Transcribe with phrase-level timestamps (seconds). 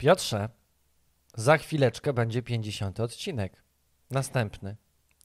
[0.00, 0.48] Piotrze,
[1.34, 3.62] za chwileczkę będzie 50 odcinek.
[4.10, 4.76] Następny,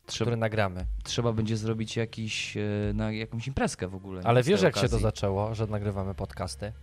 [0.06, 0.86] Trzeba, który nagramy.
[1.04, 2.62] trzeba będzie zrobić jakiś, e,
[2.94, 4.22] na jakąś imprezkę w ogóle.
[4.24, 6.74] Ale wiesz, jak się to zaczęło, że nagrywamy podcasty?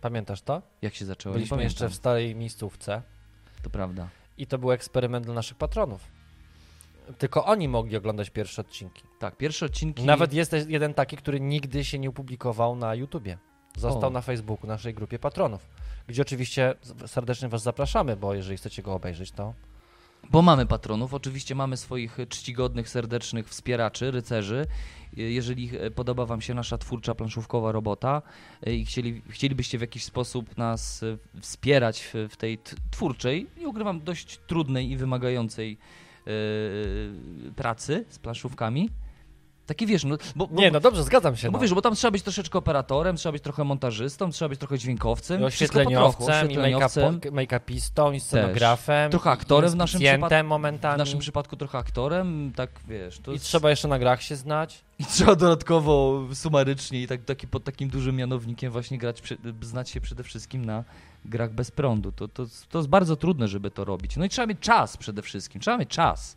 [0.00, 0.62] Pamiętasz to?
[0.82, 1.34] Jak się zaczęło?
[1.34, 3.02] Byliśmy jeszcze w starej miejscówce
[3.62, 4.08] To prawda.
[4.38, 6.08] i to był eksperyment dla naszych patronów.
[7.18, 9.02] Tylko oni mogli oglądać pierwsze odcinki.
[9.18, 10.04] Tak, pierwsze odcinki...
[10.04, 13.38] Nawet jest jeden taki, który nigdy się nie opublikował na YouTubie.
[13.76, 14.12] Został O.
[14.12, 15.68] na Facebooku, naszej grupie patronów.
[16.08, 16.74] Gdzie oczywiście
[17.06, 19.54] serdecznie Was zapraszamy, bo jeżeli chcecie go obejrzeć, to
[20.30, 24.66] Bo mamy patronów, oczywiście mamy swoich czcigodnych, serdecznych wspieraczy, rycerzy.
[25.16, 28.22] Jeżeli e, podoba Wam się nasza twórcza planszówkowa robota
[28.66, 32.58] e, i chcieli, chcielibyście w jakiś sposób nas e, wspierać w, tej
[32.90, 35.78] twórczej, nie ukrywam, dość trudnej i wymagającej
[37.56, 38.90] pracy z planszówkami,
[39.66, 41.50] takie wiesz, no, bo, bo, Nie, no dobrze, zgadzam się.
[41.50, 41.62] bo no.
[41.62, 45.40] wiesz, bo tam trzeba być troszeczkę operatorem, trzeba być trochę montażystą, trzeba być trochę dźwiękowcem,
[45.40, 46.56] I oświetleniowcem, i
[47.30, 49.10] make-upistą, i scenografem.
[49.10, 50.48] Trochę aktorem w naszym przypadku.
[50.48, 50.94] momentami.
[50.94, 53.20] W naszym przypadku trochę aktorem, tak wiesz.
[53.28, 54.84] I jest- trzeba jeszcze na grach się znać.
[54.98, 59.90] I trzeba dodatkowo sumarycznie i tak, taki, pod takim dużym mianownikiem właśnie grać, przy, znać
[59.90, 60.84] się przede wszystkim na
[61.24, 62.12] grach bez prądu.
[62.12, 64.16] To, to, to jest bardzo trudne, żeby to robić.
[64.16, 65.60] No i trzeba mieć czas przede wszystkim.
[65.60, 66.36] Trzeba mieć czas.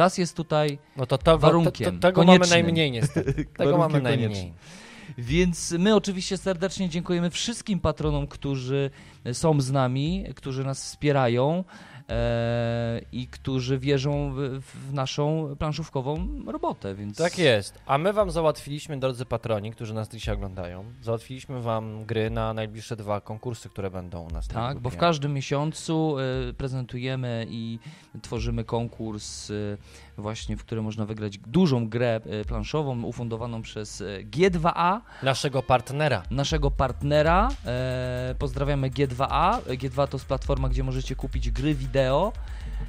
[0.00, 2.62] Czas jest tutaj, No to, to Warunkiem, to, to, tego mamy koniecznym.
[2.64, 3.44] najmniej niestety.
[3.58, 4.28] Tego mamy najmniej.
[4.28, 4.54] koniecznym.
[5.18, 8.90] więc my oczywiście serdecznie dziękujemy wszystkim patronom, którzy
[9.32, 11.64] są z nami, którzy nas wspierają
[13.12, 16.94] i którzy wierzą w, w naszą planszówkową robotę.
[16.94, 17.78] Więc Tak jest.
[17.86, 22.96] A my wam załatwiliśmy, drodzy patroni, którzy nas dzisiaj oglądają, załatwiliśmy wam gry na najbliższe
[22.96, 26.16] dwa konkursy, które będą u nas na Tak, bo w każdym miesiącu
[26.48, 27.78] y, prezentujemy i
[28.22, 29.78] tworzymy konkurs y,
[30.20, 36.22] właśnie, w którym można wygrać dużą grę y, planszową ufundowaną przez y, G2A, Naszego partnera.
[36.30, 37.48] naszego partnera.
[37.66, 39.60] E, pozdrawiamy G2A.
[39.60, 42.32] G2 to jest platforma, gdzie możecie kupić gry wideo,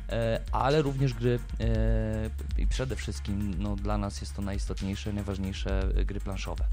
[0.09, 5.87] e, ale również gry e, i przede wszystkim no, dla nas jest to najistotniejsze, najważniejsze
[6.05, 6.65] gry planszowe.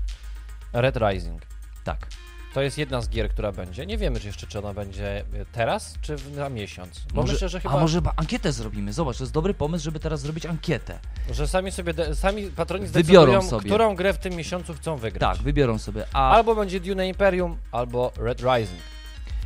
[0.72, 1.42] Red Rising.
[1.84, 2.06] Tak.
[2.54, 3.86] To jest jedna z gier, która będzie.
[3.86, 7.00] Nie wiemy czy jeszcze, czy ona będzie teraz, czy za miesiąc.
[7.14, 8.92] Bo Może- myślę, że chyba, A może ankietę zrobimy?
[8.92, 10.98] Zobacz, to jest dobry pomysł, żeby teraz zrobić ankietę.
[11.30, 13.64] że sami sobie, de- sami patroni zdecydują, sobie.
[13.70, 15.36] którą grę w tym miesiącu chcą wygrać.
[15.36, 16.04] Tak, wybiorą sobie.
[16.12, 18.80] A Albo będzie Dune Imperium, albo Red Rising.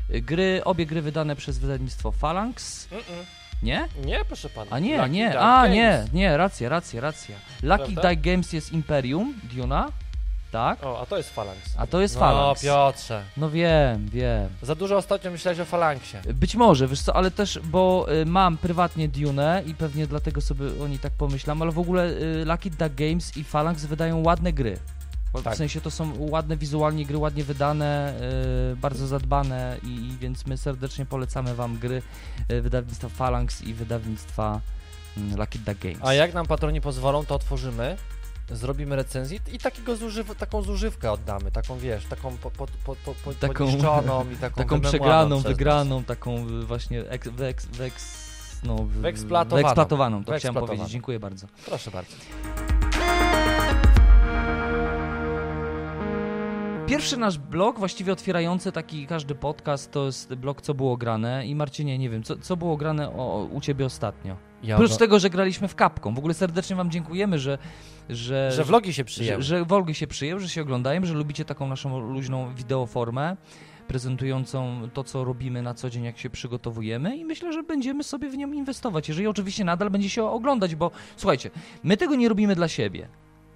[0.09, 2.89] Gry, obie gry wydane przez wydawnictwo Phalanx.
[2.89, 3.25] Mm-mm.
[3.63, 3.89] Nie?
[4.05, 4.71] Nie, proszę pana.
[4.71, 5.75] A nie, Lucky nie, Duck a Games.
[5.75, 7.37] nie, nie, racja, racja, racja.
[7.63, 8.15] Lucky Prawda?
[8.17, 9.89] Games jest Imperium, Duna,
[10.53, 10.85] tak?
[10.85, 11.61] O, a to jest Phalanx.
[11.77, 12.63] A to jest no, Phalanx.
[12.63, 13.25] Piotrze.
[13.37, 14.49] No wiem, wiem.
[14.63, 16.21] Za dużo ostatnio myślałeś o Phalanxie.
[16.35, 20.67] Być może, wiesz co, ale też, bo y, mam prywatnie Dune i pewnie dlatego sobie
[20.85, 24.53] o niej tak pomyślam, ale w ogóle y, Lucky Duck Games i Phalanx wydają ładne
[24.53, 24.79] gry.
[25.45, 25.55] Tak.
[25.55, 28.15] W sensie to są ładne wizualnie gry, ładnie wydane,
[28.73, 32.03] y, bardzo zadbane i, i więc my serdecznie polecamy wam gry
[32.51, 34.61] y, wydawnictwa Phalanx i wydawnictwa
[35.17, 35.99] mm, Lucky Duck Games.
[36.03, 37.97] A jak nam patroni pozwolą, to otworzymy,
[38.51, 43.31] zrobimy recenzję i takiego zużyw- taką zużywkę oddamy, taką wiesz, taką po, po, po, po,
[43.41, 48.33] Taką- i taką Taką przegraną, wygraną, taką właśnie eks, wyeks, wyeks,
[48.65, 49.63] no, Wyeksploatowaną.
[49.63, 50.89] wyeksploatowaną, to chciałem powiedzieć.
[50.91, 51.47] Dziękuję bardzo.
[51.67, 52.17] Proszę bardzo.
[56.87, 61.47] Pierwszy nasz blog, właściwie otwierający taki każdy podcast, to jest blog Co było grane.
[61.47, 64.37] I Marcinie, nie wiem, co, co było grane o, u ciebie ostatnio?
[64.63, 66.15] Ja tego, że graliśmy w kapką.
[66.15, 67.59] W ogóle serdecznie wam dziękujemy, że...
[68.09, 69.43] Że, że vlogi się przyjęły.
[69.43, 73.37] że, że vlogi się przyjęły, że się oglądają, że lubicie taką naszą luźną wideoformę
[73.89, 78.29] prezentującą to, co robimy na co dzień, jak się przygotowujemy i myślę, że będziemy sobie
[78.29, 81.51] w nią inwestować, jeżeli oczywiście nadal będzie się oglądać, bo słuchajcie,
[81.83, 83.09] my tego nie robimy dla siebie.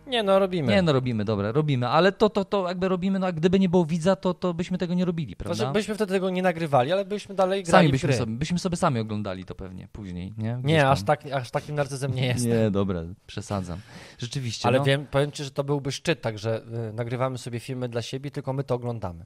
[0.07, 0.73] Nie no, robimy.
[0.73, 3.69] Nie, no robimy, dobra, robimy, ale to, to, to jakby robimy, no a gdyby nie
[3.69, 5.55] było widza, to, to byśmy tego nie robili, prawda?
[5.55, 8.77] Znaczy, byśmy wtedy tego nie nagrywali, ale byśmy dalej grali Sami byśmy sobie, byśmy sobie
[8.77, 10.53] sami oglądali to pewnie później, nie?
[10.53, 10.93] Gdzieś Nie, tam.
[10.93, 12.47] aż, tak, aż takim narcyzem nie jest.
[12.47, 13.79] Nie, dobra, przesadzam.
[14.19, 14.85] Rzeczywiście, Ale no.
[14.85, 18.53] wiem, powiem ci, że to byłby szczyt, także y, nagrywamy sobie filmy dla siebie, tylko
[18.53, 19.25] my to oglądamy.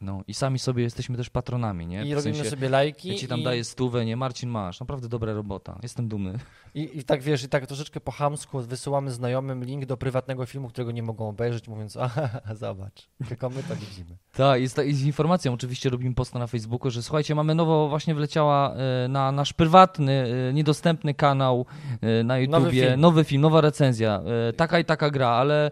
[0.00, 0.22] No.
[0.28, 2.04] I sami sobie jesteśmy też patronami, nie?
[2.06, 3.08] I W robimy sensie, sobie lajki.
[3.08, 4.16] Ja ci tam i, daję stówę, nie?
[4.16, 4.80] Marcin, masz.
[4.80, 5.78] Naprawdę dobra robota.
[5.82, 6.38] Jestem dumny.
[6.74, 10.68] i, I tak wiesz, i tak troszeczkę po chamsku wysyłamy znajomym link do prywatnego filmu,
[10.68, 12.10] którego nie mogą obejrzeć, mówiąc, a
[12.54, 14.16] zobacz, tylko my to widzimy.
[14.32, 17.88] Tak, jest, ta- i z informacją oczywiście robimy posta na Facebooku, że słuchajcie, mamy nowo,
[17.88, 20.12] właśnie wleciała e, na nasz prywatny,
[20.50, 21.66] e, niedostępny kanał
[22.00, 23.00] e, na YouTubie, film.
[23.00, 25.70] nowy film, nowa recenzja, e, taka i taka gra, ale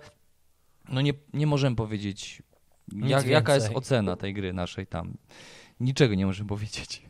[0.88, 2.42] no nie, nie możemy powiedzieć,
[2.92, 5.16] jak, jaka jest ocena tej gry naszej tam.
[5.80, 7.02] Niczego nie możemy powiedzieć.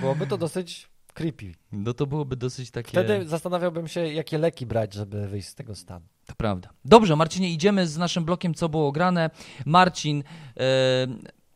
[0.00, 1.52] Byłoby to dosyć creepy.
[1.72, 2.90] No to byłoby dosyć takie...
[2.90, 6.06] Wtedy zastanawiałbym się, jakie leki brać, żeby wyjść z tego stanu.
[6.26, 6.68] To prawda.
[6.84, 9.30] Dobrze, Marcinie, idziemy z naszym blokiem, co było grane.
[9.66, 10.22] Marcin,
[10.56, 10.62] e,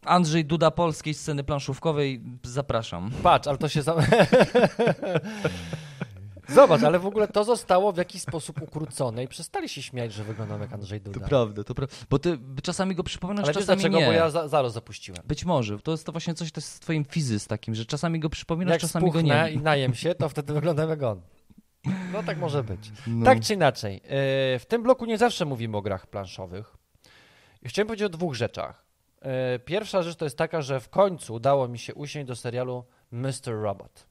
[0.04, 3.10] Andrzej Duda polskiej sceny planszówkowej, zapraszam.
[3.22, 3.82] Patrz, ale to się...
[3.82, 3.96] Za...
[6.54, 10.24] Zobacz, ale w ogóle to zostało w jakiś sposób ukrócone i przestali się śmiać, że
[10.24, 11.20] wyglądam jak Andrzej Duda.
[11.20, 11.96] To prawda, to prawda.
[12.10, 13.98] Bo ty czasami go przypominasz, ale czasami dlaczego?
[13.98, 14.06] nie.
[14.06, 15.22] Bo ja za, zaraz zapuściłem.
[15.24, 15.78] Być może.
[15.78, 18.80] To jest to właśnie coś to z twoim fizys takim, że czasami go przypominasz, Jak
[18.80, 19.50] czasami go nie.
[19.52, 21.20] i najem się, to wtedy wyglądam jak on.
[22.12, 22.92] No tak może być.
[23.06, 23.24] No.
[23.24, 26.76] Tak czy inaczej, yy, w tym bloku nie zawsze mówimy o grach planszowych.
[27.64, 28.84] Chciałem powiedzieć o dwóch rzeczach.
[29.22, 32.84] Yy, Pierwsza rzecz to jest taka, że w końcu udało mi się usiąść do serialu
[33.12, 33.32] Mr.
[33.62, 34.06] Robot.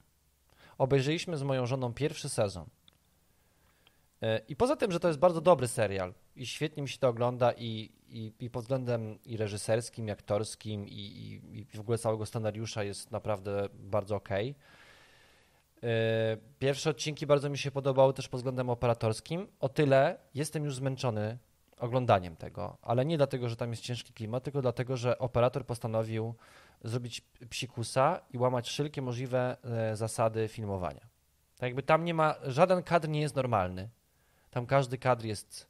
[0.79, 2.65] Obejrzeliśmy z moją żoną pierwszy sezon.
[4.21, 7.07] Yy, I poza tym, że to jest bardzo dobry serial i świetnie mi się to
[7.07, 11.97] ogląda i, i, i pod względem i reżyserskim, i aktorskim i, i, i w ogóle
[11.97, 14.55] całego scenariusza jest naprawdę bardzo okej.
[15.81, 15.89] Yy,
[16.59, 19.47] Pierwsze odcinki bardzo mi się podobały też pod względem operatorskim.
[19.59, 21.37] O tyle jestem już zmęczony
[21.77, 26.35] oglądaniem tego, ale nie dlatego, że tam jest ciężki klimat, tylko dlatego, że operator postanowił
[26.83, 31.07] zrobić psikusa i łamać wszelkie możliwe e, zasady filmowania.
[31.57, 33.89] Tak jakby tam nie ma, żaden kadr nie jest normalny.
[34.49, 35.67] Tam każdy kadr jest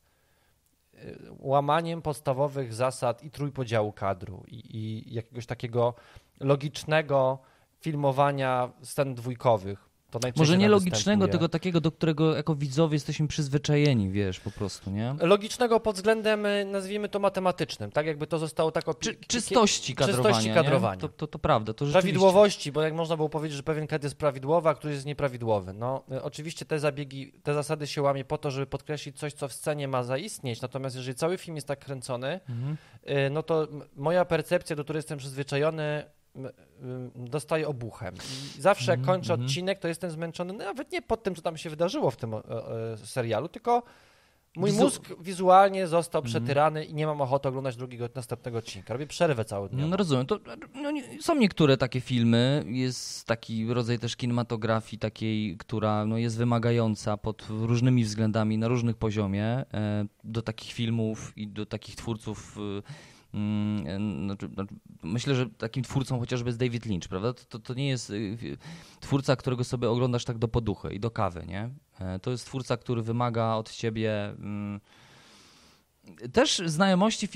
[0.93, 0.97] e,
[1.39, 5.93] łamaniem podstawowych zasad i trójpodziału kadru i, i jakiegoś takiego
[6.39, 7.39] logicznego
[7.79, 9.88] filmowania scen dwójkowych.
[10.35, 11.31] Może nie nam logicznego, występuje.
[11.31, 15.15] tylko takiego, do którego jako widzowie jesteśmy przyzwyczajeni, wiesz, po prostu, nie?
[15.21, 19.95] Logicznego pod względem, y, nazwijmy to matematycznym, tak jakby to zostało tak opi- Czy, czystości
[19.95, 21.01] kadrowania, czystości kadrowania.
[21.01, 21.85] To, to, to prawda, to.
[21.85, 25.73] Prawidłowości, bo jak można było powiedzieć, że pewien kadr jest prawidłowy, a który jest nieprawidłowy.
[25.73, 29.47] No, y, oczywiście te zabiegi, te zasady się łamie po to, żeby podkreślić coś, co
[29.47, 32.77] w scenie ma zaistnieć, natomiast jeżeli cały film jest tak kręcony, Mhm.
[33.27, 36.03] y, no to moja percepcja, do której jestem przyzwyczajony,
[37.15, 38.15] dostaje obuchem.
[38.57, 39.45] I zawsze jak Mhm, kończę mhm.
[39.47, 42.35] odcinek, to jestem zmęczony, no, nawet nie pod tym, co tam się wydarzyło w tym
[43.05, 43.83] serialu, tylko
[44.55, 46.29] mój Wizu- mózg wizualnie został Mhm.
[46.43, 48.93] przetyrany i nie mam ochoty oglądać drugiego, następnego odcinka.
[48.93, 49.79] Robię przerwę cały dzień.
[49.89, 50.25] No rozumiem.
[50.25, 50.39] To,
[50.75, 50.89] no,
[51.21, 57.45] są niektóre takie filmy, jest taki rodzaj też kinematografii takiej, która no, jest wymagająca pod
[57.49, 59.45] różnymi względami, na różnych poziomie.
[59.45, 62.57] E, do takich filmów i do takich twórców.
[62.57, 62.81] mm, e,
[64.25, 67.33] znaczy, znaczy, myślę, że takim twórcą chociażby jest David Lynch, prawda?
[67.33, 68.57] To, to, to nie jest y,
[68.99, 71.69] twórca, którego sobie oglądasz tak do poduchy i do kawy, nie?
[71.99, 74.29] E, to jest twórca, który wymaga od ciebie.
[74.29, 74.79] mm,
[76.33, 77.27] też znajomości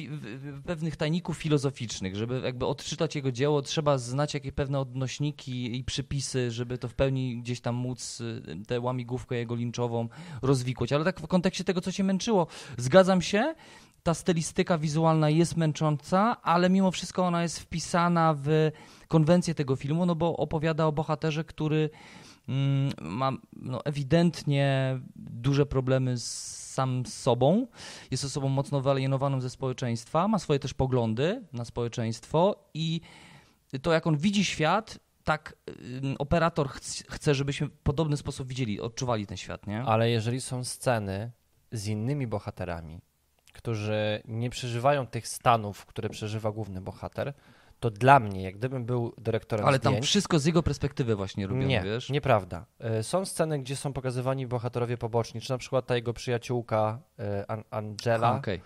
[0.65, 6.51] pewnych tajników filozoficznych, żeby jakby odczytać jego dzieło, trzeba znać jakieś pewne odnośniki i przypisy,
[6.51, 10.09] żeby to w pełni gdzieś tam móc y, tę łamigłówkę jego linczową
[10.41, 10.93] rozwikłać.
[10.93, 12.47] Ale tak w kontekście tego, co cię męczyło,
[12.77, 13.55] zgadzam się,
[14.03, 18.71] ta stylistyka wizualna jest męcząca, ale mimo wszystko ona jest wpisana w
[19.07, 21.89] konwencję tego filmu, no bo opowiada o bohaterze, który
[22.49, 27.67] mm, ma no, ewidentnie duże problemy z, sam z sobą,
[28.11, 33.01] jest osobą mocno wyalienowaną ze społeczeństwa, ma swoje też poglądy na społeczeństwo i
[33.81, 35.55] to, jak on widzi świat, tak
[36.03, 39.83] ym, operator chc- chce, żebyśmy w podobny sposób widzieli, odczuwali ten świat, nie?
[39.83, 41.31] Ale jeżeli są sceny
[41.71, 43.01] z innymi bohaterami,
[43.53, 47.33] którzy nie przeżywają tych stanów, które przeżywa główny bohater,
[47.79, 51.47] to dla mnie, jak gdybym był dyrektorem Ale tam zdjęć, wszystko z jego perspektywy właśnie
[51.47, 52.09] robione, nie, wiesz?
[52.09, 52.65] nieprawda.
[52.79, 57.45] E, Są sceny, gdzie są pokazywani bohaterowie poboczni, czy na przykład ta jego przyjaciółka e,
[57.51, 58.27] An- Angela.
[58.47, 58.63] S-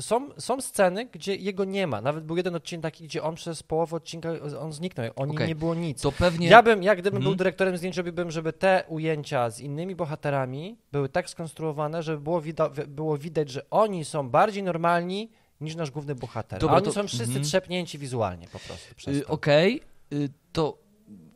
[0.00, 2.00] Są, są sceny, gdzie jego nie ma.
[2.00, 4.28] Nawet był jeden odcinek taki, gdzie on przez połowę odcinka
[4.60, 5.06] on zniknął.
[5.16, 5.48] O nim Okej.
[5.48, 6.02] nie było nic.
[6.02, 6.48] To pewnie...
[6.48, 7.30] Ja bym, jak gdybym Mhm.
[7.30, 12.40] był dyrektorem zdjęć, robiłbym, żeby te ujęcia z innymi bohaterami były tak skonstruowane, żeby było,
[12.42, 15.30] wida- było widać, że oni są bardziej normalni
[15.60, 16.60] niż nasz główny bohater.
[16.60, 17.44] Dobra, A oni to- są wszyscy mhm.
[17.44, 19.10] trzepnięci wizualnie po prostu.
[19.10, 19.26] Y.
[19.26, 19.80] Okej,
[20.12, 20.78] y, to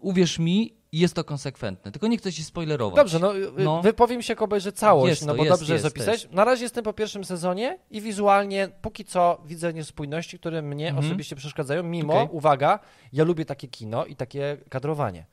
[0.01, 1.93] uwierz mi, jest to konsekwentne.
[1.93, 2.97] Tylko nie chcę ci spoilerować.
[2.97, 3.83] Dobrze, no, y, No.
[3.83, 6.29] wypowiem się, jak obejrzę całość, Jest no to, bo jest, dobrze jest, zapisać.
[6.31, 11.07] Na razie jestem po pierwszym sezonie i wizualnie póki co widzę niespójności, które mnie Mhm.
[11.07, 12.29] osobiście przeszkadzają, mimo, Okej.
[12.37, 12.79] uwaga,
[13.13, 15.25] ja lubię takie kino i takie kadrowanie.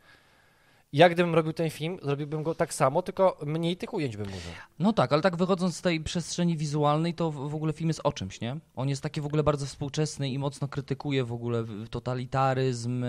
[0.96, 4.52] Ja gdybym robił ten film, zrobiłbym go tak samo, tylko mniej tych ujęć bym użył.
[4.80, 8.12] No tak, ale tak wychodząc z tej przestrzeni wizualnej, to w ogóle film jest o
[8.14, 8.58] czymś, nie?
[8.76, 13.04] On jest taki w ogóle bardzo współczesny i mocno krytykuje w ogóle totalitaryzm.
[13.04, 13.08] e,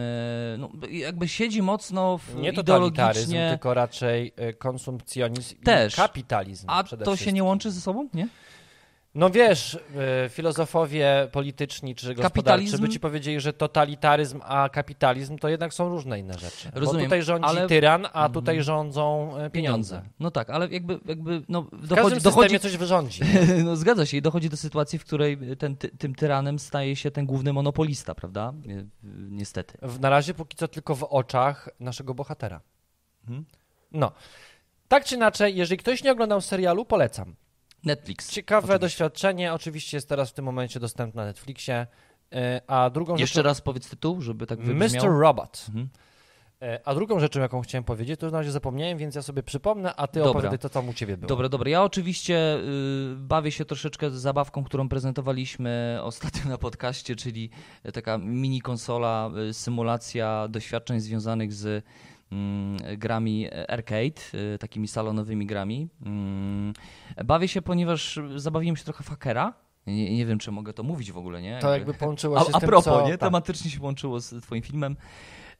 [0.58, 5.94] No, jakby siedzi mocno w Nie totalitaryzm, tylko raczej y, konsumpcjonizm Też.
[5.94, 6.66] i kapitalizm.
[6.70, 7.34] A to się wszystkim.
[7.34, 8.28] nie łączy ze sobą, nie?
[9.16, 15.38] No wiesz, y, filozofowie polityczni czy gospodarczy Kapitalizm- by ci powiedzieli, że totalitaryzm a kapitalizm
[15.38, 16.70] to jednak są różne inne rzeczy.
[16.74, 18.32] Rozumiem, Bo tutaj rządzi ale- tyran, a Mhm.
[18.32, 20.02] tutaj rządzą y, pieniądze.
[20.20, 23.20] No tak, ale jakby, jakby no, W każdym dochodzi, systemie dochodzi, coś wyrządzi.
[23.64, 27.10] no, zgadza się i dochodzi do sytuacji, w której ten, ty, tym tyranem staje się
[27.10, 28.52] ten główny monopolista, prawda?
[28.66, 28.84] Nie-
[29.30, 29.78] Niestety.
[29.82, 32.60] W, na razie póki co tylko w oczach naszego bohatera.
[33.24, 33.44] Mhm.
[33.92, 34.12] No.
[34.88, 37.34] Tak czy inaczej, jeżeli ktoś nie oglądał serialu, polecam.
[37.86, 38.30] Netflix.
[38.30, 38.78] Ciekawe Oczywiście.
[38.80, 41.86] doświadczenie, oczywiście jest teraz w tym momencie dostępne na Netflixie.
[42.32, 43.48] E, A drugą Jeszcze rzeczą...
[43.48, 45.04] raz powiedz tytuł, żeby tak wybrzmiał.
[45.04, 45.20] Mr.
[45.20, 45.66] Robot.
[45.68, 45.88] Mhm.
[46.62, 49.94] E, A drugą rzeczą, jaką chciałem powiedzieć, to na razie zapomniałem, więc ja sobie przypomnę,
[49.96, 50.30] a ty Dobra.
[50.30, 51.28] opowiadaj, co tam u ciebie było.
[51.28, 51.70] Dobra, dobra.
[51.70, 57.50] Ja oczywiście y, bawię się troszeczkę z zabawką, którą prezentowaliśmy ostatnio na podcaście, czyli
[57.94, 61.84] taka mini konsola, y, symulacja doświadczeń związanych z
[62.98, 64.20] grami arcade,
[64.54, 65.88] y, takimi salonowymi grami.
[66.06, 66.72] Mm,
[67.24, 69.54] bawię się, ponieważ zabawiłem się trochę w hakera.
[69.86, 71.58] Nie, nie wiem, czy mogę to mówić w ogóle, nie?
[71.60, 73.08] To jakby połączyło się A, z a tym, propos, co...
[73.08, 73.18] nie?
[73.18, 74.96] Tematycznie się połączyło z twoim filmem.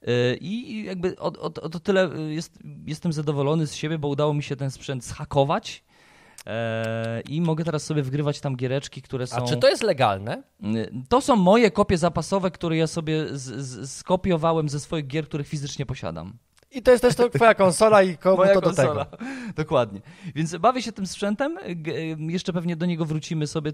[0.01, 4.33] Yy, I jakby o, o, o to tyle jest, jestem zadowolony z siebie, bo udało
[4.33, 5.83] mi się ten sprzęt zhakować.
[7.29, 9.37] I mogę teraz sobie wgrywać tam giereczki, które są.
[9.37, 10.43] A czy to jest legalne?
[10.59, 15.25] Yy, To są moje kopie zapasowe, które ja sobie z, z, skopiowałem ze swoich gier,
[15.25, 16.37] których fizycznie posiadam.
[16.71, 19.05] I to jest też to twoja konsola i komu Moja to do konsola.
[19.05, 19.23] tego.
[19.55, 20.01] Dokładnie.
[20.35, 21.57] Więc bawię się tym sprzętem.
[22.17, 23.73] Jeszcze pewnie do niego wrócimy sobie.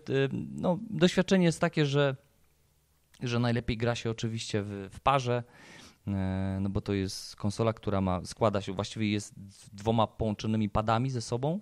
[0.51, 2.15] No, doświadczenie jest takie, że,
[3.23, 5.43] że najlepiej gra się oczywiście w, w parze.
[6.07, 10.69] e, No bo to jest konsola, która ma, składa się, właściwie jest z dwoma połączonymi
[10.69, 11.59] padami ze sobą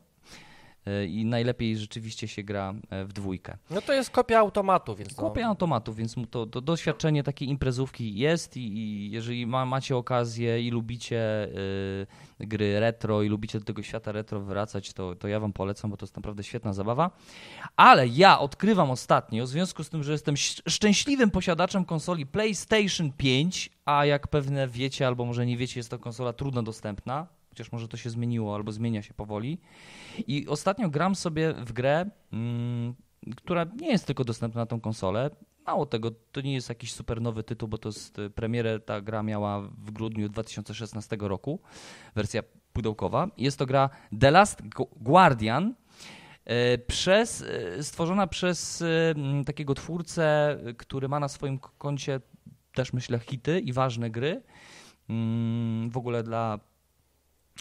[1.07, 3.57] i najlepiej rzeczywiście się gra e, w dwójkę.
[3.69, 5.21] No to jest kopia automatu, więc to...
[5.21, 9.97] Kopia automatu, więc mu to, to doświadczenie takiej imprezówki jest i, i jeżeli ma, macie
[9.97, 11.47] okazję i lubicie
[12.41, 15.91] y, gry retro i lubicie do tego świata retro wracać, to, to ja wam polecam,
[15.91, 17.11] bo to jest naprawdę świetna zabawa.
[17.75, 23.69] Ale ja odkrywam ostatnio, w związku z tym, że jestem szczęśliwym posiadaczem konsoli PlayStation 5,
[23.85, 27.87] a jak pewne wiecie albo może nie wiecie, jest to konsola trudno dostępna, chociaż może
[27.87, 29.57] to się zmieniło albo zmienia się powoli.
[30.27, 32.93] I ostatnio gram sobie w grę, mm,
[33.35, 35.29] która nie jest tylko dostępna na tą konsolę.
[35.67, 39.01] Mało tego, to nie jest jakiś super nowy tytuł, bo to jest y, premierę ta
[39.01, 41.59] gra miała w grudniu 2016 roku,
[42.15, 42.43] wersja
[42.73, 43.27] pudełkowa.
[43.37, 43.89] Jest to gra
[44.19, 45.73] The Last Gu- Guardian,
[46.45, 47.41] e, przez,
[47.77, 49.15] e, stworzona przez e,
[49.45, 52.21] takiego twórcę, który ma na swoim koncie
[52.73, 54.41] też myślę hity i ważne gry.
[55.09, 56.59] Mm, W ogóle dla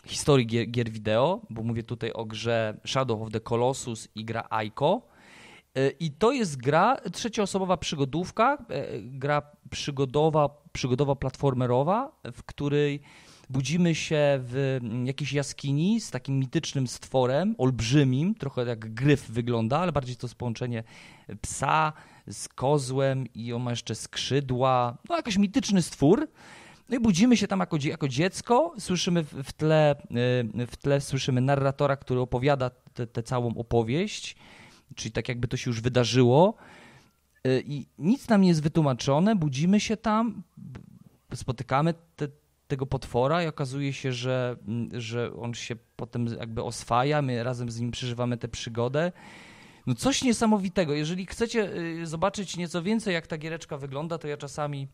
[0.06, 4.46] historii gier, gier wideo, bo mówię tutaj o grze Shadow of the Colossus i gra
[4.50, 5.02] Aiko.
[5.74, 13.00] E, I to jest gra trzecioosobowa przygodówka, e, gra przygodowa, przygodowa platformerowa, w której
[13.50, 19.78] budzimy się w mm, jakiejś jaskini z takim mitycznym stworem, olbrzymim, trochę jak gryf wygląda,
[19.78, 20.84] ale bardziej to jest połączenie
[21.40, 21.92] psa
[22.28, 26.28] z kozłem i on ma jeszcze skrzydła, no jakiś mityczny stwór.
[26.90, 29.96] No i budzimy się tam jako, jako dziecko, słyszymy w, tle,
[30.60, 32.70] y, w tle słyszymy narratora, który opowiada
[33.12, 34.36] tę całą opowieść,
[34.94, 36.54] czyli tak jakby to się już wydarzyło.
[37.46, 40.42] Y, I nic nam nie jest wytłumaczone, budzimy się tam,
[41.34, 42.28] spotykamy te,
[42.68, 47.70] tego potwora i okazuje się, że, mm, że on się potem jakby oswaja, my razem
[47.70, 49.12] z nim przeżywamy tę przygodę.
[49.86, 50.94] No coś niesamowitego.
[50.94, 54.88] Jeżeli chcecie y, zobaczyć nieco więcej, jak ta giereczka wygląda, to ja czasami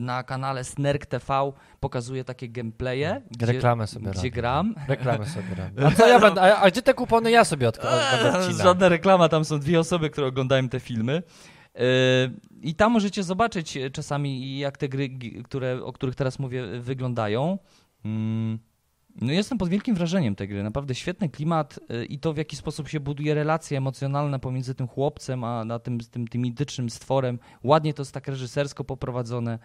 [0.00, 4.30] na kanale Snerk TV pokazuję takie gameplaye, gdzie, Reklamę sobie gdzie robię.
[4.30, 4.74] gram.
[4.88, 5.86] Reklamę sobie robię.
[5.86, 8.66] A, co ja będę, a, a gdzie te kupony ja sobie od, od, Eee, odcinał?
[8.66, 11.22] Żadna reklama, tam są dwie osoby, które oglądają te filmy.
[11.74, 11.82] Yy,
[12.62, 15.08] I tam możecie zobaczyć e, czasami, jak te gry,
[15.44, 17.58] które, o których teraz mówię, wyglądają.
[18.04, 18.58] Mm,
[19.20, 20.62] No jestem pod wielkim wrażeniem tej gry.
[20.62, 24.88] Naprawdę świetny klimat y, i to, w jaki sposób się buduje relacje emocjonalne pomiędzy tym
[24.88, 27.38] chłopcem a na tym, tym, tym mitycznym stworem.
[27.64, 29.58] Ładnie to jest tak reżysersko poprowadzone.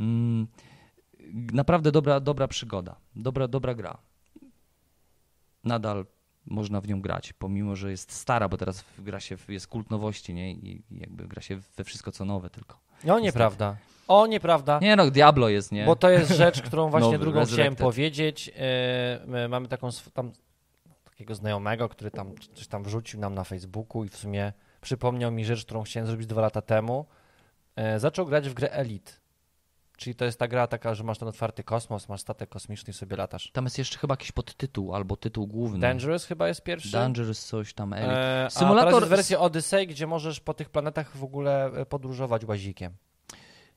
[0.00, 0.46] Mm,
[1.52, 2.96] Naprawdę dobra, dobra przygoda.
[3.16, 3.98] Dobra, dobra gra.
[5.64, 6.06] Nadal
[6.46, 9.90] można w nią grać, pomimo, że jest stara, bo teraz gra się, w- jest kult
[9.90, 10.52] nowości, nie?
[10.52, 12.78] I jakby gra się we wszystko, co nowe tylko.
[13.08, 13.76] O, nieprawda.
[14.08, 14.78] O, nieprawda.
[14.82, 15.84] Nie no, Diablo jest, nie?
[15.84, 18.50] Bo to jest rzecz, którą właśnie Nowy, drugą chciałem powiedzieć.
[18.56, 20.32] E, my mamy taką tam
[21.04, 25.44] takiego znajomego, który tam coś tam wrzucił nam na Facebooku i w sumie przypomniał mi
[25.44, 27.06] rzecz, którą chciałem zrobić dwa lata temu.
[27.76, 29.12] E, zaczął grać w grę Elite.
[29.96, 32.94] Czyli to jest ta gra taka, że masz ten otwarty kosmos, masz statek kosmiczny i
[32.94, 33.50] sobie latasz.
[33.52, 35.78] Tam jest jeszcze chyba jakiś podtytuł albo tytuł główny.
[35.78, 36.92] Dangerous chyba jest pierwszy.
[36.92, 38.12] Dangerous coś tam, Elite.
[38.12, 42.44] E, a Symulator- teraz jest wersja Odyssey, gdzie możesz po tych planetach w ogóle podróżować
[42.44, 42.92] łazikiem.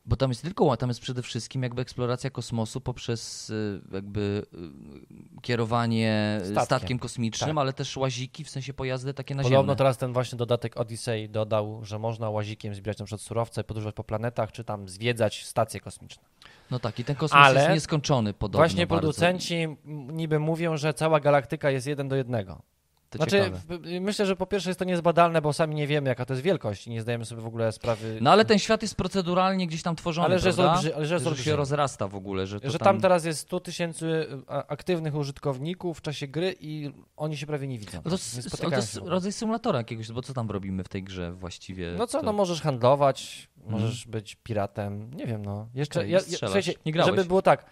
[0.05, 5.41] Bo tam jest tylko, tam jest przede wszystkim jakby eksploracja kosmosu poprzez y, jakby y,
[5.41, 6.65] kierowanie Statkiem.
[6.65, 7.57] statkiem, kosmicznym, Tak.
[7.57, 9.75] ale też łaziki, w sensie pojazdy takie Podobno naziemne.
[9.75, 14.03] teraz ten właśnie dodatek Odyssey dodał, że można łazikiem zbierać na przykład surowce, podróżować po
[14.03, 16.23] planetach, czy tam zwiedzać stacje kosmiczne.
[16.71, 19.01] No tak, i ten kosmos Ale jest nieskończony podobno Właśnie bardzo.
[19.01, 19.67] producenci
[20.11, 22.61] niby mówią, że cała galaktyka jest jeden do jednego.
[23.09, 23.79] To Znaczy, ciekawe.
[24.01, 26.87] myślę, że po pierwsze jest to niezbadalne, bo sami nie wiemy, jaka to jest wielkość
[26.87, 28.17] i nie zdajemy sobie w ogóle sprawy.
[28.21, 30.73] No ale ten świat jest proceduralnie gdzieś tam tworzony, Ale że prawda?
[30.81, 34.27] olbrzy- ale że jest się rozrasta w ogóle, że że tam teraz jest 100 tysięcy
[34.47, 37.97] a- aktywnych użytkowników w czasie gry i oni się prawie nie widzą.
[38.05, 41.31] No to, s- to jest rodzaj symulatora jakiegoś, bo co tam robimy w tej grze
[41.31, 41.93] właściwie?
[41.97, 42.25] No co, to...
[42.25, 43.81] no możesz handlować, Mhm.
[43.81, 45.67] możesz być piratem, nie wiem, no.
[45.73, 47.11] Jeszcze, ja, ja, słuchajcie, Nie grałeś?
[47.15, 47.65] żeby było tak,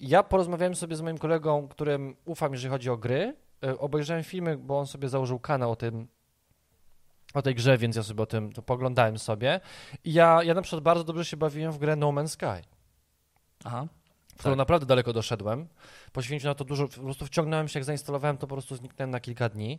[0.00, 3.34] ja porozmawiałem sobie z moim kolegą, którym ufam, jeżeli chodzi o gry, e,
[3.78, 6.08] obejrzałem filmy, bo on sobie założył kanał o tym,
[7.34, 9.60] o tej grze, więc ja sobie o tym to poglądałem sobie
[10.04, 12.68] i ja, ja na przykład bardzo dobrze się bawiłem w grę No Man's Sky.
[13.64, 13.86] Aha.
[14.34, 14.58] w którą Tak.
[14.58, 15.68] naprawdę daleko doszedłem.
[16.12, 19.20] Poświęciłem na to dużo, po prostu wciągnąłem się, jak zainstalowałem, to po prostu zniknąłem na
[19.20, 19.78] kilka dni.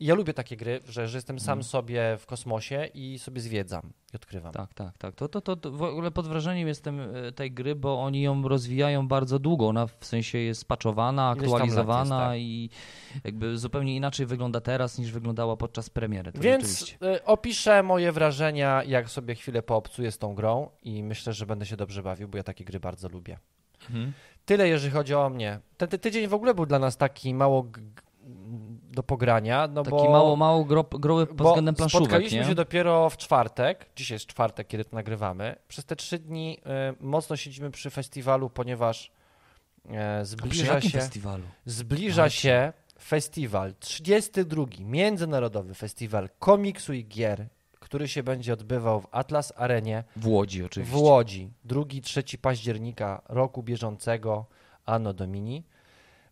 [0.00, 1.64] Ja lubię takie gry, że, że jestem sam Mhm.
[1.64, 4.52] sobie w kosmosie i sobie zwiedzam i odkrywam.
[4.52, 5.14] Tak, tak, tak.
[5.14, 8.48] To, to, to, to w ogóle pod wrażeniem jestem e, tej gry, bo oni ją
[8.48, 9.68] rozwijają bardzo długo.
[9.68, 12.40] Ona w sensie jest patchowana, aktualizowana jest, tak.
[12.40, 12.70] i
[13.24, 16.32] jakby zupełnie inaczej wygląda teraz niż wyglądała podczas premiery.
[16.32, 21.32] To Więc y, opiszę moje wrażenia, jak sobie chwilę poobcuję z tą grą i myślę,
[21.32, 23.38] że będę się dobrze bawił, bo ja takie gry bardzo lubię.
[23.80, 24.12] Mhm.
[24.44, 25.60] Tyle, jeżeli chodzi o mnie.
[25.76, 27.66] Ten, tydzień w ogóle był dla nas taki mało
[28.90, 30.10] do pogrania, no Taki bo...
[30.10, 32.44] mało, mało gro, groły pod względem planszówek, spotkaliśmy nie?
[32.44, 35.56] się dopiero w czwartek, dzisiaj jest czwartek, kiedy to nagrywamy.
[35.68, 39.10] Przez te trzy dni y, mocno siedzimy przy festiwalu, ponieważ
[39.82, 41.44] przy zbliża się, festiwalu?
[41.64, 44.64] zbliża się festiwal, 32.
[44.80, 47.46] Międzynarodowy Festiwal Komiksu i Gier,
[47.80, 50.96] który się będzie odbywał w Atlas Arenie W Łodzi oczywiście.
[50.96, 54.46] w Łodzi 2-3 października roku bieżącego
[54.86, 55.64] Anno Domini.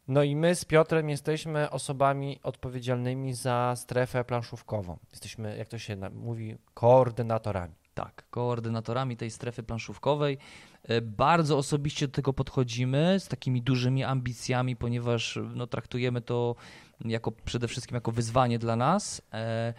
[0.09, 4.99] No i my z Piotrem jesteśmy osobami odpowiedzialnymi za strefę planszówkową.
[5.11, 7.75] Jesteśmy, jak to się mówi, koordynatorami.
[7.95, 10.39] Tak, koordynatorami tej strefy planszówkowej.
[10.83, 16.55] E, Bardzo osobiście do tego podchodzimy z takimi dużymi ambicjami, ponieważ no, traktujemy to
[17.05, 19.23] jako przede wszystkim jako wyzwanie dla nas.
[19.33, 19.75] E,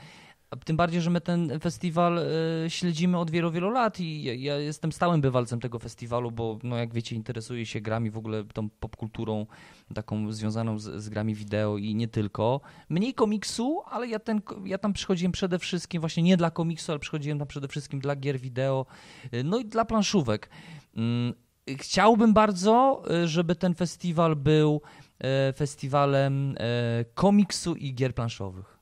[0.65, 4.91] Tym bardziej, że my ten festiwal e, śledzimy od wielu, wielu lat i ja, jestem
[4.91, 9.45] stałym bywalcem tego festiwalu, bo no, jak wiecie, interesuję się grami, w ogóle tą popkulturą
[9.93, 12.61] taką związaną z, z grami wideo i nie tylko.
[12.89, 16.99] Mniej komiksu, ale ja, ten, ja tam przychodziłem przede wszystkim właśnie nie dla komiksu, ale
[16.99, 18.85] przychodziłem tam przede wszystkim dla gier wideo,
[19.33, 20.49] y, no i dla planszówek.
[20.95, 21.33] Mm,
[21.77, 24.81] Chciałbym bardzo, y, żeby ten festiwal był
[25.19, 28.78] e, festiwalem e, komiksu i gier planszowych.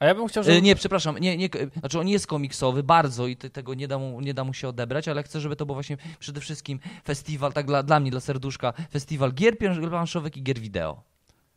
[0.00, 0.62] A ja bym chciał, E, żeby...
[0.62, 4.20] Nie, przepraszam, nie, nie, znaczy on jest komiksowy bardzo i te, tego nie da, mu,
[4.20, 7.66] nie da mu się odebrać, ale chcę, żeby to był właśnie przede wszystkim festiwal, tak
[7.66, 11.02] dla, dla mnie, dla serduszka, festiwal gier planszowych i gier wideo.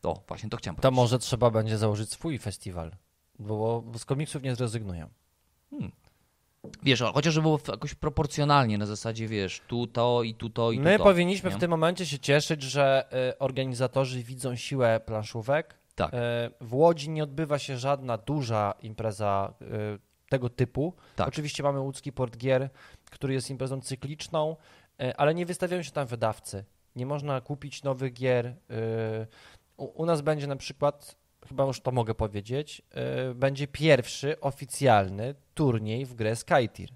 [0.03, 0.95] O, właśnie to chciałem To powiedzieć.
[0.95, 2.91] może trzeba będzie założyć swój festiwal,
[3.39, 5.09] bo, z komiksów nie zrezygnują.
[6.83, 10.77] Wiesz, o, chociaż było jakoś proporcjonalnie na zasadzie, wiesz, tu to i tu to i
[10.77, 11.03] tu My to.
[11.03, 11.55] powinniśmy nie?
[11.55, 15.75] w tym momencie się cieszyć, że y, organizatorzy widzą siłę planszówek.
[15.95, 16.13] Tak.
[16.13, 16.17] Y,
[16.61, 19.65] w Łodzi nie odbywa się żadna duża impreza y,
[20.29, 20.93] tego typu.
[21.15, 21.27] Tak.
[21.27, 22.69] Oczywiście mamy łódzki port gier,
[23.11, 24.55] który jest imprezą cykliczną,
[25.01, 26.65] y, ale nie wystawiają się tam wydawcy.
[26.95, 28.55] Nie można kupić nowych gier.
[29.77, 31.15] U, nas będzie na przykład,
[31.47, 32.81] chyba już to mogę powiedzieć,
[33.35, 36.89] będzie pierwszy oficjalny turniej w grę Skytier.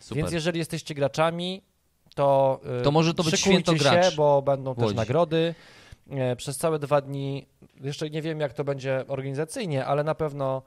[0.00, 0.16] Super.
[0.16, 1.62] Więc jeżeli jesteście graczami,
[2.14, 5.54] to, To może to być święto się, bo będą też nagrody.
[6.10, 7.46] E, Przez całe dwa dni,
[7.80, 10.62] jeszcze nie wiem jak to będzie organizacyjnie, ale na pewno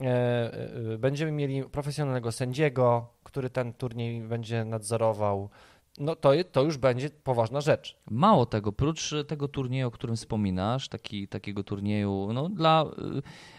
[0.00, 0.04] e,
[0.94, 5.48] e, będziemy mieli profesjonalnego sędziego, który ten turniej będzie nadzorował.
[5.98, 7.96] No to, to już będzie poważna rzecz.
[8.10, 12.84] Mało tego, prócz tego turnieju, o którym wspominasz, taki, takiego turnieju no, dla,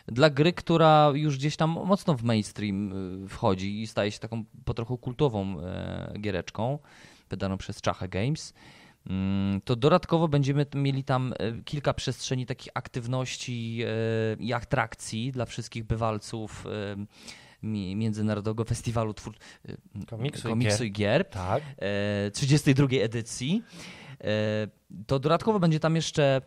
[0.10, 4.20] y, dla gry, która już gdzieś tam mocno w mainstream y, wchodzi i staje się
[4.20, 5.58] taką po trochu kultową
[6.20, 6.80] giereczką,
[7.30, 8.54] wydaną przez Czacha Games,
[9.66, 15.84] to dodatkowo będziemy mieli tam e, kilka przestrzeni takich aktywności e, i atrakcji dla wszystkich
[15.84, 17.06] bywalców e,
[17.68, 19.36] mi- Międzynarodowego Festiwalu Twór...
[19.66, 20.88] e, Komiksu i komiksu gier.
[20.88, 21.64] i gier Tak.
[21.78, 23.64] e, 32 edycji.
[25.08, 26.42] To dodatkowo będzie tam jeszcze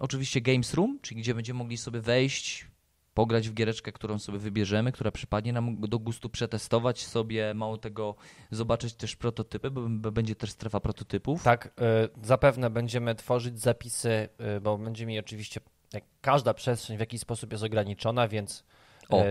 [0.00, 2.66] oczywiście Games Room, czyli gdzie będziemy mogli sobie wejść,
[3.14, 8.14] pograć w giereczkę, którą sobie wybierzemy, która przypadnie nam do gustu, przetestować sobie, mało tego,
[8.50, 11.42] zobaczyć też prototypy, bo będzie też strefa prototypów.
[11.42, 15.60] Tak, y, zapewne będziemy tworzyć zapisy, y, bo będziemy mieli oczywiście,
[15.92, 18.64] jak każda przestrzeń w jakiś sposób jest ograniczona, więc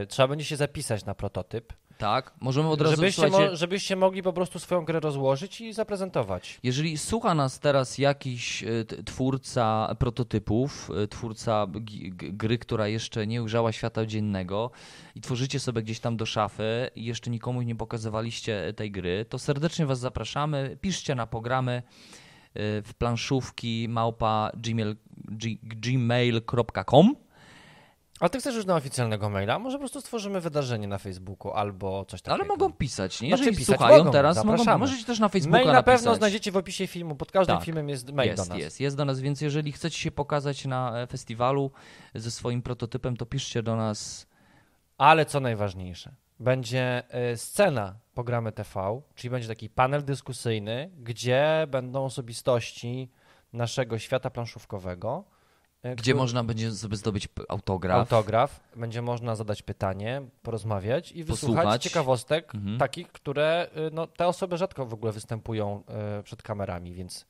[0.03, 1.73] y, trzeba będzie się zapisać na prototyp.
[1.97, 5.73] Tak, możemy od razu, Żebyście, słuchajcie, mo- żebyście mogli po prostu swoją grę rozłożyć i
[5.73, 6.59] zaprezentować.
[6.63, 11.67] Jeżeli słucha nas teraz jakiś e, twórca prototypów, e, twórca
[12.13, 14.71] gry, która jeszcze nie ujrzała świata dziennego
[15.15, 19.39] i tworzycie sobie gdzieś tam do szafy i jeszcze nikomu nie pokazywaliście tej gry, to
[19.39, 20.77] serdecznie Was zapraszamy.
[20.81, 21.81] Piszcie na programy e,
[22.81, 24.51] w planszówki małpa
[25.63, 27.15] gmail.com
[28.19, 29.59] Ale ty chcesz już na oficjalnego maila?
[29.59, 32.35] Może po prostu stworzymy wydarzenie na Facebooku albo coś takiego.
[32.35, 33.27] Ale mogą pisać, nie?
[33.27, 35.97] Znaczy Jeżeli pisać słuchają mogą, teraz, mogą, możecie też na Facebooku Mail na napisać.
[35.99, 37.65] pewno znajdziecie w opisie filmu, pod każdym Tak.
[37.65, 38.57] filmem jest mail jest, do nas.
[38.63, 41.71] Jest, jest do nas, więc jeżeli chcecie się pokazać na e, festiwalu
[42.15, 44.27] ze swoim prototypem, to piszcie do nas.
[44.97, 52.05] Ale co najważniejsze, będzie y, scena programy TV, czyli będzie taki panel dyskusyjny, gdzie będą
[52.05, 53.11] osobistości
[53.53, 55.23] naszego świata planszówkowego.
[55.85, 57.97] Y, Gdzie który- można będzie sobie zdobyć autograf.
[57.99, 61.83] autograf, będzie można zadać pytanie, porozmawiać i wysłuchać Posłuchać.
[61.83, 62.77] ciekawostek Mhm.
[62.77, 65.83] takich, które y, no, te osoby rzadko w ogóle występują
[66.19, 67.25] y, przed kamerami, więc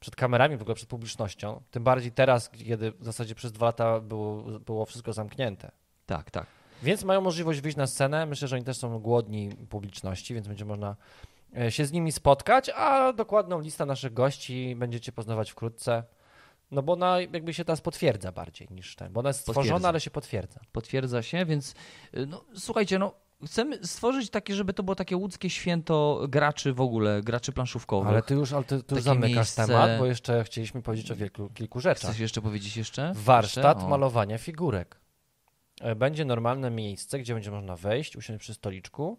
[0.00, 4.00] przed kamerami, w ogóle przed publicznością, tym bardziej teraz, kiedy w zasadzie przez dwa lata
[4.00, 5.70] było, było wszystko zamknięte.
[6.06, 6.46] Tak, tak.
[6.82, 8.26] Więc mają możliwość wyjść na scenę.
[8.26, 10.96] Myślę, że oni też są głodni publiczności, więc będzie można
[11.56, 16.02] e, się z nimi spotkać, a dokładną listę naszych gości będziecie poznawać wkrótce.
[16.72, 19.88] No bo ona jakby się teraz potwierdza bardziej niż ten, bo ona jest stworzona, Potwierdza.
[19.88, 20.60] ale się potwierdza.
[20.72, 21.74] Potwierdza się, więc
[22.16, 23.14] y, no, słuchajcie, no
[23.46, 28.08] chcemy stworzyć takie, żeby to było takie łódzkie święto graczy w ogóle, graczy planszówkowych.
[28.08, 31.16] Ale ty już, ale ty, ty już zamykasz miejsce- temat, bo jeszcze chcieliśmy powiedzieć o
[31.16, 32.10] wielku, kilku rzeczach.
[32.10, 33.12] Chcesz jeszcze powiedzieć jeszcze?
[33.14, 33.90] Warsztat Jeszcze?
[33.90, 35.00] Malowania figurek.
[35.80, 39.18] E, Będzie normalne miejsce, gdzie będzie można wejść, usiąść przy stoliczku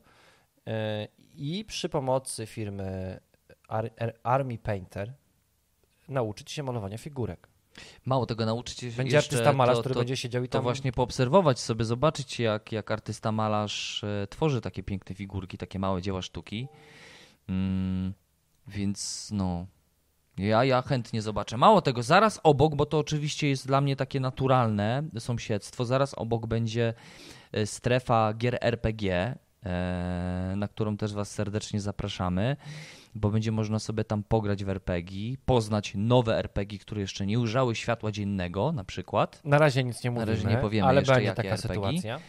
[0.67, 3.19] e, i przy pomocy firmy
[3.67, 5.13] Ar Ar Army Painter
[6.07, 7.47] nauczyć się malowania figurek.
[8.05, 10.51] Mało tego nauczyć się Będzie jeszcze, artysta malarz, to, który to, będzie siedział i To
[10.51, 10.63] tam...
[10.63, 16.01] właśnie poobserwować sobie, zobaczyć jak, jak artysta malarz e, tworzy takie piękne figurki, takie małe
[16.01, 16.67] dzieła sztuki.
[17.49, 18.13] Mm,
[18.67, 19.65] więc no,
[20.37, 21.57] ja, ja chętnie zobaczę.
[21.57, 26.47] Mało tego, zaraz obok, bo to oczywiście jest dla mnie takie naturalne sąsiedztwo, zaraz obok
[26.47, 26.93] będzie
[27.51, 29.35] e, strefa gier RPG,
[30.55, 32.55] na którą też Was serdecznie zapraszamy,
[33.15, 37.75] bo będzie można sobie tam pograć w RPG, poznać nowe RPG, które jeszcze nie ujrzały
[37.75, 39.41] światła dziennego na przykład.
[39.45, 41.73] Na razie nic nie Na mówimy, razie nie powiemy ale jeszcze, będzie jakie taka RPG.
[41.73, 42.19] sytuacja.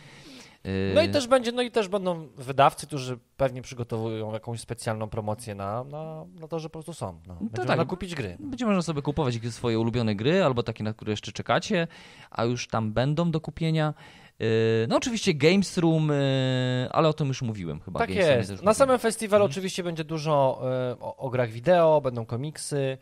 [0.64, 5.08] E, No i też będzie, no i też będą wydawcy, którzy pewnie przygotowują jakąś specjalną
[5.08, 7.20] promocję na, na, na to, że po prostu są.
[7.26, 7.34] No.
[7.34, 7.66] Będzie tak.
[7.66, 8.36] można kupić gry.
[8.40, 11.88] Będzie można sobie kupować swoje ulubione gry, albo takie, na które jeszcze czekacie,
[12.30, 13.94] a już tam będą do kupienia.
[14.38, 14.46] Yy,
[14.88, 17.98] No oczywiście Games Room, yy, ale o tym już mówiłem chyba.
[18.00, 18.62] Tak Games jest.
[18.62, 19.52] Na samym festiwalu Mhm.
[19.52, 22.98] oczywiście będzie dużo e, o, o grach wideo, będą komiksy,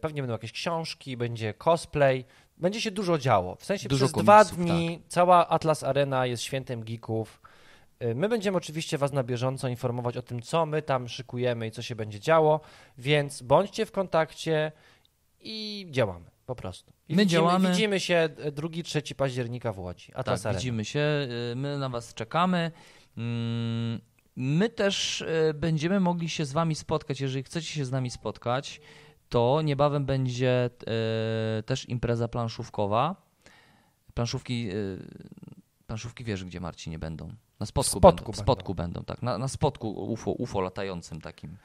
[0.00, 2.24] pewnie będą jakieś książki, będzie cosplay.
[2.58, 3.54] Będzie się dużo działo.
[3.56, 7.40] W sensie Dużo przez dwa komiksów, dni cała Atlas Arena jest świętem geeków.
[8.14, 11.82] My będziemy oczywiście Was na bieżąco informować o tym, co my tam szykujemy i co
[11.82, 12.60] się będzie działo,
[12.98, 14.72] więc bądźcie w kontakcie
[15.40, 16.92] i działamy po prostu.
[17.08, 17.70] I My widzimy, działamy.
[17.70, 20.12] Widzimy się 2-3 października w Łodzi.
[20.14, 20.58] Atlas Tak, Arena.
[20.58, 22.70] widzimy się, yy, my na Was czekamy.
[23.16, 24.00] Mm,
[24.36, 28.80] My też yy, będziemy mogli się z Wami spotkać, jeżeli chcecie się z nami spotkać,
[29.28, 30.70] to niebawem będzie
[31.66, 33.16] też impreza planszówkowa.
[34.14, 34.68] Planszówki,
[35.86, 37.28] planszówki wiesz, gdzie Marcinie będą?
[37.60, 38.24] Na spotku, Spotku będą.
[38.32, 38.42] Będą.
[38.42, 39.22] spotku będą, tak.
[39.22, 41.56] Na, na spotku UFO, UFO latającym takim.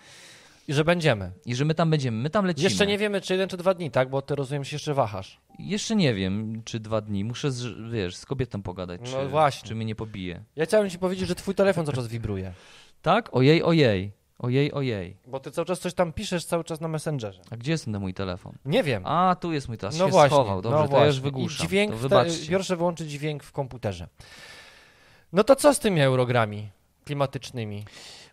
[0.67, 1.31] I że będziemy.
[1.45, 2.63] I że my tam będziemy, my tam lecimy.
[2.63, 4.09] Jeszcze nie wiemy, czy jeden, czy dwa dni, tak?
[4.09, 5.39] Bo ty rozumiem się jeszcze wahasz.
[5.59, 7.23] Jeszcze nie wiem, czy dwa dni.
[7.23, 9.67] Muszę, z, wiesz, z kobietą pogadać, No czy, właśnie.
[9.67, 10.43] czy mnie nie pobije.
[10.55, 12.53] Ja chciałem ci powiedzieć, że twój telefon cały czas wibruje.
[13.01, 13.29] Tak?
[13.35, 14.11] Ojej, ojej.
[14.39, 15.17] Ojej, ojej.
[15.27, 17.41] Bo ty cały czas coś tam piszesz, cały czas na Messengerze.
[17.51, 18.53] A gdzie jest ten mój telefon?
[18.65, 19.03] Nie wiem.
[19.05, 19.97] A, tu jest mój teraz.
[19.97, 20.35] no się właśnie.
[20.35, 20.61] schował.
[20.61, 21.01] Dobrze, no to właśnie.
[21.01, 21.65] ja już wygłuszam.
[21.65, 22.51] I dźwięk, to w te, wybaczcie.
[22.51, 24.07] proszę wyłączyć dźwięk w komputerze.
[25.33, 26.69] No to co z tymi eurogrami
[27.05, 27.85] klimatycznymi?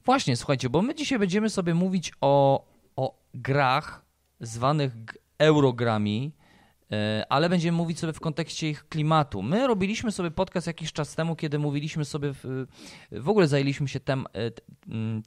[0.05, 2.65] Właśnie, słuchajcie, bo my dzisiaj będziemy sobie mówić o,
[2.97, 4.05] o grach
[4.41, 4.93] zwanych
[5.39, 6.33] eurogrami,
[7.29, 9.43] ale będziemy mówić sobie w kontekście ich klimatu.
[9.43, 12.67] My robiliśmy sobie podcast jakiś czas temu, kiedy mówiliśmy sobie, w,
[13.13, 14.51] w ogóle zajęliśmy się tem, e,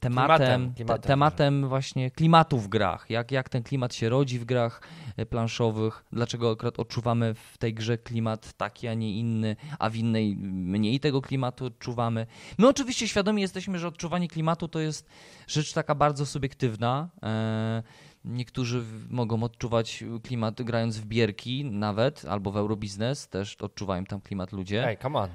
[0.00, 4.44] Klimatem, te, klimatem tematem właśnie klimatu w grach, jak, jak ten klimat się rodzi w
[4.44, 4.82] grach
[5.16, 9.96] e, planszowych, dlaczego akurat odczuwamy w tej grze klimat taki, a nie inny, a w
[9.96, 12.26] innej mniej tego klimatu odczuwamy.
[12.58, 15.08] My oczywiście świadomi jesteśmy, że odczuwanie klimatu to jest
[15.46, 17.08] rzecz taka bardzo subiektywna.
[17.22, 17.82] E,
[18.28, 24.52] Niektórzy mogą odczuwać klimat grając w bierki nawet, albo w Eurobiznes też odczuwają tam klimat
[24.52, 24.86] ludzie.
[24.86, 25.30] Ej, come on.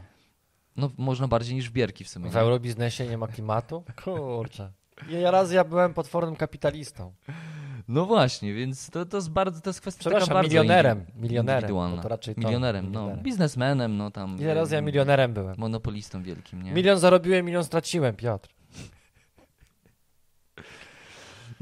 [0.77, 2.29] No można bardziej niż w bierki w sumie.
[2.29, 3.83] W eurobiznesie nie ma klimatu?
[4.03, 4.71] Kurczę.
[5.09, 7.13] Ja raz ja byłem potwornym kapitalistą.
[7.87, 11.05] No właśnie, więc to, to jest bardzo, to jest kwestia taka bardzo milionerem.
[11.15, 11.71] Milionerem.
[12.01, 13.23] to raczej to, milionerem, no, milionerem.
[13.23, 14.37] biznesmenem, no tam.
[14.39, 15.55] Ile razy ja em, milionerem byłem?
[15.57, 16.71] Monopolistą wielkim, nie?
[16.71, 18.49] Milion zarobiłem, milion straciłem, Piotr.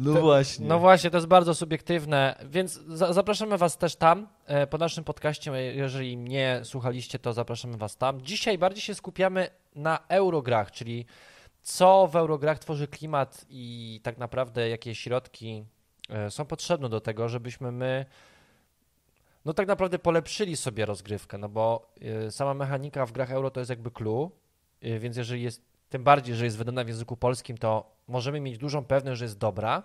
[0.02, 0.68] No To- właśnie.
[0.68, 5.04] No właśnie, to jest bardzo subiektywne, więc za zapraszamy Was też tam e, po naszym
[5.04, 5.52] podcaście.
[5.54, 8.22] e, Jeżeli nie słuchaliście, to zapraszamy Was tam.
[8.22, 11.06] Dzisiaj bardziej się skupiamy na eurograch, czyli
[11.62, 15.64] co w eurograch tworzy klimat i tak naprawdę jakie środki
[16.10, 18.06] e, są potrzebne do tego, żebyśmy my
[19.46, 21.92] no tak naprawdę polepszyli sobie rozgrywkę, no bo
[22.28, 24.32] y, sama mechanika w grach euro to jest jakby clue,
[24.82, 25.62] więc jeżeli jest,
[25.92, 29.38] tym bardziej, że jest wydana w języku polskim, to możemy mieć dużą pewność, że jest
[29.38, 29.84] dobra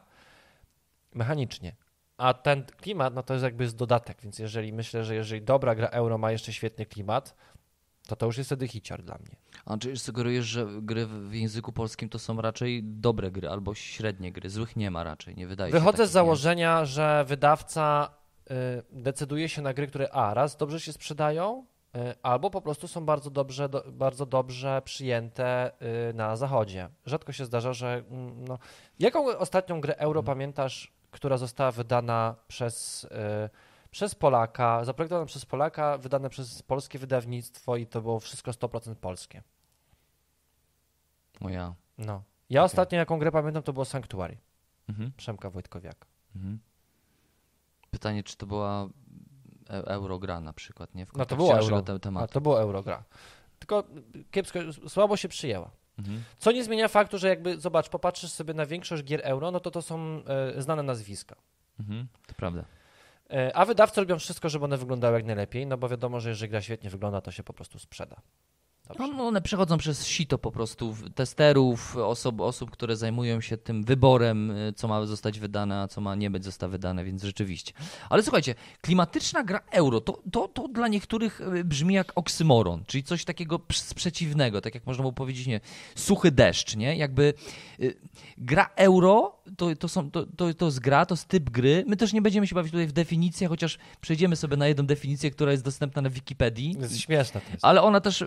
[1.14, 1.76] mechanicznie.
[2.16, 5.74] A ten klimat, no to jest jakby z dodatek, więc jeżeli myślę, że jeżeli dobra
[5.74, 7.34] gra euro ma jeszcze świetny klimat,
[8.06, 9.36] to to już jest wtedy hicior dla mnie.
[9.64, 14.32] A czy sugerujesz, że gry w języku polskim to są raczej dobre gry albo średnie
[14.32, 14.50] gry?
[14.50, 15.92] Złych nie ma raczej, nie wydaje Wychodzę się.
[15.92, 16.86] Wychodzę z założenia, nie?
[16.86, 18.14] że wydawca
[18.50, 18.54] y,
[18.92, 21.66] decyduje się na gry, które a, raz dobrze się sprzedają,
[22.22, 25.72] albo po prostu są bardzo dobrze, do, bardzo dobrze przyjęte
[26.10, 26.88] y, na zachodzie.
[27.06, 28.58] Rzadko się zdarza, że mm, no,
[28.98, 30.36] jaką ostatnią grę euro hmm.
[30.36, 33.06] pamiętasz, która została wydana przez
[33.96, 39.42] przez Polaka, zaprojektowane przez Polaka, wydane przez polskie wydawnictwo i to było wszystko 100% polskie.
[41.40, 41.74] O ja.
[41.98, 42.22] No.
[42.50, 42.64] Ja okay.
[42.64, 44.38] ostatnio jaką grę pamiętam, to było Sanctuary.
[44.88, 45.12] Mhm.
[45.16, 46.06] Przemka Wojtkowiak.
[46.36, 46.58] Mhm.
[47.90, 48.88] Pytanie, czy to była e
[49.68, 51.06] Eurogra na przykład, nie?
[51.06, 51.84] W no to było euro.
[52.20, 53.04] A, to było Eurogra.
[53.58, 53.84] Tylko
[54.30, 55.70] kiepsko, słabo się przyjęła.
[55.98, 56.22] Mhm.
[56.38, 59.70] Co nie zmienia faktu, że jakby, zobacz, popatrzysz sobie na większość gier euro, no to
[59.70, 60.22] to są
[60.56, 61.36] e, znane nazwiska.
[61.80, 62.06] Mhm.
[62.26, 62.64] To prawda.
[63.30, 66.50] E, a wydawcy robią wszystko, żeby one wyglądały jak najlepiej, no bo wiadomo, że jeżeli
[66.50, 68.16] gra świetnie wygląda, to się po prostu sprzeda.
[68.98, 73.84] No, no, one przechodzą przez sito po prostu testerów, osób, osób, które zajmują się tym
[73.84, 77.72] wyborem, y, co ma zostać wydane, a co ma nie być zostać wydane, więc rzeczywiście.
[78.10, 83.04] Ale słuchajcie, klimatyczna gra euro, to, to, to dla niektórych y, brzmi jak oksymoron, czyli
[83.04, 83.58] coś takiego
[83.94, 85.60] przeciwnego, tak jak można było powiedzieć, nie,
[85.94, 86.96] suchy deszcz, nie?
[86.96, 87.34] Jakby
[87.80, 87.94] y,
[88.38, 91.84] gra euro to, to, są, to, to, to jest gra, to jest typ gry.
[91.86, 95.30] My też nie będziemy się bawić tutaj w definicję, chociaż przejdziemy sobie na jedną definicję,
[95.30, 96.76] która jest dostępna na Wikipedii.
[96.80, 97.64] Jest śmieszna to jest.
[97.64, 98.24] Ale ona też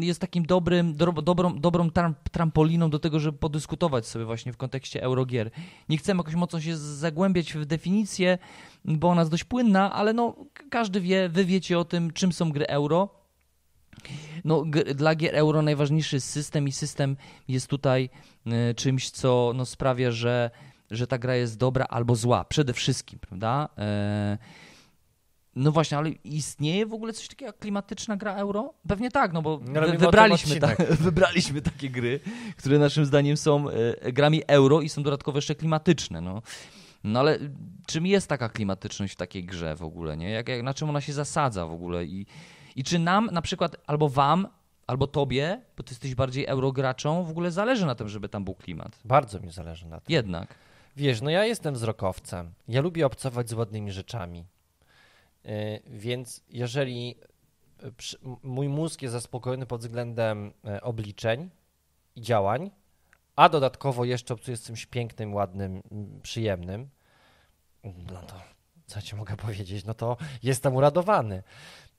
[0.00, 1.90] jest takim dobrym, do, dobrą, dobrą
[2.32, 5.50] trampoliną do tego, żeby podyskutować sobie właśnie w kontekście Eurogier.
[5.88, 8.38] Nie chcemy jakoś mocno się zagłębiać w definicję,
[8.84, 10.36] bo ona jest dość płynna, ale no,
[10.70, 13.21] każdy wie, wy wiecie o tym, czym są gry euro.
[14.44, 17.16] No, dla gier euro najważniejszy jest system i system
[17.48, 18.10] jest tutaj
[18.46, 20.50] y, czymś, co no, sprawia, że,
[20.90, 22.44] że ta gra jest dobra albo zła.
[22.44, 23.68] Przede wszystkim, prawda?
[24.34, 24.72] Y,
[25.56, 28.74] no właśnie, ale istnieje w ogóle coś takiego jak klimatyczna gra euro?
[28.88, 32.20] Pewnie tak, no bo no, wybraliśmy, ta, wybraliśmy takie gry,
[32.56, 36.20] które naszym zdaniem są e, grami euro i są dodatkowo jeszcze klimatyczne.
[36.20, 36.42] No.
[37.04, 37.38] no ale
[37.86, 40.16] czym jest taka klimatyczność w takiej grze w ogóle?
[40.16, 40.30] Nie?
[40.30, 42.04] Jak, jak, na czym ona się zasadza w ogóle?
[42.04, 42.26] I,
[42.76, 44.48] I czy nam na przykład, albo wam,
[44.86, 48.54] albo tobie, bo ty jesteś bardziej eurograczą, w ogóle zależy na tym, żeby tam był
[48.54, 48.98] klimat?
[49.04, 50.12] Bardzo mi zależy na tym.
[50.12, 50.54] Jednak.
[50.96, 52.52] Wiesz, no ja jestem wzrokowcem.
[52.68, 54.44] Ja lubię obcować z ładnymi rzeczami.
[55.44, 57.16] E, więc jeżeli
[57.82, 57.90] e,
[58.42, 61.50] mój mózg jest zaspokojony pod względem e, obliczeń
[62.16, 62.70] i działań,
[63.36, 65.82] a dodatkowo jeszcze obcuję z czymś pięknym, ładnym,
[66.22, 66.88] przyjemnym,
[67.84, 68.34] no to
[68.86, 71.42] co ci mogę powiedzieć, no to jestem uradowany.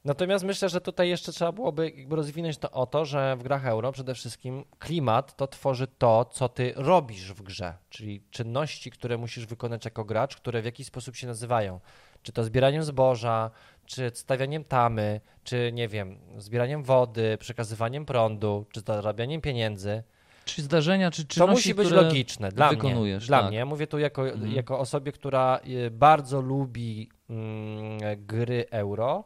[0.05, 3.65] Natomiast myślę, że tutaj jeszcze trzeba byłoby jakby rozwinąć to o to, że w grach
[3.65, 9.17] euro przede wszystkim klimat to tworzy to, co ty robisz w grze, czyli czynności, które
[9.17, 11.79] musisz wykonać jako gracz, które w jakiś sposób się nazywają
[12.23, 13.51] czy to zbieraniem zboża,
[13.85, 20.03] czy stawianiem tamy, czy nie wiem, zbieraniem wody, przekazywaniem prądu, czy zarabianiem pieniędzy.
[20.45, 23.19] Czy zdarzenia, czy czynności, To musi być logiczne dla mnie.
[23.19, 23.47] Dla tak.
[23.47, 23.57] mnie.
[23.57, 24.51] Ja mówię tu jako, mhm.
[24.51, 29.23] jako osobie, która y, bardzo lubi mm, gry euro.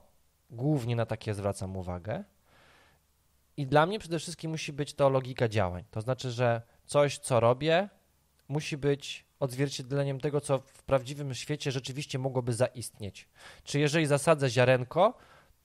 [0.49, 2.23] Głównie na takie zwracam uwagę.
[3.57, 5.83] I dla mnie przede wszystkim musi być to logika działań.
[5.91, 7.89] To znaczy, że coś, co robię,
[8.47, 13.29] musi być odzwierciedleniem tego, co w prawdziwym świecie rzeczywiście mogłoby zaistnieć.
[13.63, 15.17] Czy jeżeli zasadzę ziarenko,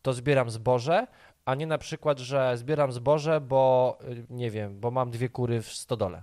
[0.02, 1.06] to zbieram zboże,
[1.44, 5.62] a nie na przykład, że zbieram zboże, bo y, nie wiem, bo mam dwie kury
[5.62, 6.22] w stodole.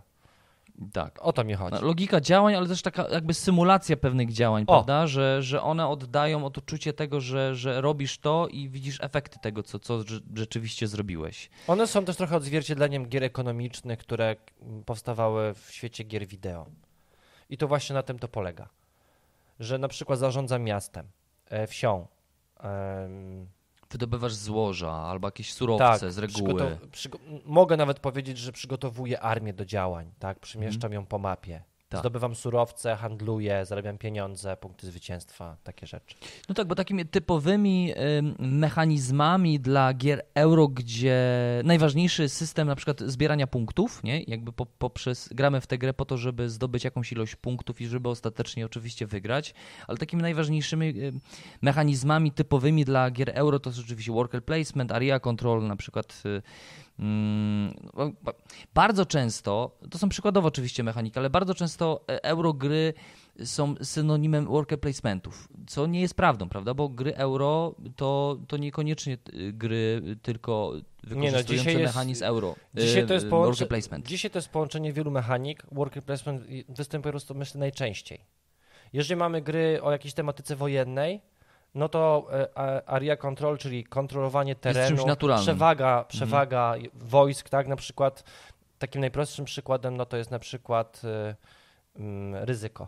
[0.94, 1.20] Tak.
[1.22, 1.76] O to mi chodzi.
[1.82, 4.66] No, logika działań, ale też taka jakby symulacja pewnych działań, o.
[4.66, 5.08] prawda?
[5.08, 9.80] Że, że one oddają odczucie tego, że, że robisz to i widzisz efekty tego, co,
[9.80, 10.00] co
[10.36, 11.50] rzeczywiście zrobiłeś.
[11.68, 14.36] One są też trochę odzwierciedleniem gier ekonomicznych, które
[14.86, 16.66] powstawały w świecie gier wideo.
[17.50, 18.70] I to właśnie na tym to polega.
[19.60, 21.08] Że na przykład zarządzam miastem,
[21.50, 22.08] e, wsią.
[23.92, 26.78] Wydobywasz złoża albo jakieś surowce tak, z reguły.
[27.46, 30.40] mogę nawet powiedzieć, że przygotowuję armię do działań, tak?
[30.40, 31.64] Przemieszczam ją po mapie.
[31.90, 32.00] Tak.
[32.00, 36.16] Zdobywam surowce, handluję, zarabiam pieniądze, punkty zwycięstwa, takie rzeczy.
[36.50, 37.94] No tak, bo takimi typowymi
[38.40, 41.18] mechanizmami dla gier euro, gdzie
[41.64, 44.24] najważniejszy system na przykład zbierania punktów, nie?
[44.24, 47.88] Jakby po, poprzez, gramy w tę grę po to, żeby zdobyć jakąś ilość punktów i
[47.88, 49.54] żeby ostatecznie oczywiście wygrać,
[49.88, 50.94] ale takimi najważniejszymi
[51.62, 56.42] mechanizmami typowymi dla gier euro to jest oczywiście worker placement, area control, na przykład y,
[58.74, 62.94] bardzo często, to są przykładowo oczywiście mechaniki, ale bardzo często e, eurogry
[63.44, 66.74] są synonimem worker placementów, co nie jest prawdą, prawda?
[66.74, 72.56] Bo gry euro to, to niekoniecznie y, gry tylko wykorzystujące dzisiaj jest- mechanizm euro.
[72.76, 73.68] Dzisiaj to jest połącze...
[74.06, 75.64] Dzisiaj to jest połączenie wielu mechanik.
[75.72, 78.26] Worker placement występuje po prostu, myślę, najczęściej.
[78.94, 81.22] Jeżeli mamy gry o jakiejś tematyce wojennej,
[81.76, 85.06] no to e, area control, czyli kontrolowanie terenu,
[85.42, 88.24] przewaga, przewaga wojsk, tak, na przykład
[88.80, 91.36] takim najprostszym przykładem, no to jest na przykład e,
[91.96, 92.88] mm, ryzyko.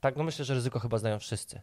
[0.00, 1.60] Tak, no myślę, że ryzyko chyba znają wszyscy.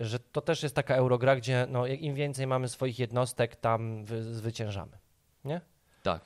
[0.00, 4.22] Że to też jest taka eurogra, gdzie no, im więcej mamy swoich jednostek, tam wy,
[4.22, 4.98] zwyciężamy.
[5.44, 5.60] Nie?
[6.02, 6.20] Tak.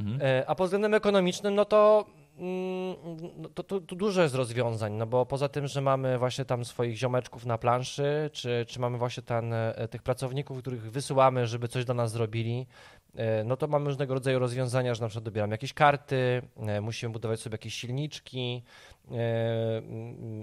[0.00, 0.20] Mhm.
[0.22, 2.06] E, A pod względem ekonomicznym, no to,
[3.54, 6.96] to, to, to dużo jest rozwiązań, no bo poza tym, że mamy właśnie tam swoich
[6.96, 11.84] ziomeczków na planszy, czy, czy mamy właśnie ten, e, tych pracowników, których wysyłamy, żeby coś
[11.84, 12.66] dla nas zrobili,
[13.44, 17.40] no to mamy różnego rodzaju rozwiązania, że na przykład dobieramy jakieś karty, e, musimy budować
[17.40, 18.62] sobie jakieś silniczki,
[19.10, 19.82] e,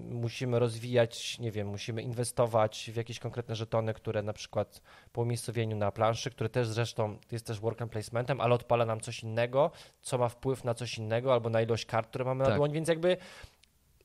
[0.09, 4.81] musimy rozwijać, nie wiem, musimy inwestować w jakieś konkretne żetony, które na przykład
[5.11, 8.99] po umiejscowieniu na planszy, które też zresztą jest też work and placementem, ale odpala nam
[8.99, 12.49] coś innego, co ma wpływ na coś innego albo na ilość kart, które mamy na
[12.49, 12.57] Tak.
[12.57, 13.17] dłoń, więc jakby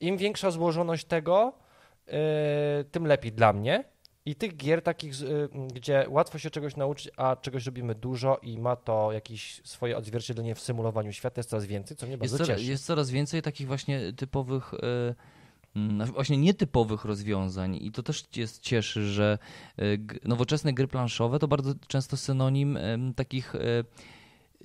[0.00, 1.52] im większa złożoność tego,
[2.92, 3.84] tym lepiej dla mnie.
[4.28, 8.58] I tych gier takich, y, gdzie łatwo się czegoś nauczyć, a czegoś robimy dużo i
[8.58, 12.38] ma to jakieś swoje odzwierciedlenie w symulowaniu świata, jest coraz więcej, co mnie Jest, bardzo
[12.38, 12.70] coraz, cieszy.
[12.70, 15.14] jest coraz więcej takich właśnie typowych, e,
[15.76, 19.38] mm, właśnie nietypowych rozwiązań i to też jest cieszy, że
[19.98, 22.78] g- nowoczesne gry planszowe to bardzo często synonim
[23.16, 23.54] takich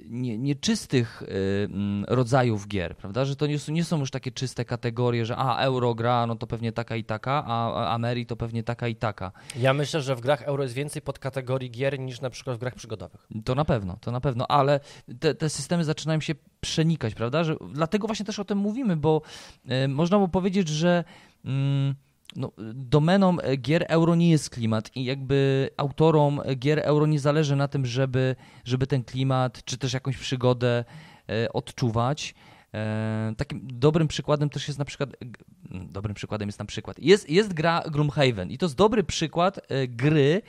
[0.06, 3.26] nie, nieczystych e, mm, rodzajów gier, prawda?
[3.26, 6.36] Że to nie, są- nie są już takie czyste kategorie, że a euro gra, no
[6.36, 9.32] to pewnie taka i taka, a Ameri to pewnie taka i taka.
[9.56, 12.76] Ja myślę, że w grach euro jest więcej podkategorii gier niż na przykład w grach
[12.76, 13.28] przygodowych.
[13.46, 14.80] To na pewno, to na pewno, ale
[15.20, 17.44] te, te systemy zaczynają się przenikać, prawda?
[17.44, 19.22] Że, dlatego właśnie też o tym mówimy, bo
[19.68, 21.04] e, można by powiedzieć, że
[21.46, 21.96] mm,
[22.36, 27.56] no, domeną e, gier euro nie jest klimat i jakby autorom gier euro nie zależy
[27.56, 30.86] na tym, żeby, żeby ten klimat czy też jakąś przygodę
[31.30, 32.36] e, odczuwać.
[32.74, 37.30] E, takim dobrym przykładem też jest na przykład, g- dobrym przykładem jest na przykład, jest,
[37.30, 40.42] jest gra Gloomhaven i to jest dobry przykład e, gry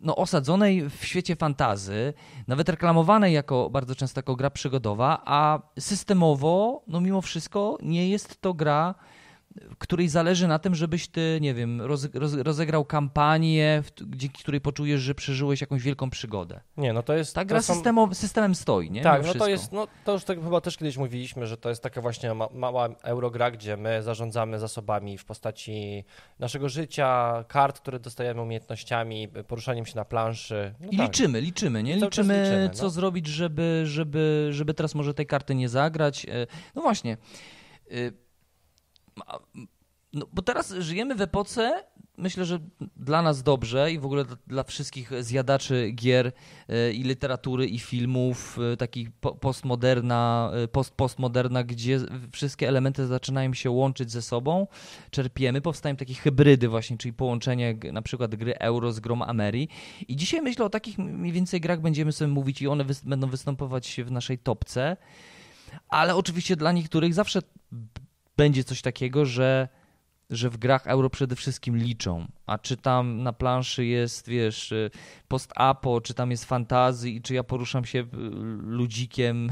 [0.00, 2.14] no, osadzonej w świecie fantazy,
[2.48, 8.40] nawet reklamowanej jako bardzo często jako gra przygodowa, a systemowo, no mimo wszystko nie jest
[8.40, 8.94] to gra,
[9.78, 14.60] której zależy na tym, żebyś ty, nie wiem, roz, roz, rozegrał kampanię, w, dzięki której
[14.60, 16.60] poczujesz, że przeżyłeś jakąś wielką przygodę.
[16.76, 17.34] Nie, no to jest...
[17.34, 19.02] Ta gra są- systemo, systemem stoi, nie?
[19.02, 21.82] Tak, no to jest, no to już tak chyba też kiedyś mówiliśmy, że to jest
[21.82, 26.04] taka właśnie ma, mała eurogra, gdzie my zarządzamy zasobami w postaci
[26.38, 30.74] naszego życia, kart, które dostajemy umiejętnościami, poruszaniem się na planszy.
[30.80, 31.06] No I tak.
[31.06, 31.96] liczymy, liczymy, nie?
[31.96, 32.90] Liczymy, liczymy, co no.
[32.90, 36.26] zrobić, żeby, żeby, żeby teraz może tej karty nie zagrać.
[36.26, 37.16] E, No właśnie.
[40.12, 41.84] No, bo teraz żyjemy w epoce,
[42.18, 42.58] myślę, że
[42.96, 46.32] dla nas dobrze i w ogóle dla, dla wszystkich zjadaczy gier
[46.68, 52.00] e, i literatury i filmów, e, takich po, postmoderna, e, post, postmoderna, gdzie
[52.32, 54.66] wszystkie elementy zaczynają się łączyć ze sobą,
[55.10, 59.68] czerpiemy, powstają takie hybrydy właśnie, czyli połączenie na przykład gry Euro z grą Ameri.
[60.08, 63.26] I dzisiaj myślę o takich mniej więcej grach będziemy sobie mówić i one wys- będą
[63.26, 64.96] występować w naszej topce,
[65.88, 67.42] ale oczywiście dla niektórych zawsze
[68.36, 69.68] będzie coś takiego, że
[70.30, 74.90] że w grach euro przede wszystkim liczą, a czy tam na planszy jest, wiesz, y,
[75.28, 78.06] post-apo, czy tam jest fantazy i czy ja poruszam się y,
[78.62, 79.50] ludzikiem,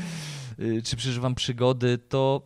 [0.58, 2.42] y, czy przeżywam przygody, to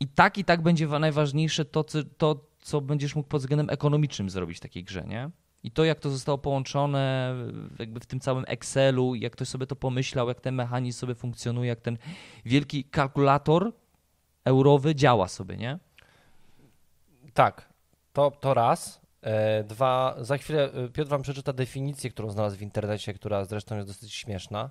[0.00, 3.70] i tak i tak będzie wa- najważniejsze to, co, to, co będziesz mógł pod względem
[3.70, 5.30] ekonomicznym zrobić w takiej grze, nie?
[5.64, 7.34] I to, jak to zostało połączone
[7.78, 11.68] jakby w tym całym Excelu, jak ktoś sobie to pomyślał, jak ten mechanizm sobie funkcjonuje,
[11.68, 11.98] jak ten
[12.44, 13.72] wielki kalkulator
[14.44, 15.78] eurowy działa sobie, nie?
[17.34, 17.68] Tak,
[18.12, 19.00] to, to raz.
[19.22, 23.76] E, dwa, za chwilę e, Piotr wam przeczyta definicję, którą znalazł w internecie, która zresztą
[23.76, 24.70] jest dosyć śmieszna.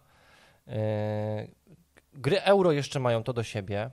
[0.68, 1.48] E,
[2.14, 3.92] gry euro jeszcze mają to do siebie,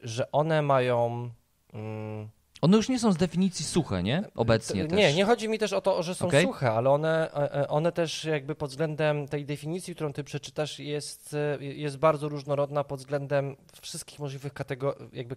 [0.00, 1.30] że one mają...
[1.72, 2.28] Mm,
[2.60, 4.22] One już nie są z definicji suche, nie?
[4.34, 4.98] Obecnie T- też.
[4.98, 6.44] Nie, nie chodzi mi też o to, że są Okej.
[6.44, 10.78] suche, ale one, e, e, one też jakby pod względem tej definicji, którą ty przeczytasz,
[10.78, 15.36] jest, e, jest bardzo różnorodna pod względem wszystkich możliwych kategor- jakby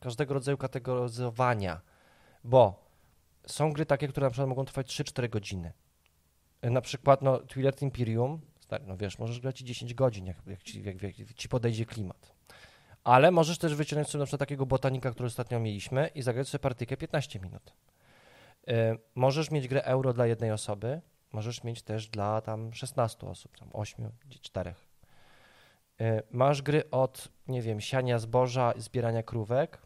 [0.00, 1.80] każdego rodzaju kategoryzowania,
[2.44, 2.84] bo
[3.46, 5.72] są gry takie, które na przykład mogą trwać 3-4 godziny.
[6.62, 10.36] E, Na przykład no, Twilight Imperium, stary, no wiesz, możesz grać i 10 godzin, jak,
[10.46, 12.32] jak, ci, jak, jak ci podejdzie klimat.
[13.04, 16.62] Ale możesz też wyciągnąć sobie na przykład takiego botanika, który ostatnio mieliśmy i zagrać sobie
[16.62, 17.72] partyjkę 15 minut.
[18.68, 18.72] Y,
[19.14, 21.00] Możesz mieć grę euro dla jednej osoby,
[21.32, 24.74] możesz mieć też dla tam 16 osób, tam 8, 4.
[26.30, 29.78] Masz gry od, nie wiem, siania zboża, zbierania krówek,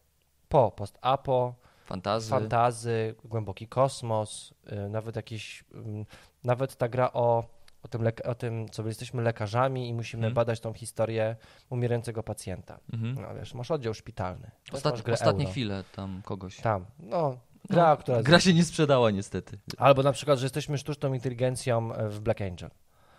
[0.48, 1.54] po post-apo,
[1.84, 2.30] Fantazy.
[2.30, 6.06] fantazy, głęboki kosmos, y, nawet jakieś, ym,
[6.44, 7.44] nawet ta gra o,
[7.84, 10.34] o, tym, o tym, co my jesteśmy lekarzami i musimy Mhm.
[10.34, 11.36] badać tą historię
[11.70, 12.78] umierającego pacjenta.
[12.92, 13.14] Mhm.
[13.14, 14.50] No wiesz, masz oddział szpitalny.
[14.72, 15.08] Ostat...
[15.12, 15.52] Ostatnie euro.
[15.52, 16.56] chwile tam kogoś.
[16.56, 17.38] Tam, no,
[17.70, 18.22] gra, No, która...
[18.22, 19.58] Gra się nie sprzedała niestety.
[19.78, 22.70] Albo na przykład, że jesteśmy sztuczną inteligencją e, w Black Angel.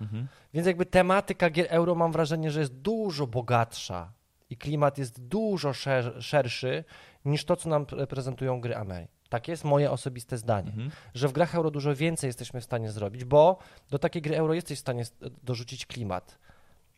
[0.02, 0.28] Mhm.
[0.54, 4.14] Więc jakby tematyka gier euro mam wrażenie, że jest dużo bogatsza
[4.50, 6.84] i klimat jest dużo szer- szerszy
[7.26, 9.08] niż to, co nam pre- prezentują gry Ameri.
[9.30, 10.92] Tak jest moje osobiste zdanie, Mhm.
[11.14, 13.58] że w grach euro dużo więcej jesteśmy w stanie zrobić, bo
[13.90, 15.04] do takiej gry euro jesteś w stanie
[15.44, 16.38] dorzucić klimat.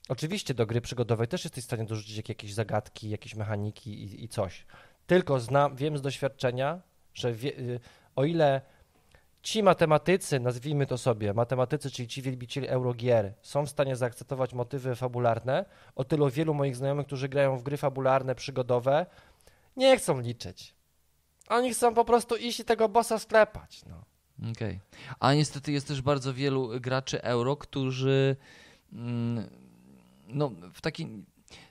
[0.10, 4.24] Oczywiście do gry przygodowej też jesteś w stanie dorzucić jak- jakieś zagadki, jakieś mechaniki i,
[4.24, 4.66] i coś.
[5.08, 6.82] Tylko znam, wiem z doświadczenia,
[7.14, 7.80] że wie, y,
[8.16, 8.62] o ile
[9.42, 14.96] ci matematycy, nazwijmy to sobie, matematycy, czyli ci wielbiciele eurogier, są w stanie zaakceptować motywy
[14.96, 15.66] fabularne,
[15.96, 19.06] o tyle wielu moich znajomych, którzy grają w gry fabularne, przygodowe,
[19.78, 20.77] nie chcą liczyć.
[21.48, 23.82] Oni chcą po prostu iść i tego bossa sklepać.
[23.90, 24.04] No.
[24.52, 24.80] Okej.
[25.20, 28.36] A niestety jest też bardzo wielu graczy euro, którzy
[28.94, 29.48] mm,
[30.28, 31.26] no w takim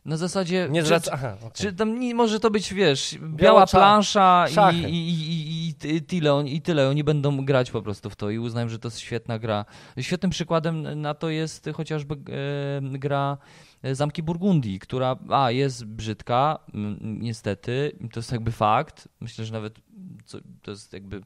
[0.05, 1.11] na zasadzie Nie czy- zwraca...
[1.15, 1.51] Aha, okej.
[1.55, 6.03] Czy tam nie może to być, wiesz, biała cza- plansza i, i, i, i, i,
[6.03, 6.89] tyle, on- i tyle.
[6.89, 9.65] Oni będą grać po prostu w to i uznają, że to jest świetna gra.
[10.01, 13.39] Świetnym przykładem na to jest chociażby e, gra
[13.93, 16.59] Zamki Burgundii, która a, jest brzydka,
[17.01, 19.09] niestety, to jest jakby fakt.
[19.21, 19.79] Myślę, że nawet
[20.25, 21.21] co, to jest jakby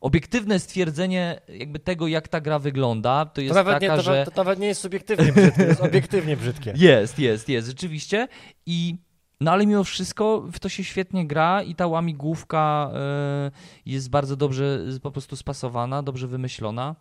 [0.00, 3.26] obiektywne stwierdzenie jakby tego, jak ta gra wygląda.
[3.26, 4.26] To jest To nawet, taka, nie, to, że...
[4.34, 6.74] to nawet nie jest subiektywnie brzydkie, jest obiektywnie brzydkie.
[6.88, 8.28] Jest, jest, jest, rzeczywiście.
[8.66, 8.96] I
[9.40, 13.50] no ale mimo wszystko w to się świetnie gra i ta łamigłówka e,
[13.86, 16.96] jest bardzo dobrze e, po prostu spasowana, dobrze wymyślona.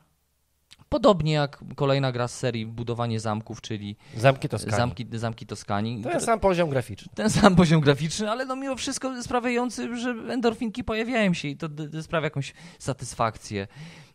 [0.92, 4.76] Podobnie jak kolejna gra z serii Budowanie zamków, czyli Zamki to skali.
[4.76, 6.04] Zamki, zamki Toskanii.
[6.04, 7.12] To jest sam poziom graficzny.
[7.16, 11.68] Ten sam poziom graficzny, ale no mimo wszystko sprawiający, że endorfinki pojawiają się i to
[12.02, 13.68] sprawia jakąś satysfakcję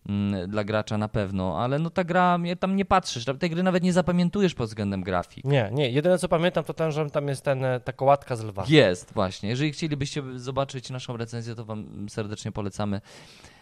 [0.09, 3.83] mm, dla gracza na pewno, ale no ta gra, tam nie patrzysz, tej gry nawet
[3.83, 5.45] nie zapamiętujesz pod względem grafik.
[5.45, 5.91] Nie, nie.
[5.91, 8.65] Jedyne co pamiętam to ten, że tam jest ten, e, ta kołatka z lwa.
[8.69, 9.49] Jest, właśnie.
[9.49, 13.01] Jeżeli chcielibyście zobaczyć naszą recenzję, to Wam serdecznie polecamy.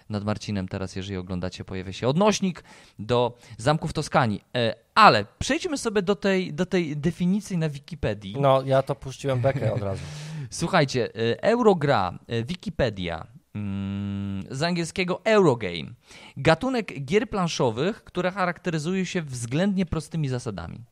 [0.09, 2.65] Nad Marcinem teraz, jeżeli oglądacie, pojawia się odnośnik
[2.99, 4.45] do zamków Toskanii.
[4.57, 8.37] E, Ale przejdźmy sobie do tej, do tej definicji na Wikipedii.
[8.41, 10.03] No, ja to puściłem bekę od razu.
[10.51, 15.95] Słuchajcie, e, Eurogra, e, Wikipedia, mm, z angielskiego Eurogame.
[16.37, 20.85] Gatunek gier planszowych, które charakteryzują się względnie prostymi zasadami.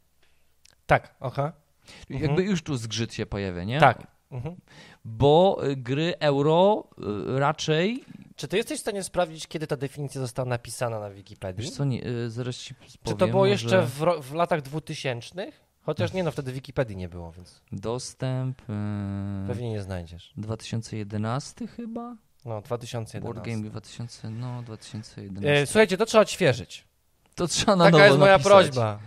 [0.87, 1.53] Tak, aha.
[2.11, 3.81] Jakby już tu zgrzyt się pojawia, nie?
[3.81, 4.07] Tak.
[4.33, 4.57] Mhm.
[5.05, 6.85] Bo y, gry euro
[7.37, 8.05] y, raczej.
[8.37, 11.63] Czy ty jesteś w stanie sprawdzić, kiedy ta definicja została napisana na Wikipedii?
[11.65, 12.91] Wiesz co, nie, y, zaraz ci powiem.
[13.05, 15.53] Czy to było jeszcze w, ro- w latach 2000?
[15.83, 18.61] Chociaż nie, no wtedy Wikipedii nie było, więc Dostęp.
[18.63, 18.65] y,
[19.47, 20.33] pewnie nie znajdziesz.
[20.37, 22.17] 2011 chyba?
[22.45, 23.21] No, 2011.
[23.21, 25.53] Board Game 2000, no 2011.
[25.63, 26.85] E, słuchajcie, to trzeba odświeżyć.
[27.35, 28.53] to trzeba na Taka nowo jest moja napisać.
[28.53, 28.99] prośba.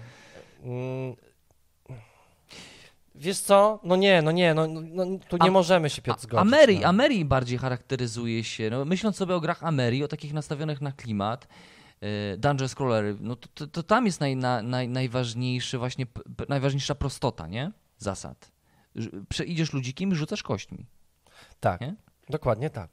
[3.15, 3.79] Wiesz co?
[3.83, 6.41] No nie, no nie, no, no tu nie A- możemy się Piotr zgodzić.
[6.41, 6.87] Ameri, no.
[6.87, 11.47] Ameri bardziej charakteryzuje się, no, myśląc sobie o grach Ameri, o takich nastawionych na klimat,
[12.33, 16.05] y, Dungeon Scrollery, no to, to, to tam jest naj, na, naj, najważniejszy właśnie,
[16.49, 17.71] najważniejsza prostota, nie?
[17.97, 18.51] Zasad.
[18.95, 20.85] Że Przeidziesz ludzikiem i rzucasz kośćmi.
[21.59, 21.95] Tak, nie?
[22.29, 22.89] dokładnie tak.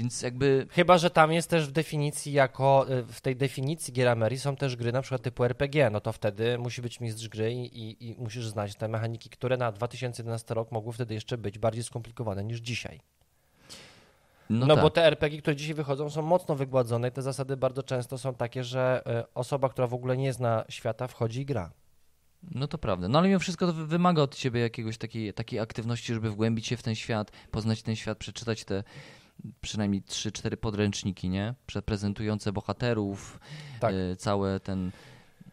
[0.00, 4.08] Więc jakby Chyba, że tam jest też w definicji jako, y, w tej definicji gier
[4.08, 7.52] Ameri są też gry na przykład typu RPG, no to wtedy musi być mistrz gry
[7.54, 11.84] i, i, musisz znać te mechaniki, które na 2011 rok mogły wtedy jeszcze być bardziej
[11.84, 13.00] skomplikowane niż dzisiaj.
[14.50, 14.82] No, No, tak.
[14.82, 18.34] bo te RPG, które dzisiaj wychodzą, są mocno wygładzone i te zasady bardzo często są
[18.34, 21.70] takie, że y, osoba, która w ogóle nie zna świata, wchodzi i gra.
[22.42, 23.08] No to prawda.
[23.08, 26.66] No ale mimo wszystko to wy- wymaga od ciebie jakiegoś takiej, takiej aktywności, żeby wgłębić
[26.66, 28.84] się w ten świat, poznać ten świat, przeczytać te
[29.60, 31.54] przynajmniej 3-4 podręczniki, nie?
[31.84, 33.40] Prezentujące bohaterów,
[33.80, 33.94] Tak.
[33.94, 34.90] y, całe ten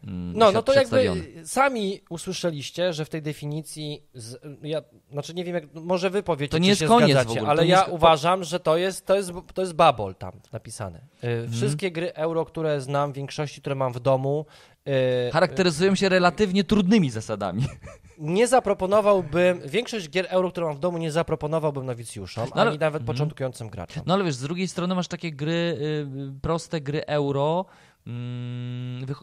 [0.02, 4.82] No, świat no to jakby sami usłyszeliście, że w tej definicji, z, ja,
[5.12, 7.50] znaczy nie wiem, jak, może wy powiecie, To nie jest koniec w zgadzacie, ogóle, to
[7.50, 10.98] ale ja jest- uważam, że to jest, to jest, to jest babol tam napisane.
[10.98, 11.52] Y, Mhm.
[11.52, 14.46] Wszystkie gry euro, które znam, w większości, które mam w domu,
[15.28, 17.62] y, Charakteryzują się relatywnie trudnymi zasadami.
[18.18, 22.78] nie zaproponowałbym, większość gier euro, które mam w domu, nie zaproponowałbym nowicjuszom, No ale- ani
[22.78, 23.06] nawet Mhm.
[23.16, 24.02] początkującym graczom.
[24.06, 26.06] No ale wiesz, z drugiej strony masz takie gry, y,
[26.42, 27.78] proste gry euro, mm,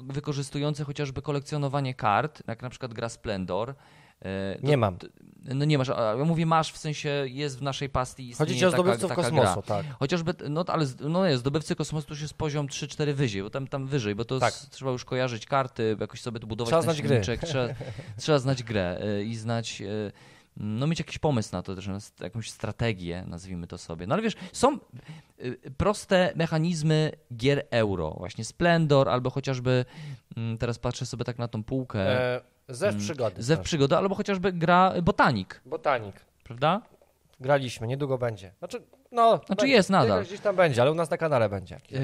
[0.08, 3.74] wykorzystujące chociażby kolekcjonowanie kart, jak na przykład gra Splendor.
[4.62, 4.98] To- nie mam.
[5.56, 8.72] No nie masz, ja mówię masz, w sensie jest w naszej pastii Chodzi ci o
[8.72, 9.62] taka, zdobywców taka kosmosu, gra.
[9.62, 9.86] tak.
[10.00, 13.50] Chociażby, no ale z- no nie, zdobywcy kosmosu to już jest poziom 3-4 wyżej, bo
[13.50, 14.54] tam, tam wyżej, bo to Tak.
[14.54, 17.22] s- trzeba już kojarzyć karty, jakoś sobie tu budować Trzeba znać gry.
[17.22, 17.68] Trzeba,
[18.22, 20.12] trzeba znać grę y, i znać y,
[20.58, 21.90] no mieć jakiś pomysł na to, też
[22.20, 24.08] jakąś strategię, nazwijmy to sobie.
[24.08, 24.78] No ale wiesz, są
[25.44, 29.86] y, proste mechanizmy gier euro, właśnie Splendor, albo chociażby,
[30.38, 32.00] mm, teraz patrzę sobie tak na tą półkę,
[32.36, 33.44] E, zew Mm, przygody.
[33.44, 33.66] Zew proszę.
[33.66, 36.16] Przygoda, albo chociażby gra Botanik, Botanik.
[36.44, 36.82] prawda?
[37.40, 38.54] Graliśmy, niedługo będzie.
[38.60, 38.82] Znaczy,
[39.16, 39.38] no.
[39.46, 39.74] Znaczy będzie.
[39.74, 40.24] jest nadal.
[40.24, 41.80] Gdzieś tam będzie, ale u nas na kanale będzie.
[41.92, 42.00] Yy,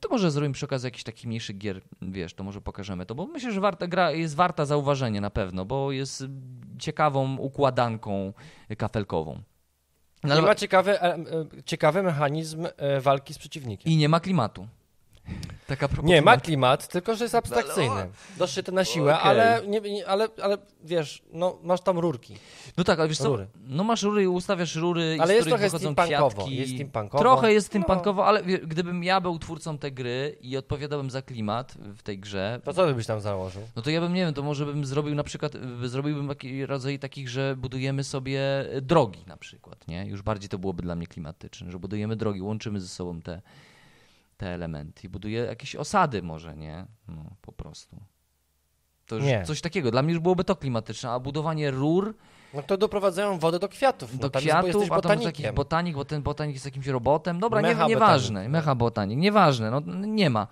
[0.00, 3.26] to może zrobimy przy okazji jakiś taki mniejszy gier, wiesz, to może pokażemy to, bo
[3.26, 6.24] myślę, że warta, gra jest warta zauważenia na pewno, bo jest
[6.78, 8.32] ciekawą układanką
[8.78, 9.40] kafelkową.
[10.24, 11.24] No, I ma ciekawy, e, e,
[11.64, 13.92] ciekawy mechanizm e, walki z przeciwnikiem.
[13.92, 14.68] I nie ma klimatu.
[15.66, 18.08] Taka Nie, ma klimat, tylko że jest abstrakcyjny.
[18.38, 19.30] Doszły to na siłę, Okej.
[19.30, 22.36] ale, nie, nie, ale, ale wiesz, no, masz tam rurki.
[22.76, 23.46] No tak, ale wiesz co, Rury.
[23.68, 26.56] no masz rury i ustawiasz rury, Ale i z jest których trochę wychodzą steampunkowo, kwiatki.
[26.56, 27.18] jest steampunkowo.
[27.24, 27.68] Trochę jest No.
[27.68, 32.18] steampunkowo, ale wie, gdybym ja był twórcą tej gry i odpowiadałem za klimat w tej
[32.18, 33.62] grze, To co byś tam założył?
[33.76, 35.54] No to ja bym, nie wiem, to może bym zrobił na przykład,
[35.84, 38.40] y, zrobiłbym taki rodzaj takich, że budujemy sobie
[38.76, 40.06] y, drogi na przykład, nie?
[40.06, 43.42] Już bardziej to byłoby dla mnie klimatyczne, że budujemy drogi, łączymy ze sobą te,
[44.36, 46.86] te elementy i buduję jakieś osady może, nie?
[47.08, 47.96] No, po prostu.
[49.06, 49.42] To już Nie.
[49.44, 49.90] coś takiego.
[49.90, 52.14] Dla mnie już byłoby to klimatyczne, a budowanie rur
[52.54, 54.18] No to doprowadzają wodę do kwiatów.
[54.18, 56.64] do no, tam jest, bo kwiatów, a tam jest jakiś botanik, bo ten botanik jest
[56.64, 57.40] jakimś robotem.
[57.40, 58.30] Dobra, nie, Mecha nieważne.
[58.34, 58.52] botanik.
[58.52, 60.46] Mecha botanik, nieważne, no nie ma.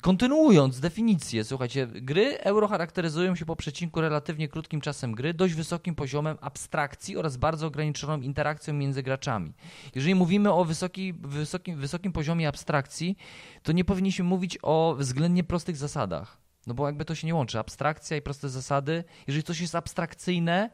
[0.00, 5.94] Kontynuując definicję, słuchajcie, gry euro charakteryzują się po przecinku relatywnie krótkim czasem gry, dość wysokim
[5.94, 9.52] poziomem abstrakcji oraz bardzo ograniczoną interakcją między graczami.
[9.94, 13.16] Jeżeli mówimy o wysoki, wysokim, wysokim poziomie abstrakcji,
[13.62, 16.36] to nie powinniśmy mówić o względnie prostych zasadach.
[16.66, 17.58] No bo jakby to się nie łączy.
[17.58, 19.04] Abstrakcja i proste zasady.
[19.26, 20.70] Jeżeli coś jest abstrakcyjne,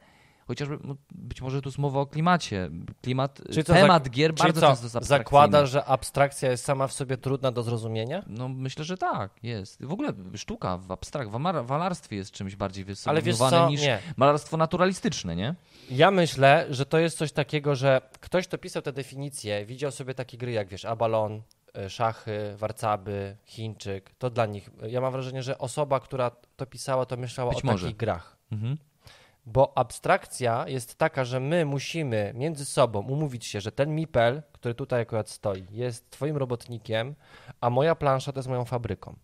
[0.51, 2.71] chociażby no, być może tu jest mowa o klimacie.
[3.03, 6.87] Klimat, Czyli co, temat zak- gier bardzo co, często jest zakłada, że abstrakcja jest sama
[6.87, 8.23] w sobie trudna do zrozumienia?
[8.27, 9.85] No myślę, że tak, jest.
[9.85, 11.39] W ogóle sztuka w abstrakt, w
[11.69, 12.85] malarstwie jest czymś bardziej
[13.51, 13.99] co, niż nie.
[14.17, 15.55] malarstwo naturalistyczne, nie?
[15.91, 20.15] Ja myślę, że to jest coś takiego, że ktoś, kto pisał te definicje, widział sobie
[20.15, 21.43] takie gry jak, wiesz, Abalon,
[21.75, 27.07] e, szachy, warcaby, Chińczyk, to dla nich, ja mam wrażenie, że osoba, która to pisała,
[27.07, 27.87] to myślała Być o może.
[27.87, 28.37] takich grach.
[28.53, 28.77] Mhm.
[29.47, 34.75] Bo abstrakcja jest taka, że my musimy między sobą umówić się, że ten mipel, który
[34.75, 37.15] tutaj akurat stoi, jest twoim robotnikiem,
[37.61, 39.17] a moja plansza to jest moją fabryką.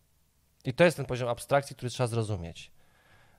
[0.65, 2.71] I to jest ten poziom abstrakcji, który trzeba zrozumieć.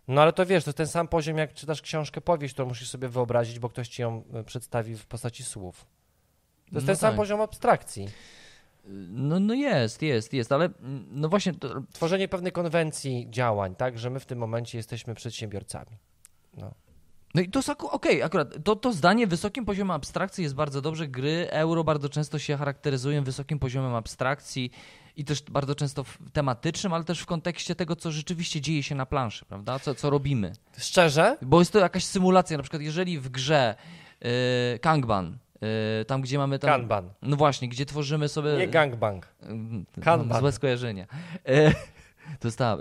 [0.08, 2.90] No ale to wiesz, to jest ten sam poziom, jak czytasz książkę, powieść, którą musisz
[2.90, 5.86] sobie wyobrazić, bo ktoś ci ją e, przedstawi w postaci słów.
[6.70, 7.18] To jest No ten sam tak.
[7.18, 8.08] poziom abstrakcji.
[9.10, 14.00] No, no jest, jest, jest, ale mm, no właśnie to, Tworzenie pewnej konwencji działań, tak,
[14.00, 15.98] że my w tym momencie jesteśmy przedsiębiorcami.
[16.58, 16.72] No.
[17.36, 21.08] No i to jest okej, akurat to, to zdanie wysokim poziomem abstrakcji jest bardzo dobrze.
[21.08, 24.72] Gry euro bardzo często się charakteryzują wysokim poziomem abstrakcji
[25.16, 28.96] i też bardzo często w tematycznym, ale też w kontekście tego, co rzeczywiście dzieje się
[28.96, 29.80] na planszy, prawda?
[29.80, 30.54] Co, co robimy.
[30.78, 33.76] Szczerze, Bo jest to jakaś symulacja, na przykład jeżeli w grze
[34.22, 34.30] yy,
[34.80, 36.70] Kanban, yy, tam gdzie mamy tam...
[36.70, 38.58] kanban, No właśnie, gdzie tworzymy sobie...
[38.58, 39.28] nie gangbang.
[39.42, 40.28] Mm, Kanban.
[40.28, 41.08] Mam złe skojarzenie.
[41.46, 41.72] E,
[42.40, 42.78] To jest ta e,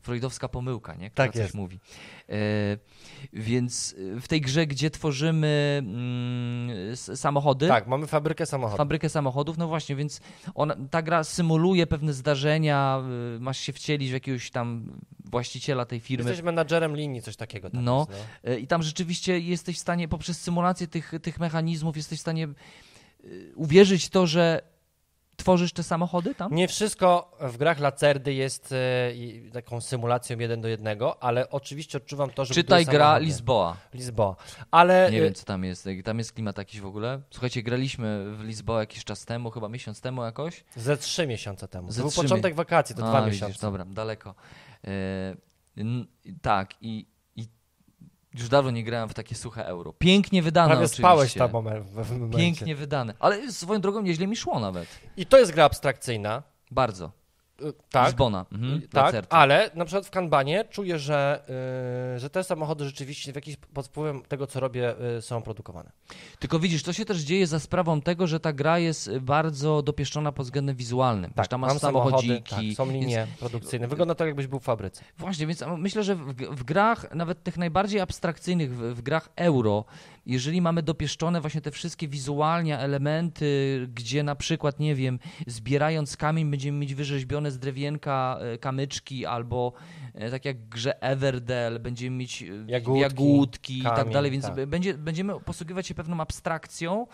[0.00, 1.10] freudowska pomyłka, nie?
[1.10, 1.54] która Tak coś jest.
[1.54, 1.80] mówi.
[2.28, 2.78] E,
[3.32, 8.78] Więc e, w tej grze, gdzie tworzymy mm, samochody, Tak, mamy fabrykę samochodów.
[8.78, 10.20] fabrykę samochodów, no właśnie, więc
[10.54, 13.02] ona, ta gra symuluje pewne zdarzenia,
[13.36, 14.92] y, masz się wcielić w jakiegoś tam
[15.24, 16.30] właściciela tej firmy.
[16.30, 17.70] Jesteś menadżerem linii, coś takiego.
[17.70, 18.06] Tam No.
[18.10, 18.50] jest, no.
[18.50, 22.48] E, I tam rzeczywiście jesteś w stanie, poprzez symulację tych, tych mechanizmów, jesteś w stanie
[23.54, 24.60] uwierzyć to, że
[25.36, 26.54] tworzysz te samochody tam?
[26.54, 28.74] Nie wszystko w grach Lacerdy jest
[29.14, 33.24] i- taką symulacją jeden do jednego, ale oczywiście odczuwam to, że Czytaj gra samochody.
[33.26, 33.76] Lisboa.
[33.94, 34.36] Lisboa.
[34.70, 35.88] Ale Nie e, wiem, co tam jest.
[36.04, 37.20] Tam jest klimat jakiś w ogóle.
[37.30, 40.64] Słuchajcie, graliśmy w Lisboa jakiś czas temu, chyba miesiąc temu jakoś.
[40.76, 41.90] ze trzy miesiące temu.
[41.92, 43.60] Ze To był początek wakacji, to A, dwa widzisz, miesiące.
[43.66, 44.34] Dobra, daleko.
[44.84, 44.90] E,
[45.76, 46.06] n-
[46.42, 47.06] tak, i
[48.36, 49.92] już dawno nie grałem w takie suche euro.
[49.92, 51.02] Pięknie wydane Prawie oczywiście.
[51.02, 52.38] spałeś tam moment, w momencie.
[52.38, 53.14] Pięknie wydane.
[53.18, 54.88] Ale swoją drogą nieźle mi szło nawet.
[55.16, 56.42] I to jest gra abstrakcyjna.
[56.70, 57.12] Bardzo.
[57.62, 58.06] E, Tak.
[58.06, 58.46] Lisbona.
[58.52, 59.32] Mhm, Tak, Lacerty.
[59.32, 61.42] ale na przykład w Kanbanie czuję, że,
[62.16, 65.90] y, że te samochody rzeczywiście w jakiś pod wpływem tego, co robię, y, są produkowane.
[66.38, 69.82] Tylko widzisz, to się też dzieje za sprawą tego, że ta gra jest y, bardzo
[69.82, 71.32] dopieszczona pod względem wizualnym.
[71.36, 73.88] Wiesz, tam masz Tak, samochody, tak, są linie produkcyjne.
[73.88, 75.04] Wygląda tak, jakbyś był w fabryce.
[75.18, 79.84] Właśnie, więc myślę, że w, w grach, nawet tych najbardziej abstrakcyjnych, w, w grach euro,
[80.26, 83.46] jeżeli mamy dopieszczone właśnie te wszystkie wizualnie elementy,
[83.94, 89.72] gdzie na przykład, nie wiem, zbierając kamień będziemy mieć wyrzeźbione z drewienka e, kamyczki, albo
[90.14, 94.44] e, tak jak grze Everdell będziemy mieć e, Jagódki, jagódki i tak kamień, dalej, więc
[94.44, 94.66] tak.
[94.66, 97.06] będzie, będziemy posługiwać się pewną abstrakcją,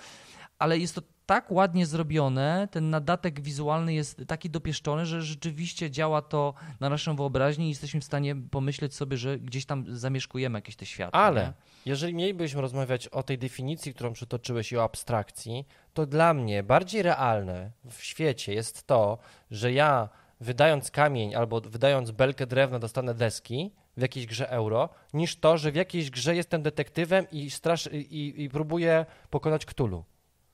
[0.58, 6.22] ale jest to tak ładnie zrobione, ten nadatek wizualny jest taki dopieszczony, że rzeczywiście działa
[6.22, 10.76] to na naszą wyobraźnię i jesteśmy w stanie pomyśleć sobie, że gdzieś tam zamieszkujemy jakieś
[10.76, 11.14] te światy.
[11.14, 11.52] Ale nie?
[11.86, 17.02] jeżeli mielibyśmy rozmawiać o tej definicji, którą przytoczyłeś i o abstrakcji, to dla mnie bardziej
[17.02, 19.18] realne w świecie jest to,
[19.50, 20.08] że ja
[20.40, 25.72] wydając kamień albo wydając belkę drewna dostanę deski w jakiejś grze euro, niż to, że
[25.72, 30.04] w jakiejś grze jestem detektywem i, strasz, i, i próbuję pokonać Ktulu.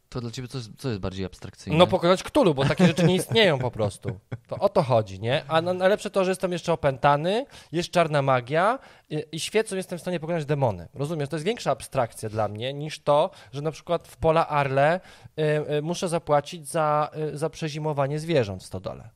[0.09, 1.79] To dla ciebie co jest, co jest bardziej abstrakcyjne?
[1.79, 4.19] No pokonać Ktulu, bo takie rzeczy nie istnieją po prostu.
[4.47, 5.45] To o to chodzi, nie?
[5.49, 8.79] A na- najlepsze to, że jestem jeszcze opętany, jest czarna magia
[9.11, 10.89] i, i świecą jestem w stanie pokonać demony.
[10.95, 11.29] Rozumiesz?
[11.29, 15.01] To jest większa abstrakcja dla mnie niż to, że na przykład w pola Arle
[15.39, 15.43] y,
[15.77, 19.11] y, muszę zapłacić za, y, za przezimowanie zwierząt w stodole.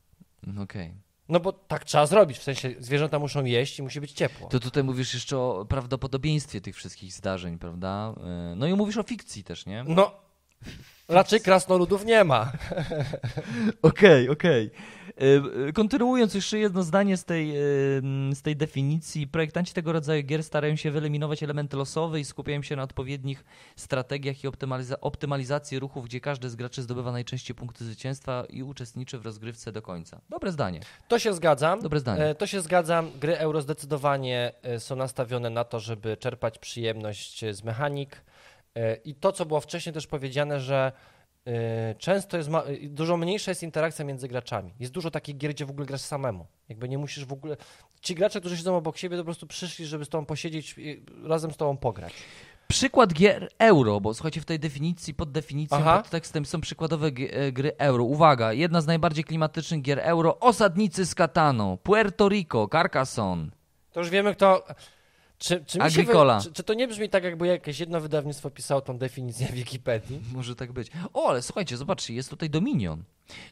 [0.47, 0.93] Mm, Okej.
[1.29, 4.47] No bo tak trzeba zrobić, w sensie zwierzęta muszą jeść i musi być ciepło.
[4.47, 8.13] To tutaj mówisz jeszcze o prawdopodobieństwie tych wszystkich zdarzeń, prawda?
[8.17, 9.83] Yy, No i mówisz o fikcji też, nie?
[9.87, 10.11] No,
[11.07, 12.51] raczej krasnoludów nie ma.
[13.81, 14.71] Okej, okej.
[15.67, 17.61] E, Kontynuując jeszcze jedno zdanie z tej, e,
[18.35, 22.75] z tej definicji, projektanci tego rodzaju gier starają się wyeliminować elementy losowe i skupiają się
[22.75, 23.43] na odpowiednich
[23.75, 29.19] strategiach i optymaliza- optymalizacji ruchów, gdzie każdy z graczy zdobywa najczęściej punkty zwycięstwa i uczestniczy
[29.19, 30.21] w rozgrywce do końca.
[30.29, 30.79] Dobre zdanie.
[31.07, 31.81] To się zgadzam.
[31.81, 32.23] Dobre zdanie.
[32.25, 33.11] E, To się zgadzam.
[33.19, 38.21] Gry euro zdecydowanie są nastawione na to, żeby czerpać przyjemność z mechanik.
[38.77, 40.91] E, I to, co było wcześniej też powiedziane, że
[41.47, 44.73] e, często jest ma- e, dużo mniejsza jest interakcja między graczami.
[44.79, 46.45] Jest dużo takich gier, gdzie w ogóle grasz samemu.
[46.69, 47.57] Jakby nie musisz w ogóle.
[48.01, 51.03] Ci gracze, którzy siedzą obok siebie, to po prostu przyszli, żeby z tobą posiedzieć i
[51.23, 52.13] razem z tobą pograć.
[52.67, 55.97] Przykład gier euro, bo słuchajcie, w tej definicji, pod definicją, Aha.
[55.97, 57.11] pod tekstem są przykładowe
[57.51, 58.03] gry euro.
[58.03, 63.47] Uwaga, jedna z najbardziej klimatycznych gier euro, Osadnicy z Kataną, Puerto Rico, Carcassonne.
[63.91, 64.63] To już wiemy, kto.
[65.43, 65.83] Czy, czy, wy...
[65.83, 66.41] Agricola.
[66.41, 70.21] czy, czy to nie brzmi tak, jakby jakieś jedno wydawnictwo pisało tą definicję w Wikipedii?
[70.33, 70.91] Może tak być.
[71.13, 73.03] O, ale słuchajcie, zobaczcie, jest tutaj Dominion.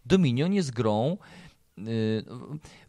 [0.06, 1.18] Dominion jest grą.
[1.78, 1.84] Yy,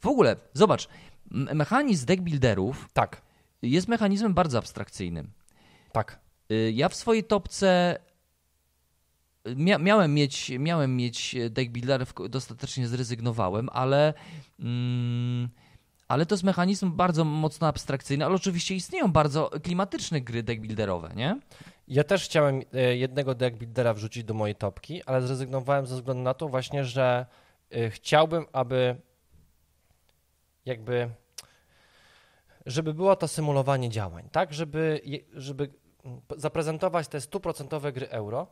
[0.01, 0.89] w ogóle, zobacz,
[1.31, 3.23] mechanizm deck builderów Tak,
[3.63, 5.31] jest mechanizmem bardzo abstrakcyjnym.
[5.93, 6.21] tak.
[6.49, 7.99] Yy, Ja w swojej topce
[9.57, 14.15] mia miałem, mieć, miałem mieć deck builderów, dostatecznie zrezygnowałem, ale.
[14.61, 15.49] Mm,
[16.13, 21.13] ale to jest mechanizm bardzo mocno abstrakcyjny, ale oczywiście istnieją bardzo klimatyczne gry deck builderowe,
[21.17, 21.41] nie?
[21.89, 26.23] Ja też chciałem e, jednego deck buildera wrzucić do mojej topki, ale zrezygnowałem ze względu
[26.23, 27.27] na to właśnie, że
[27.71, 28.97] e, chciałbym, aby
[30.65, 31.11] jakby
[32.67, 34.53] żeby było to symulowanie działań, tak?
[34.53, 35.01] Żeby,
[35.33, 35.71] żeby
[36.37, 38.47] zaprezentować te stuprocentowe gry euro,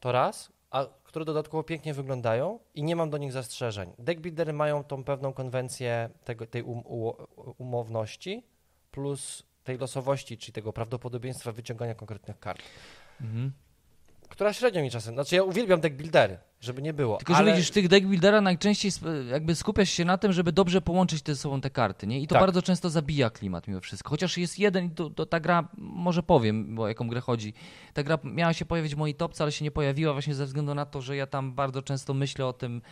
[0.00, 3.92] to raz, a które dodatkowo pięknie wyglądają i nie mam do nich zastrzeżeń.
[3.98, 7.14] Deck buildery mają tą pewną konwencję tego, tej um, u,
[7.58, 8.42] umowności
[8.90, 12.62] plus tej losowości, czyli tego prawdopodobieństwa wyciągania konkretnych kart
[13.20, 13.52] Mhm.
[14.32, 15.14] Która średnio mi czasem.
[15.14, 17.16] Znaczy, ja uwielbiam deck buildery, żeby nie było.
[17.16, 17.52] Tylko, że ale...
[17.52, 18.92] widzisz, tych deck buildera najczęściej
[19.30, 22.20] jakby skupiasz się na tym, żeby dobrze połączyć ze sobą te karty, nie?
[22.20, 22.42] I to Tak.
[22.42, 24.10] bardzo często zabija klimat mimo wszystko.
[24.10, 27.54] Chociaż jest jeden, to, to ta gra, może powiem, o jaką grę chodzi.
[27.94, 30.74] Ta gra miała się pojawić w mojej topce, ale się nie pojawiła właśnie ze względu
[30.74, 32.82] na to, że ja tam bardzo często myślę o tym,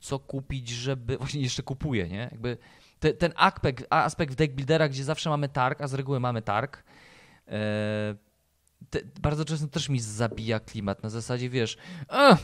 [0.00, 1.16] co kupić, żeby...
[1.20, 2.28] Właśnie jeszcze kupuję, nie?
[2.32, 2.58] Jakby
[3.00, 6.42] te, ten aspekt, aspekt w deck buildera, gdzie zawsze mamy targ, a z reguły mamy
[6.42, 6.84] targ,
[7.48, 8.14] e,
[8.90, 11.02] te, bardzo często też mi zabija klimat.
[11.02, 11.76] Na zasadzie, wiesz,
[12.08, 12.38] "Ach,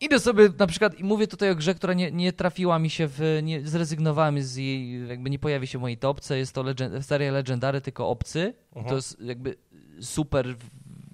[0.00, 3.08] idę sobie na przykład i mówię tutaj o grze, która nie, nie trafiła mi się
[3.08, 3.40] w.
[3.42, 6.38] Nie, zrezygnowałem z jej, jakby nie pojawi się w mojej topce.
[6.38, 8.54] Jest to legend, seria Legendary, tylko obcy.
[8.72, 8.86] I Mhm.
[8.88, 9.56] to jest jakby
[10.00, 10.54] super,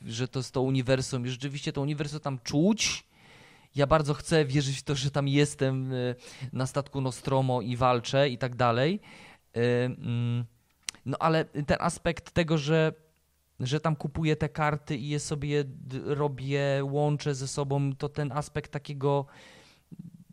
[0.04, 1.26] że to jest to uniwersum.
[1.26, 3.04] I rzeczywiście to uniwersum tam czuć.
[3.76, 6.14] Ja bardzo chcę wierzyć w to, że tam jestem y,
[6.52, 9.00] na statku Nostromo i walczę i tak dalej.
[9.56, 10.44] Y, mm,
[11.06, 12.92] No ale ten aspekt tego, że
[13.60, 15.64] że tam kupuję te karty i je sobie
[16.04, 19.26] robię, łączę ze sobą, to ten aspekt takiego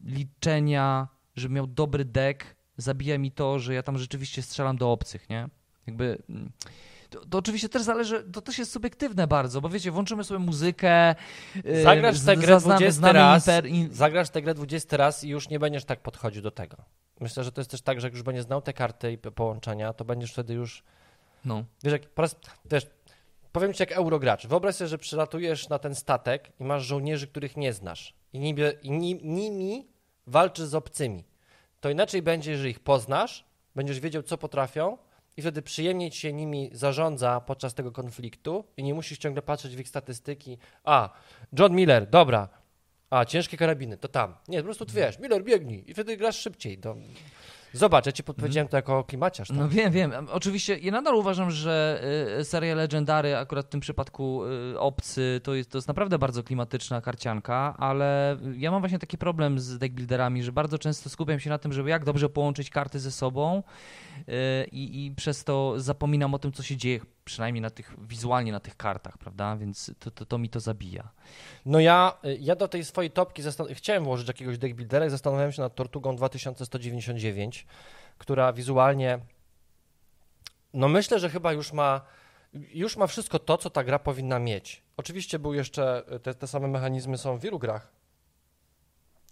[0.03, 2.43] liczenia, że miał dobry deck,
[2.77, 5.49] zabija mi to, że ja tam rzeczywiście strzelam do obcych, nie?
[5.87, 6.17] Jakby.
[6.29, 6.51] mm,
[7.09, 11.15] To, to oczywiście też zależy, to też jest subiektywne bardzo, bo wiecie, włączymy sobie muzykę.
[11.63, 15.29] yy, Zagrasz tę grę zaznamy- 20 znamy raz, in- zagrasz tę grę 20 raz i
[15.29, 16.77] już nie będziesz tak podchodził do tego.
[17.19, 19.31] Myślę, że to jest też tak, że jak już będziesz znał te karty i po-
[19.31, 20.83] połączenia, to będziesz wtedy już,
[21.45, 21.63] No.
[21.83, 22.35] wiesz, jak po raz,
[22.69, 22.87] też,
[23.51, 27.57] powiem ci jak eurogracz, wyobraź sobie, że przylatujesz na ten statek i masz żołnierzy, których
[27.57, 28.39] nie znasz i,
[29.23, 29.87] nimi
[30.27, 31.23] walczysz z obcymi.
[31.81, 33.45] To inaczej będzie, jeżeli ich poznasz,
[33.75, 34.97] będziesz wiedział, co potrafią
[35.37, 39.75] i wtedy przyjemniej ci się nimi zarządza podczas tego konfliktu i nie musisz ciągle patrzeć
[39.75, 40.57] w ich statystyki.
[40.83, 41.09] A,
[41.59, 42.49] John Miller, dobra.
[43.09, 44.35] A, ciężkie karabiny, to tam.
[44.47, 46.77] Nie, po prostu wiesz, Miller biegnij i wtedy grasz szybciej.
[47.73, 49.47] Zobacz, ja ci podpowiedziałem to jako klimaciarz.
[49.47, 49.57] Tak?
[49.57, 50.11] No wiem, wiem.
[50.31, 52.03] Oczywiście ja nadal uważam, że
[52.39, 56.43] y, seria Legendary, akurat w tym przypadku y, Obcy, to jest, to jest naprawdę bardzo
[56.43, 61.49] klimatyczna karcianka, ale ja mam właśnie taki problem z deckbuilderami, że bardzo często skupiam się
[61.49, 63.63] na tym, żeby jak dobrze połączyć karty ze sobą
[64.17, 64.23] y,
[64.71, 68.59] i, i przez to zapominam o tym, co się dzieje, przynajmniej na tych, wizualnie na
[68.59, 69.55] tych kartach, prawda?
[69.57, 71.09] Więc to, to, to mi to zabija.
[71.65, 75.75] No ja, ja do tej swojej topki chciałem włożyć jakiegoś deckbuildera i zastanawiałem się nad
[75.75, 77.65] Tortugą 2199,
[78.17, 79.19] która wizualnie,
[80.73, 82.01] no myślę, że chyba już ma,
[82.53, 84.83] już ma wszystko to, co ta gra powinna mieć.
[84.97, 87.91] Oczywiście był jeszcze, te, te same mechanizmy są w wielu grach,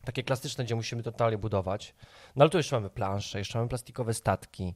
[0.06, 1.96] takie klasyczne, gdzie musimy totalnie budować,
[2.36, 4.76] no ale tu jeszcze mamy plansze, jeszcze mamy plastikowe statki,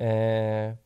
[0.00, 0.76] e,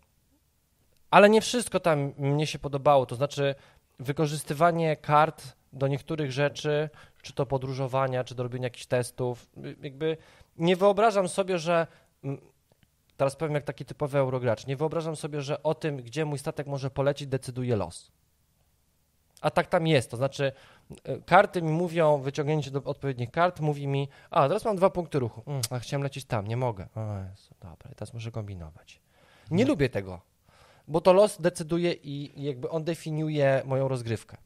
[1.10, 3.54] ale nie wszystko tam mnie się podobało, to znaczy
[3.98, 6.90] wykorzystywanie kart do niektórych rzeczy,
[7.22, 9.50] czy to podróżowania, czy do robienia jakichś testów.
[9.82, 10.16] Jakby
[10.56, 11.86] nie wyobrażam sobie, że.
[12.24, 12.40] mm,
[13.16, 14.66] Teraz powiem jak taki typowy eurogracz.
[14.66, 18.12] Nie wyobrażam sobie, że o tym, gdzie mój statek może polecieć, decyduje los.
[19.40, 20.10] A tak tam jest.
[20.10, 20.52] To znaczy,
[21.08, 25.18] y, karty mi mówią, wyciągnięcie do odpowiednich kart mówi mi, a teraz mam dwa punkty
[25.18, 25.42] ruchu.
[25.46, 26.88] Mm, a chciałem lecieć tam, nie mogę.
[26.94, 29.00] O Jezu, dobra, teraz muszę kombinować.
[29.50, 30.20] Nie lubię tego,
[30.90, 34.36] bo to los decyduje i jakby on definiuje moją rozgrywkę.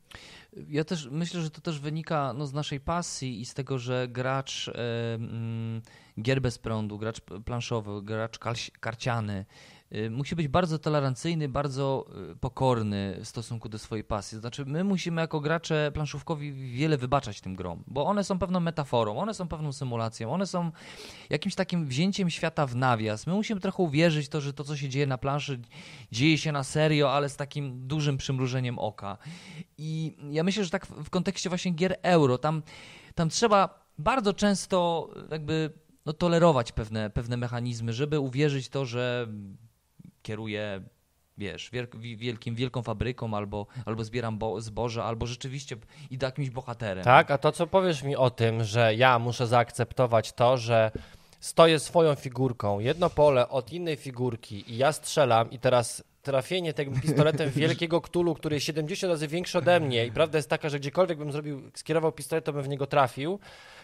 [0.68, 4.08] Ja też myślę, że to też wynika no, z naszej pasji i z tego, że
[4.08, 4.70] gracz
[5.14, 5.82] mm,
[6.20, 8.38] gier bez prądu, gracz planszowy, gracz
[8.80, 9.44] karciany
[10.10, 14.38] musi być bardzo tolerancyjny, bardzo y, pokorny w stosunku do swojej pasji.
[14.38, 19.18] Znaczy, my musimy jako gracze planszówkowi wiele wybaczać tym grom, bo one są pewną metaforą,
[19.18, 20.70] one są pewną symulacją, one są
[21.30, 23.26] jakimś takim wzięciem świata w nawias.
[23.26, 25.60] My musimy trochę uwierzyć to, że to, co się dzieje na planszy,
[26.12, 29.18] dzieje się na serio, ale z takim dużym przymrużeniem oka.
[29.78, 32.62] I ja myślę, że tak w kontekście właśnie gier euro, tam,
[33.14, 35.70] tam trzeba bardzo często jakby
[36.06, 39.28] no, tolerować pewne, pewne mechanizmy, żeby uwierzyć to, że
[40.24, 40.82] kieruję
[41.38, 45.76] wiesz, wielk, wi- wielkim, wielką fabryką, albo, albo zbieram bo, zboże, albo rzeczywiście
[46.10, 47.04] idę jakimś bohaterem.
[47.04, 50.90] Tak, a to co powiesz mi o tym, że ja muszę zaakceptować to, że
[51.40, 57.00] stoję swoją figurką, jedno pole od innej figurki i ja strzelam i teraz trafienie tym
[57.00, 60.80] pistoletem wielkiego ktulu, który jest 70 razy większy ode mnie i prawda jest taka, że
[60.80, 63.38] gdziekolwiek bym zrobił, skierował pistolet, to bym w niego trafił,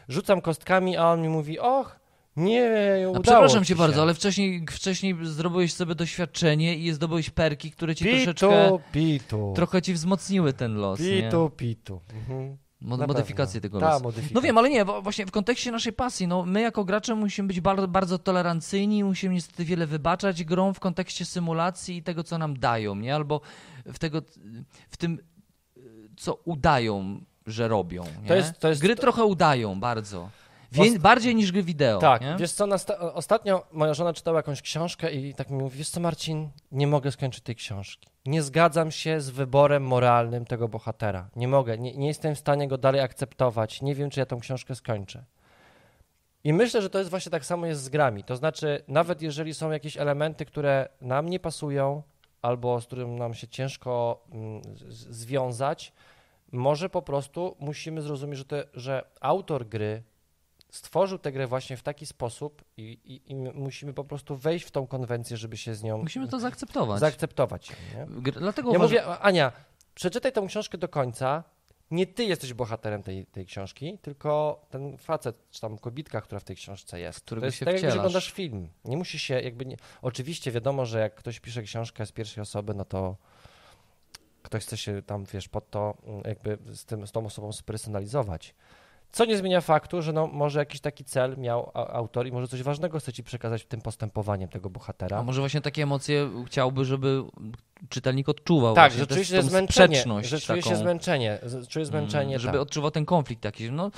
[0.08, 2.00] rzucam kostkami, a on mi mówi, och,
[2.36, 2.70] nie
[3.06, 7.70] A udało przepraszam ci cię bardzo, ale wcześniej, wcześniej zdobyłeś sobie doświadczenie i zdobyłeś perki,
[7.70, 11.00] które ci troszeczkę, Pitu, pitu, trochę ci wzmocniły ten los.
[11.00, 11.22] nie?
[11.22, 12.00] pitu, pitu.
[12.14, 12.56] Mhm.
[12.80, 13.78] Modyfikację pewno.
[13.78, 14.20] tego Ta, losu.
[14.34, 17.48] No wiem, ale nie, bo właśnie w kontekście naszej pasji, no my jako gracze musimy
[17.48, 22.38] być bardzo, bardzo tolerancyjni, musimy niestety wiele wybaczać grom w kontekście symulacji i tego, co
[22.38, 23.14] nam dają, nie?
[23.14, 23.40] Albo
[23.86, 24.22] w tego,
[24.90, 25.18] w tym,
[26.16, 28.28] co udają, że robią, nie?
[28.28, 30.30] To jest- to jest- Gry trochę udają bardzo.
[30.72, 32.36] Wię- bardziej niż gry wideo, Tak, nie?
[32.38, 32.66] wiesz co,
[33.14, 37.12] ostatnio moja żona czytała jakąś książkę i tak mi mówi, wiesz co Marcin, nie mogę
[37.12, 38.08] skończyć tej książki.
[38.26, 41.28] Nie zgadzam się z wyborem moralnym tego bohatera.
[41.36, 43.82] Nie mogę, nie, nie jestem w stanie go dalej akceptować.
[43.82, 45.24] Nie wiem, czy ja tą książkę skończę.
[46.44, 48.24] I myślę, że to jest właśnie tak samo jest z grami.
[48.24, 52.02] To znaczy, nawet jeżeli są jakieś elementy, które nam nie pasują,
[52.42, 55.92] albo z którym nam się ciężko mm, związać,
[56.52, 60.02] może po prostu musimy zrozumieć, że, te, że autor gry
[60.70, 64.64] stworzył tę grę właśnie w taki sposób i, i, i my musimy po prostu wejść
[64.66, 67.00] w tą konwencję, żeby się z nią Musimy to zaakceptować.
[67.00, 67.72] zaakceptować.
[68.08, 69.52] Gr- Dlatego Ja uważam, mówię, Ania,
[69.94, 71.44] przeczytaj tę książkę do końca.
[71.90, 76.44] Nie ty jesteś bohaterem tej, tej książki, tylko ten facet, czy tam kobitka, która w
[76.44, 77.20] tej książce jest.
[77.20, 77.96] którego to jest się tak, wcielasz.
[77.96, 78.68] oglądasz film.
[78.84, 79.66] Nie musi się jakby...
[79.66, 79.76] Nie...
[80.02, 83.16] Oczywiście wiadomo, że jak ktoś pisze książkę z pierwszej osoby, no to
[84.42, 88.54] ktoś chce się tam, wiesz, pod to mm, jakby z, tym, z tą osobą spersonalizować.
[89.12, 92.62] Co nie zmienia faktu, że no, może jakiś taki cel miał autor i może coś
[92.62, 95.16] ważnego chce ci przekazać tym postępowaniem tego bohatera.
[95.18, 97.22] a może właśnie takie emocje chciałby, żeby
[97.88, 101.38] czytelnik odczuwał tak, właśnie że czuje się zmęczenie, że czuje się zmęczenie,
[101.68, 102.62] czuje zmęczenie, Mm, żeby tak.
[102.62, 103.68] odczuwał ten konflikt jakiś.
[103.72, 103.90] No,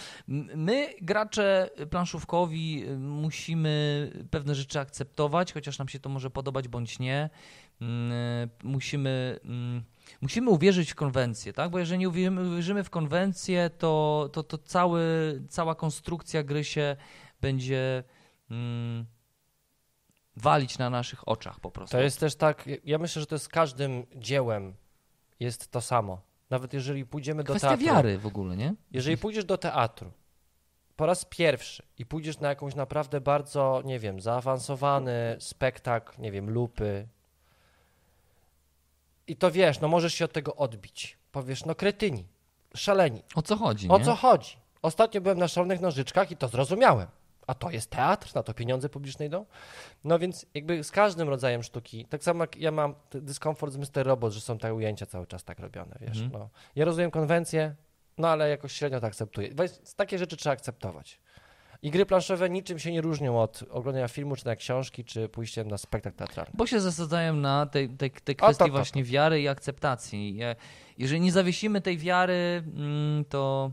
[0.54, 7.30] my, gracze planszówkowi, musimy pewne rzeczy akceptować, chociaż nam się to może podobać bądź nie.
[7.80, 9.82] Mm, Musimy, mm,
[10.20, 11.70] musimy uwierzyć w konwencję, tak?
[11.70, 15.02] Bo jeżeli nie uwierzymy, w konwencję, to, to, to cały,
[15.48, 16.96] cała konstrukcja gry się
[17.40, 18.04] będzie
[18.50, 19.06] mm,
[20.36, 21.96] walić na naszych oczach po prostu.
[21.96, 24.74] To jest też tak, ja myślę, że to jest z każdym dziełem
[25.40, 26.20] jest to samo.
[26.50, 27.86] Nawet jeżeli pójdziemy do kwestia teatru.
[27.86, 28.74] wiary w ogóle, nie?
[28.90, 30.12] Jeżeli pójdziesz do teatru
[30.96, 36.50] po raz pierwszy i pójdziesz na jakąś naprawdę bardzo, nie wiem, zaawansowany spektakl, nie wiem,
[36.50, 37.08] lupy
[39.26, 41.18] i to wiesz, no możesz się od tego odbić.
[41.32, 42.26] Powiesz, no kretyni,
[42.74, 43.22] szaleni.
[43.34, 44.04] O co chodzi, O nie?
[44.04, 44.56] co chodzi?
[44.82, 47.06] Ostatnio byłem na szalonych nożyczkach i to zrozumiałem.
[47.46, 49.46] A to jest teatr, na to pieniądze publiczne idą.
[50.04, 54.06] No więc jakby z każdym rodzajem sztuki, tak samo jak ja mam dyskomfort z Mr.
[54.06, 56.20] Robot, że są te ujęcia cały czas tak robione, wiesz.
[56.20, 56.30] Mhm.
[56.32, 56.48] No.
[56.76, 57.74] Ja rozumiem konwencję,
[58.18, 59.48] no ale jakoś średnio to akceptuję.
[59.96, 61.20] Takie rzeczy trzeba akceptować.
[61.82, 65.68] I gry planszowe niczym się nie różnią od oglądania filmu, czy na książki, czy pójściem
[65.68, 66.52] na spektakl teatralny.
[66.54, 68.72] Bo się zasadzają na tej, tej, tej to, kwestii to, to.
[68.72, 70.36] właśnie wiary i akceptacji.
[70.36, 70.56] Je-
[70.98, 73.70] Jeżeli nie zawiesimy tej wiary, mm, to,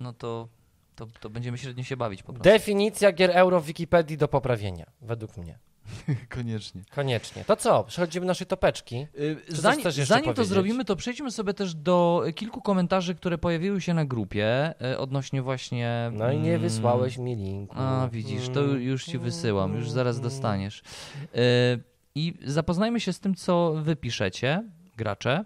[0.00, 0.48] no to,
[0.96, 2.42] to, to będziemy średnio się bawić po prostu.
[2.50, 5.58] Definicja gier euro w Wikipedii do poprawienia, według mnie.
[6.36, 6.82] Koniecznie.
[6.94, 7.44] Koniecznie.
[7.44, 7.84] To co?
[7.84, 9.06] Przechodzimy do naszej topeczki.
[9.18, 10.46] Y, Zanim, zanim to powiedzieć?
[10.46, 15.42] zrobimy, to przejdźmy sobie też do kilku komentarzy, które pojawiły się na grupie y, odnośnie
[15.42, 16.10] właśnie.
[16.12, 17.74] No i nie mm, wysłałeś mi linku.
[17.78, 18.82] A, widzisz, to Mm.
[18.82, 20.78] już ci wysyłam, już zaraz dostaniesz.
[21.34, 21.82] Y,
[22.14, 24.64] I zapoznajmy się z tym, co wy piszecie,
[24.96, 25.44] gracze.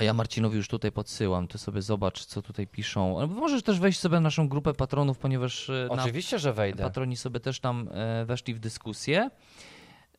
[0.00, 3.20] A ja Marcinowi już tutaj podsyłam, ty sobie zobacz, co tutaj piszą.
[3.20, 6.82] Albo Możesz też wejść sobie na naszą grupę patronów, ponieważ na Oczywiście, że wejdę.
[6.82, 9.30] patroni sobie też tam e, weszli w dyskusję.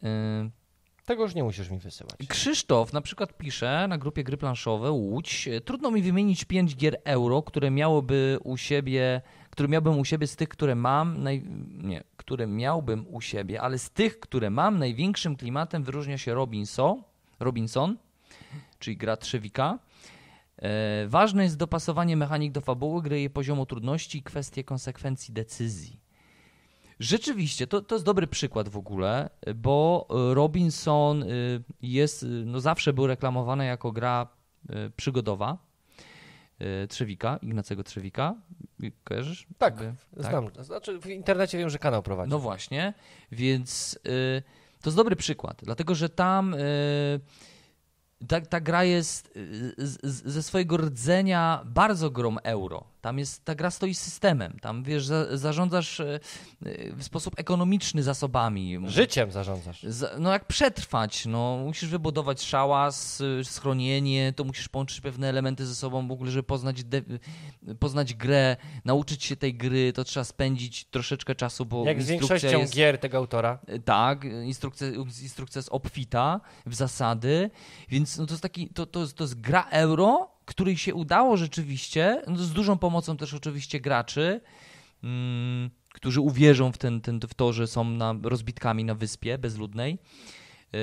[0.03, 0.07] Y,
[1.05, 2.15] Tego już nie musisz mi wysyłać.
[2.27, 5.49] Krzysztof na przykład pisze na grupie Gry Planszowe Łódź.
[5.65, 10.35] Trudno mi wymienić pięć gier euro, które miałoby u siebie, które miałbym u siebie z
[10.35, 11.43] tych, które mam, naj...
[11.83, 17.03] nie, które miałbym u siebie, ale z tych, które mam, największym klimatem wyróżnia się Robinson,
[17.39, 17.97] Robinson
[18.81, 19.79] czyli gra Trzewika.
[20.57, 25.99] E, ważne jest dopasowanie mechanik do fabuły gry, jej poziomu trudności i kwestie konsekwencji decyzji.
[26.99, 32.93] Rzeczywiście, to, to jest dobry przykład w ogóle, bo Robinson y, jest, y, no zawsze
[32.93, 34.27] był reklamowany jako gra
[34.69, 35.57] y, przygodowa
[36.89, 38.35] Trzewika, Ignacego Trzewika.
[39.03, 39.47] Kojarzysz?
[39.57, 40.49] Tak, Jakby- Znam.
[40.59, 42.31] Znaczy w internecie wiem, że kanał prowadzi.
[42.31, 42.93] No właśnie,
[43.31, 43.99] więc
[44.81, 46.55] to jest dobry przykład, dlatego że tam
[48.27, 52.83] ta, ta gra jest y, z, z, ze swojego rdzenia bardzo grą euro.
[53.01, 54.57] Tam jest, ta gra stoi systemem.
[54.61, 56.19] Tam wiesz, za, zarządzasz y,
[56.65, 58.79] y, w sposób ekonomiczny zasobami.
[58.85, 59.85] Życiem zarządzasz.
[60.19, 65.75] No jak przetrwać, no musisz wybudować szałas, y, schronienie, to musisz połączyć pewne elementy ze
[65.75, 67.01] sobą w ogóle, żeby poznać, de-
[67.79, 72.59] poznać grę, nauczyć się tej gry, to trzeba spędzić troszeczkę czasu, bo Jak z większością
[72.59, 72.75] jest...
[72.75, 73.59] gier tego autora.
[73.85, 74.87] Tak, instrukcja,
[75.21, 77.49] instrukcja jest obfita w zasady,
[77.89, 82.21] więc no to jest taki, to, to, to jest gra euro, której się udało rzeczywiście,
[82.27, 84.41] no z dużą pomocą też oczywiście graczy,
[85.03, 89.97] mm, którzy uwierzą w, ten, ten, w to, że są na, rozbitkami na wyspie bezludnej.
[90.73, 90.79] Yy,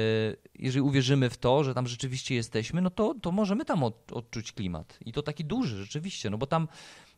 [0.55, 4.53] Jeżeli uwierzymy w to, że tam rzeczywiście jesteśmy, no to, to możemy tam od, odczuć
[4.53, 4.99] klimat.
[5.07, 6.69] I to taki duży rzeczywiście, no bo tam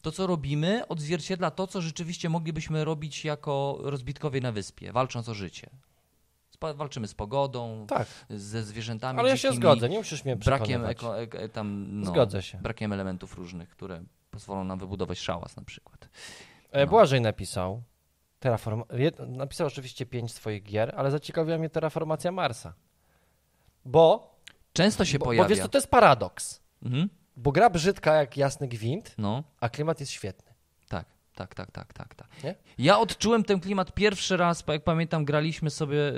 [0.03, 5.35] to, co robimy, odzwierciedla to, co rzeczywiście moglibyśmy robić jako rozbitkowie na wyspie, walcząc o
[5.35, 5.71] życie.
[6.75, 11.21] Walczymy z pogodą, Tak, ze zwierzętami ale ja się zgodzę, nie musisz mnie brakiem, eko,
[11.21, 12.59] ek, tam, no, Zgodzę się.
[12.59, 16.09] brakiem elementów różnych, które pozwolą nam wybudować szałas na przykład.
[16.71, 16.91] E, No.
[16.91, 17.83] Błażej napisał,
[18.41, 18.83] terraform...
[19.27, 22.75] napisał oczywiście pięć swoich gier, ale zaciekawiła mnie terraformacja Marsa.
[23.85, 24.37] Bo,
[24.73, 25.49] Często się bo, bo pojawia.
[25.49, 26.61] wiesz co, to jest paradoks.
[26.83, 27.09] Mhm.
[27.37, 30.50] Bo gra brzydka jak jasny gwint, No, a klimat jest świetny.
[31.41, 32.29] Tak, tak, tak, tak, tak.
[32.45, 32.55] Nie?
[32.79, 36.13] Ja odczułem ten klimat pierwszy raz, jak pamiętam, graliśmy sobie y,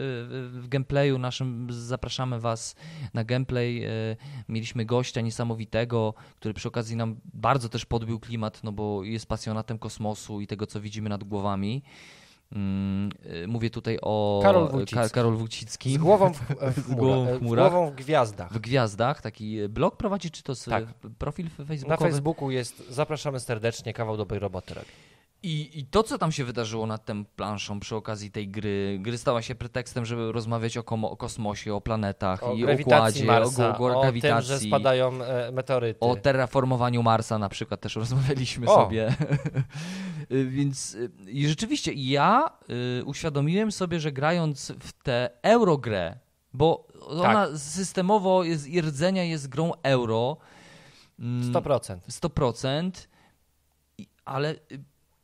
[0.49, 2.77] w gameplayu naszym, zapraszamy was
[3.15, 3.85] na gameplay.
[3.85, 4.17] y,
[4.49, 9.79] Mieliśmy gościa niesamowitego, który przy okazji nam bardzo też podbił klimat, no bo jest pasjonatem
[9.79, 11.83] kosmosu i tego, co widzimy nad głowami.
[12.53, 13.11] Mm,
[13.45, 14.95] y, Mówię tutaj o Karol Wójcicki.
[14.97, 15.99] Ka- Karol Z Wójcicki.
[15.99, 17.71] głową w, w, Z głową w chmurach, e, chmurach.
[17.73, 18.53] głową w gwiazdach.
[18.53, 20.85] W gwiazdach, taki blog prowadzi, czy to Tak.
[21.19, 22.11] profil Na facebookowy?
[22.11, 24.87] Facebooku jest, zapraszamy serdecznie, kawał dobrej roboty robi.
[25.45, 29.19] I, I to, co tam się wydarzyło nad tą planszą przy okazji tej gry, gry
[29.19, 33.25] stała się pretekstem, żeby rozmawiać o, komo, o kosmosie, o planetach O i o układzie,
[33.25, 34.49] Marsa, o, gu- o grawitacji.
[34.49, 36.01] tym, że spadają e, meteoryty.
[36.01, 38.75] O terraformowaniu Marsa na przykład też rozmawialiśmy O.
[38.75, 39.15] sobie.
[40.33, 42.51] Y, Więc y, i rzeczywiście ja
[43.01, 46.19] y, uświadomiłem sobie, że grając w tę eurogrę,
[46.53, 47.59] bo ona Tak.
[47.59, 50.37] systemowo jest, i rdzenia jest grą euro.
[51.19, 51.97] mm, 100%.
[52.11, 52.91] 100%,
[53.99, 54.59] i- ale y,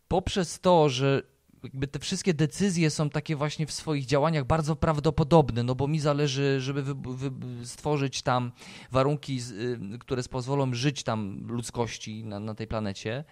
[0.08, 1.22] poprzez to, że
[1.64, 6.00] jakby te wszystkie decyzje są takie właśnie w swoich działaniach bardzo prawdopodobne, no bo mi
[6.00, 7.30] zależy, żeby wy, wy,
[7.66, 8.52] stworzyć tam
[8.92, 13.24] warunki, z- y, które pozwolą żyć tam ludzkości na, na tej planecie.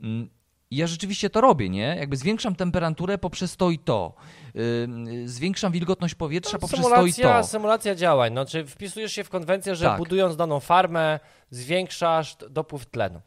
[0.00, 0.30] Mm,
[0.72, 1.96] i Ja rzeczywiście to robię, nie?
[2.00, 4.14] Jakby zwiększam temperaturę poprzez to i to.
[4.84, 7.44] Ym, Zwiększam wilgotność powietrza poprzez to i to.
[7.44, 8.32] symulacja działań.
[8.32, 9.98] No, czy wpisujesz się w konwencję, że Tak.
[9.98, 11.20] budując daną farmę,
[11.50, 13.20] zwiększasz dopływ tlenu.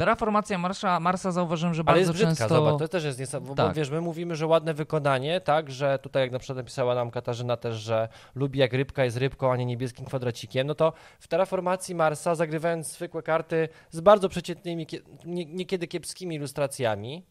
[0.00, 2.48] Terraformacja Marsa, Marsa zauważyłem, że Ale bardzo jest brzydka, często...
[2.54, 3.76] zobacz, to też jest niesamowite, bo Tak.
[3.76, 7.56] wiesz, my mówimy, że ładne wykonanie, tak, że tutaj jak na przykład napisała nam Katarzyna
[7.56, 11.94] też, że lubi jak rybka jest rybką, a nie niebieskim kwadracikiem, no to w terraformacji
[11.94, 17.26] Marsa, zagrywając zwykłe karty z bardzo przeciętnymi, kie- nie- niekiedy kiepskimi ilustracjami,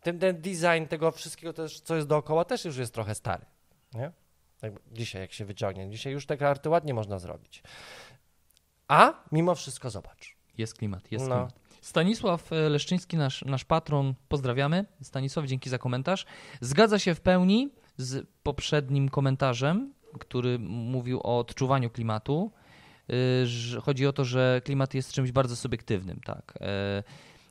[0.00, 3.44] ten, ten design tego wszystkiego, też, co jest dookoła, też już jest trochę stary.
[3.94, 4.10] Nie?
[4.62, 5.90] Jakby dzisiaj, jak się wyciągnie.
[5.90, 7.62] Dzisiaj już te karty ładnie można zrobić.
[8.88, 10.36] A mimo wszystko zobacz.
[10.58, 11.34] Jest klimat, jest No.
[11.34, 11.65] klimat.
[11.86, 14.84] Stanisław e, Leszczyński, nasz, nasz patron, pozdrawiamy.
[15.02, 16.26] Stanisław, dzięki za komentarz.
[16.60, 22.50] Zgadza się w pełni z poprzednim komentarzem, który mówił o odczuwaniu klimatu.
[23.44, 26.20] Że Chodzi o to, że klimat jest czymś bardzo subiektywnym.
[26.24, 26.58] Tak.
[26.60, 27.02] E,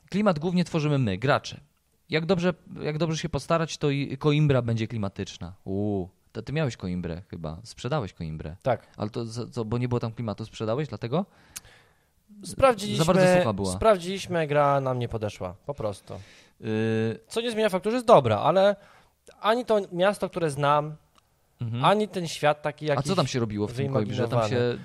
[0.10, 1.62] Klimat głównie tworzymy my, gracze.
[2.10, 5.54] Jak dobrze, jak dobrze się postarać, to i koimbra będzie klimatyczna.
[5.64, 8.56] Uuu, to ty miałeś koimbrę chyba, sprzedałeś koimbrę.
[8.62, 8.88] Tak.
[8.98, 11.26] Ale to, co, bo nie było tam klimatu, sprzedałeś dlatego?
[12.44, 13.74] Sprawdziliśmy, Za bardzo sucha była.
[13.74, 15.56] sprawdziliśmy, gra nam nie podeszła.
[15.66, 16.14] Po prostu.
[16.60, 16.70] Yy,
[17.28, 18.76] Co nie zmienia faktu, że jest dobra, ale
[19.42, 20.96] ani to miasto, które znam,
[21.62, 21.86] mhm.
[21.86, 23.08] ani ten świat taki A jakiś...
[23.08, 24.28] co tam się robiło w tym koimbrze?
[24.28, 24.78] Tam się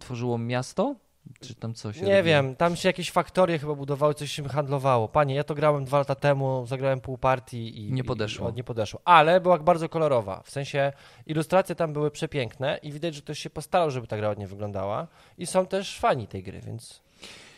[0.00, 0.94] tworzyło miasto?
[1.40, 2.00] Czy tam coś?
[2.00, 5.08] Nie wiem, tam się jakieś faktorie chyba budowały, coś się handlowało.
[5.08, 8.50] Panie, ja to grałem dwa lata temu, zagrałem pół partii i Nie podeszło.
[8.50, 9.00] I, nie podeszło.
[9.04, 10.42] Ale była bardzo kolorowa.
[10.42, 10.92] W sensie
[11.26, 15.06] ilustracje tam były przepiękne i widać, że ktoś się postarał, żeby ta gra ładnie wyglądała.
[15.38, 17.02] I są też fani tej gry, więc.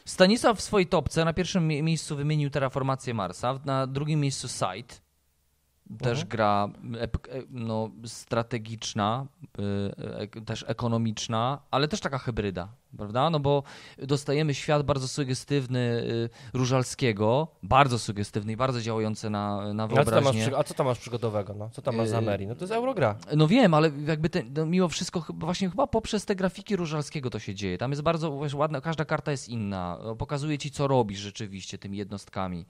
[0.04, 4.94] Stanisław w swojej topce na pierwszym mie- miejscu wymienił Terraformację Marsa, na drugim miejscu Site.
[5.98, 6.28] Też Mhm.
[6.28, 6.68] gra
[7.00, 9.26] e- no, strategiczna,
[9.58, 13.30] y, ek- też ekonomiczna, ale też taka hybryda, prawda?
[13.30, 13.62] No bo
[13.98, 19.94] dostajemy świat bardzo sugestywny y, Różalskiego, bardzo sugestywny i bardzo działający na, na A co,
[19.94, 20.56] tam masz, wyobraźnię.
[20.58, 21.54] A co tam masz przygodowego?
[21.54, 21.70] No?
[21.72, 22.46] Co tam masz za Yy, Meri?
[22.46, 23.16] No to jest Eurogra.
[23.36, 27.38] No wiem, ale jakby te, no mimo wszystko właśnie chyba poprzez te grafiki Różalskiego to
[27.38, 27.78] się dzieje.
[27.78, 29.98] Tam jest bardzo wiesz, ładna, każda karta jest inna.
[30.18, 32.66] Pokazuje ci, co robisz rzeczywiście tymi jednostkami.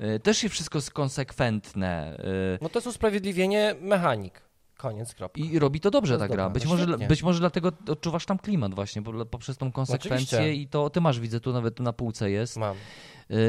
[0.00, 2.16] Y, Też jest wszystko konsekwentne
[2.54, 4.40] y, No to jest usprawiedliwienie mechanik.
[4.76, 5.40] Koniec, kropka.
[5.40, 6.50] i robi to dobrze To ta jest gra.
[6.50, 7.06] Być no może, świetnie.
[7.06, 10.54] być może dlatego odczuwasz tam klimat właśnie, poprzez tą konsekwencję Oczywiście.
[10.62, 12.76] i to ty masz, widzę, tu nawet tu na półce jest Mam.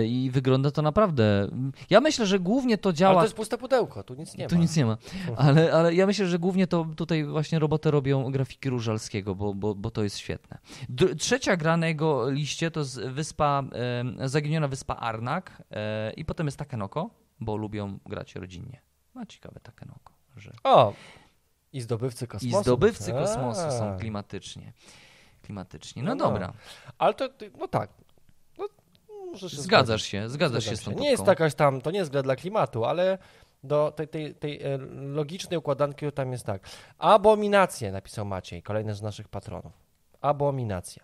[0.06, 1.48] I wygląda to naprawdę...
[1.90, 3.16] Ja myślę, że głównie to Ale działa...
[3.16, 4.62] to jest puste pudełko, tu nic nie tu ma.
[4.62, 4.98] nic nie ma.
[5.38, 9.76] Ale, ale ja myślę, że głównie to tutaj właśnie robotę robią grafiki Różalskiego, bo, bo,
[9.76, 10.58] bo to jest świetne.
[11.20, 13.64] Trzecia gra na jego liście to jest wyspa,
[14.20, 17.10] e, zaginiona wyspa Arnak e, i potem jest Takenoko,
[17.40, 18.82] bo lubią grać rodzinnie.
[19.16, 20.94] No ciekawe Takenoko, że O!
[21.74, 22.64] I zdobywcy i kosmosu.
[22.64, 23.20] zdobywcy A.
[23.22, 24.74] kosmosu są klimatycznie.
[25.42, 26.04] Klimatycznie.
[26.04, 26.32] No, No, no.
[26.32, 26.54] dobra,
[26.98, 27.90] Ale to, to- no tak.
[29.32, 32.00] Muszę się zgadzasz się, zgadzasz Zgadzam się z tą Nie jest jakaś tam, to nie
[32.00, 33.18] jest gra dla klimatu, ale
[33.64, 36.70] do tej, tej, tej e, logicznej układanki tam jest tak.
[36.98, 39.74] Abominacje, napisał Maciej, kolejny z naszych patronów.
[40.22, 41.04] Abominacja.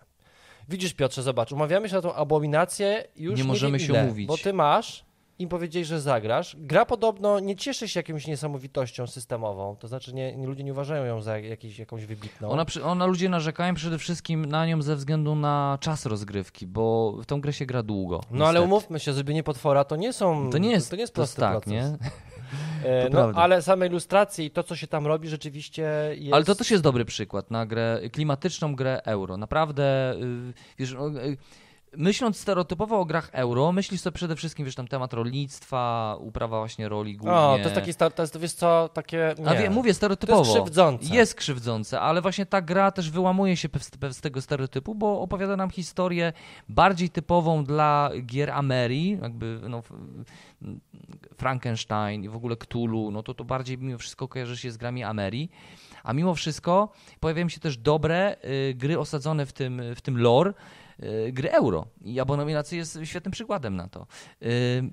[0.68, 4.28] Widzisz Piotrze, zobacz, umawiamy się na tą abominację już Nie możemy wiem się ile, umówić.
[4.28, 5.04] Bo ty masz,
[5.38, 6.56] im powiedziałeś, że zagrasz.
[6.58, 11.04] Gra podobno nie cieszy się jakąś niesamowitością systemową, to znaczy nie, nie, ludzie nie uważają
[11.04, 12.50] ją za jakiś, jakąś wybitną.
[12.50, 17.12] Ona, przy- ona ludzie narzekają przede wszystkim na nią ze względu na czas rozgrywki, bo
[17.22, 18.20] w tą grę się gra długo.
[18.30, 18.64] No ale niestety.
[18.74, 20.50] umówmy się, zrobienie potwora to nie są.
[20.50, 21.72] To nie jest, to nie jest prosty tak, proces.
[21.72, 21.98] nie?
[22.84, 23.40] E, To no, prawda.
[23.40, 25.82] ale same ilustracje i to, co się tam robi, rzeczywiście
[26.18, 26.34] jest.
[26.34, 29.36] Ale to też jest dobry przykład na grę, klimatyczną grę euro.
[29.36, 31.36] Naprawdę, y, wiesz, no, y,
[31.96, 36.88] myśląc stereotypowo o grach euro, myślisz sobie przede wszystkim, wiesz, tam temat rolnictwa, uprawa właśnie
[36.88, 37.36] roli głównie.
[37.36, 39.34] O, to jest taki, to jest, wiesz co, takie.
[39.38, 39.48] Nie.
[39.48, 40.42] A wie, mówię stereotypowo.
[40.42, 41.14] To jest krzywdzące.
[41.14, 43.68] Jest krzywdzące, ale właśnie ta gra też wyłamuje się
[44.12, 46.32] z tego stereotypu, bo opowiada nam historię
[46.68, 49.82] bardziej typową dla gier Ameri, jakby no,
[51.36, 55.04] Frankenstein i w ogóle Cthulhu, no to to bardziej mimo wszystko kojarzy się z grami
[55.04, 55.48] Ameri.
[56.02, 60.52] A mimo wszystko pojawiają się też dobre y, gry osadzone w tym, w tym lore,
[61.32, 61.86] gry euro.
[62.00, 64.06] I Abominacja jest świetnym przykładem na to.
[64.42, 64.90] Y,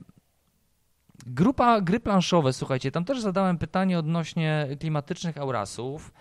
[1.27, 6.11] Grupa gry planszowe, słuchajcie, tam też zadałem pytanie odnośnie klimatycznych Aurasów.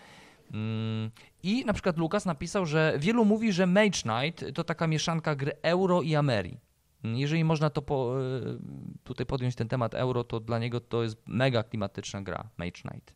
[0.52, 1.10] Mm,
[1.42, 5.52] I na przykład Lukas napisał, że wielu mówi, że Mage Knight to taka mieszanka gry
[5.62, 6.58] euro i Ameri.
[7.04, 8.58] Mm, Jeżeli można to po, y,
[9.04, 13.14] tutaj podjąć ten temat euro, to dla niego to jest mega klimatyczna gra Mage Knight.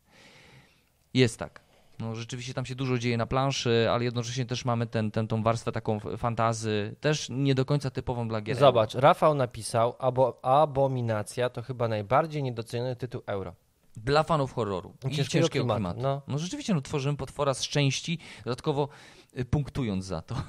[1.13, 1.61] Jest tak.
[1.99, 5.43] No, rzeczywiście tam się dużo dzieje na planszy, ale jednocześnie też mamy ten, ten, tą
[5.43, 8.57] warstwę taką fantazy, też nie do końca typową dla gier.
[8.57, 13.55] Zobacz, Rafał napisał, abo, Abominacja to chyba najbardziej niedoceniony tytuł euro.
[13.97, 15.99] Dla fanów horroru i Ciężkiego ciężkiego, klimatu, klimatu.
[16.01, 16.21] no.
[16.27, 16.37] No.
[16.37, 18.89] rzeczywiście, no, tworzymy potwora z części, dodatkowo
[19.37, 20.35] y, punktując za to.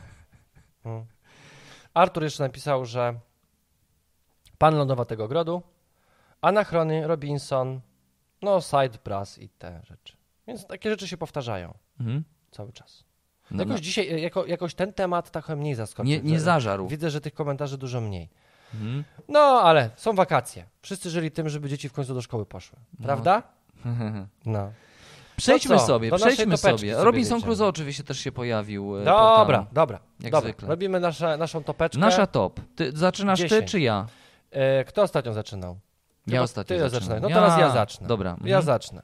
[0.83, 1.05] Hmm.
[1.95, 3.21] Artur jeszcze napisał, że
[4.59, 5.63] Pan Lądowatego Grodu,
[6.41, 7.81] Anachrony, Robinson,
[8.43, 10.20] no Side Brass i te rzeczy.
[10.51, 12.25] Więc takie rzeczy się powtarzają Mhm.
[12.51, 13.05] cały czas.
[13.51, 16.05] No, jakoś no, dzisiaj, e, jako, jakoś ten temat trochę mniej zaskoczył.
[16.11, 16.89] nie, nie zażarł.
[16.89, 18.29] Widzę, że tych komentarzy dużo mniej.
[18.75, 19.05] Mhm.
[19.29, 20.67] No, ale są wakacje.
[20.83, 22.79] Wszyscy żyli tym, żeby dzieci w końcu do szkoły poszły.
[23.03, 23.43] Prawda?
[24.47, 24.73] No.
[25.37, 25.87] Przejdźmy co?
[25.87, 26.79] sobie, Do przejdźmy sobie.
[26.79, 27.43] sobie Robinson wjedziemy.
[27.43, 28.97] Crusoe oczywiście też się pojawił.
[28.97, 29.67] e, Dobra, portalem.
[29.73, 29.99] dobra.
[30.21, 30.41] Jak dobra.
[30.41, 30.69] zwykle.
[30.69, 31.99] Robimy nasze, naszą topeczkę.
[31.99, 32.61] Nasza top.
[32.77, 33.71] Ty, zaczynasz ty Dziesięć.
[33.71, 34.07] czy ja?
[34.51, 35.79] E, kto ostatnio zaczynał?
[36.27, 37.01] Ja ostatnio ty zaczynam.
[37.01, 37.21] zaczynaj.
[37.21, 38.07] No Ja- teraz ja zacznę.
[38.09, 38.31] Dobra.
[38.31, 38.63] Ja mhm.
[38.63, 39.03] zacznę.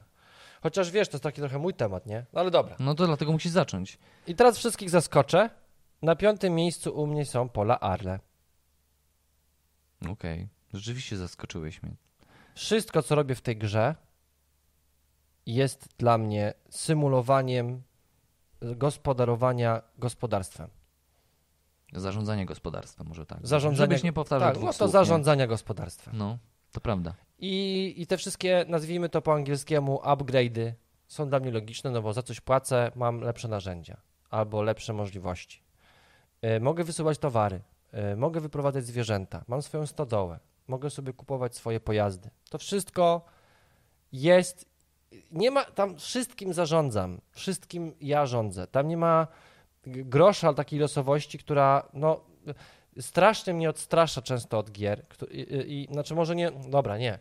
[0.61, 2.25] Chociaż wiesz, to jest taki trochę mój temat, nie?
[2.33, 2.75] No ale dobra.
[2.79, 3.97] No to dlatego musisz zacząć.
[4.27, 5.49] I teraz wszystkich zaskoczę.
[6.01, 8.19] Na piątym miejscu u mnie są Pola Arle.
[10.09, 10.47] Okej.
[10.73, 11.95] Rzeczywiście zaskoczyłeś mnie.
[12.55, 13.95] Wszystko, co robię w tej grze,
[15.45, 17.81] jest dla mnie symulowaniem
[18.61, 20.69] gospodarowania gospodarstwem.
[21.93, 23.39] Zarządzanie gospodarstwem może tak.
[23.47, 24.91] Zarządzanie- Żebyś nie powtarzał Tak, dwóch no to słów, nie?
[24.91, 26.17] zarządzania gospodarstwem.
[26.17, 26.37] No,
[26.77, 27.13] to prawda.
[27.39, 30.71] I, I te wszystkie, nazwijmy to po angielskiemu, upgrade'y
[31.07, 33.97] są dla mnie logiczne, no bo za coś płacę, mam lepsze narzędzia
[34.29, 35.63] albo lepsze możliwości.
[36.41, 37.61] E, mogę wysyłać towary,
[37.91, 42.29] e, mogę wyprowadzać zwierzęta, mam swoją stodołę, mogę sobie kupować swoje pojazdy.
[42.49, 43.25] To wszystko
[44.11, 44.65] jest,
[45.31, 48.67] nie ma, tam wszystkim zarządzam, wszystkim ja rządzę.
[48.67, 49.27] Tam nie ma
[49.85, 52.21] grosza takiej losowości, która, no,
[52.99, 55.05] strasznie mnie odstrasza często od gier.
[55.31, 57.19] I, i, znaczy może nie, dobra, nie.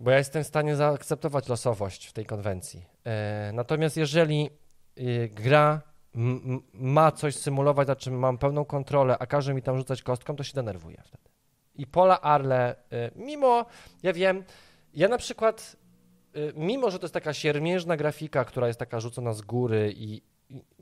[0.00, 2.86] Bo ja jestem w stanie zaakceptować losowość w tej konwencji.
[3.04, 4.50] E, natomiast jeżeli
[4.98, 5.82] y, gra
[6.72, 10.44] ma coś symulować, na czym mam pełną kontrolę, a każe mi tam rzucać kostką, to
[10.44, 11.24] się denerwuję wtedy.
[11.74, 13.66] I Pola Arle, y, mimo,
[14.02, 14.44] ja wiem,
[14.94, 15.76] ja na przykład,
[16.36, 20.22] y, mimo że to jest taka siermiężna grafika, która jest taka rzucona z góry i,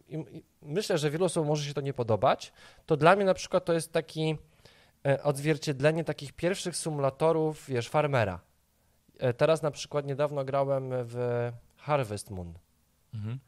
[0.08, 2.52] i, myślę, że wielu osobom może się to nie podobać,
[2.86, 4.36] to dla mnie na przykład to jest taki
[5.06, 8.40] e, odzwierciedlenie takich pierwszych symulatorów, wiesz, farmera.
[9.18, 12.54] E, Teraz na przykład niedawno grałem w Harvest Moon.
[13.14, 13.38] Mhm.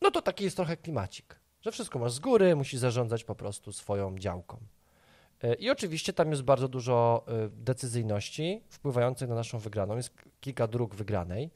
[0.00, 3.72] No to taki jest trochę klimacik, że wszystko masz z góry, musisz zarządzać po prostu
[3.72, 4.56] swoją działką.
[5.42, 9.96] E, I oczywiście tam jest bardzo dużo decyzyjności wpływających na naszą wygraną.
[9.96, 11.50] Jest kilka dróg wygranej,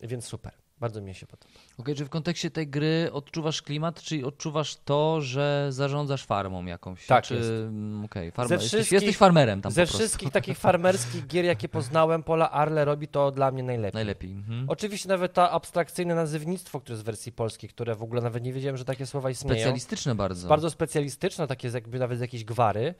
[0.00, 0.52] więc super.
[0.80, 1.50] Bardzo mi się podoba.
[1.78, 7.06] Okej, czy w kontekście tej gry odczuwasz klimat, czyli odczuwasz to, że zarządzasz farmą jakąś?
[7.06, 7.34] Tak czy...
[7.34, 7.48] jest.
[7.50, 8.54] mm, Okej, farma...
[8.54, 9.98] Jesteś, wszystkich- jesteś farmerem tam Ze po prostu.
[9.98, 13.94] wszystkich takich farmerskich gier, jakie poznałem, Pola Arle robi to dla mnie najlepiej.
[13.94, 14.32] Najlepiej.
[14.32, 14.64] Mhm.
[14.68, 18.52] Oczywiście nawet to abstrakcyjne nazywnictwo, które jest w wersji polskiej, które w ogóle nawet nie
[18.52, 19.54] wiedziałem, że takie słowa istnieją.
[19.54, 20.48] Specjalistyczne bardzo.
[20.48, 22.94] Bardzo specjalistyczne, takie jakby nawet z jakiejś gwary.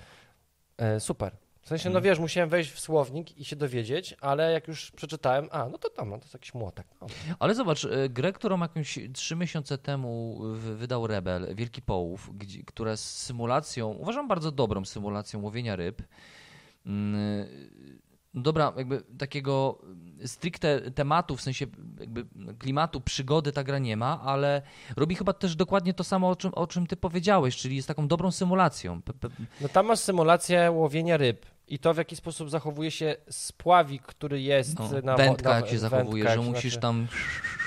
[0.76, 1.32] E, super.
[1.68, 2.04] W sensie, no Mhm.
[2.04, 5.90] wiesz, musiałem wejść w słownik i się dowiedzieć, ale jak już przeczytałem, a, no to
[5.90, 6.86] tam, no to jest jakiś młotek.
[7.00, 7.06] No.
[7.38, 12.96] Ale zobacz, e, grę, którą jakąś trzy miesiące temu wydał Rebel, Wielki Połów, gdzie, która
[12.96, 16.02] z symulacją, uważam bardzo dobrą symulacją łowienia ryb.
[16.86, 17.46] Mm,
[18.34, 19.78] Dobra, jakby takiego
[20.26, 21.66] stricte tematu, w sensie
[22.00, 22.26] jakby
[22.58, 24.62] klimatu, przygody ta gra nie ma, ale
[24.96, 28.08] robi chyba też dokładnie to samo, o czym, o czym ty powiedziałeś, czyli jest taką
[28.08, 29.00] dobrą symulacją.
[29.60, 34.40] No tam masz symulację łowienia ryb i to, w jaki sposób zachowuje się spławik, który
[34.40, 37.06] jest No, na wędka na, jak się zachowuje, że musisz znaczy, tam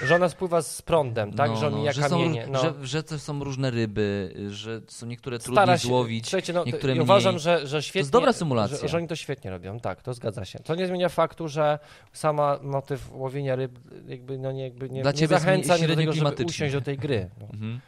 [0.05, 1.49] Że ona spływa z prądem, tak?
[1.49, 2.41] No, że no, omija że, są, kamienie.
[2.45, 2.61] róż- no.
[2.61, 6.25] że w rzece są różne ryby, że są niektóre trudniej się, złowić.
[6.25, 7.03] Słuchajcie, no, niektóre i mniej.
[7.03, 7.99] uważam, że, że świetnie.
[7.99, 8.77] jest dobra symulacja.
[8.77, 10.59] Że, że oni to świetnie robią, tak, to zgadza się.
[10.59, 11.79] To nie zmienia faktu, że
[12.13, 16.13] sama motyw łowienia ryb jakby, no nie, jakby nie, Dla nie zachęca mnie do tego,
[16.13, 17.29] żeby usiąść do tej gry.
[17.39, 17.45] No.
[17.53, 17.79] Mhm.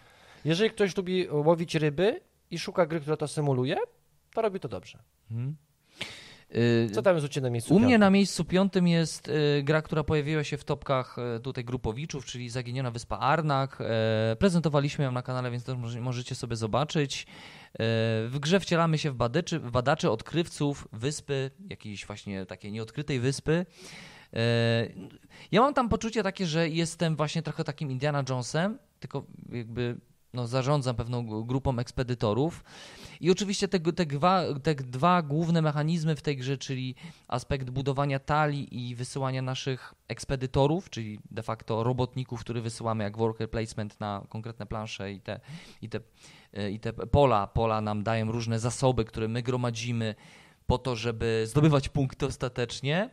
[0.45, 3.77] Jeżeli ktoś lubi łowić ryby i szuka gry, która to symuluje,
[4.33, 4.99] to robi to dobrze.
[5.31, 5.55] Mhm.
[6.93, 7.99] Co tam jest u Ciebie na miejscu U mnie piątym?
[7.99, 12.49] na miejscu piątym jest y, gra, która pojawiła się w topkach y, tutaj grupowiczów, czyli
[12.49, 13.77] Zaginiona Wyspa Arnak.
[14.39, 17.27] Prezentowaliśmy ją na kanale, więc może, możecie sobie zobaczyć.
[18.29, 23.65] W grze wcielamy się w badaczy, w badaczy odkrywców wyspy, jakiejś właśnie takiej nieodkrytej wyspy.
[25.51, 29.97] Ja mam tam poczucie takie, że jestem właśnie trochę takim Indiana Jonesem, tylko jakby
[30.33, 32.63] no, zarządzam pewną grupą ekspedytorów.
[33.21, 36.95] I oczywiście te, te, dwa, te dwa główne mechanizmy w tej grze, czyli
[37.27, 43.49] aspekt budowania talii i wysyłania naszych ekspedytorów, czyli de facto robotników, których wysyłamy jak worker
[43.49, 45.39] placement na konkretne plansze i te,
[45.81, 45.99] i te,
[46.71, 47.47] i te pola.
[47.47, 50.15] Pola nam dają różne zasoby, które my gromadzimy
[50.67, 53.09] po to, żeby zdobywać punkty ostatecznie.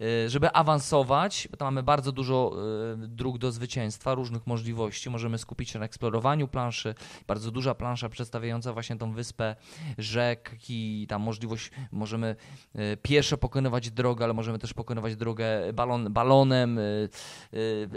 [0.00, 2.56] E, Żeby awansować, bo tam mamy bardzo dużo
[2.92, 5.10] e, dróg do zwycięstwa, różnych możliwości.
[5.10, 6.94] Możemy skupić się na eksplorowaniu planszy.
[7.26, 9.56] Bardzo duża plansza przedstawiająca właśnie tą wyspę
[9.98, 12.36] rzeki, tam możliwość, możemy
[12.74, 16.78] e, pieszo pokonywać drogę, ale możemy też pokonywać drogę balon, balonem,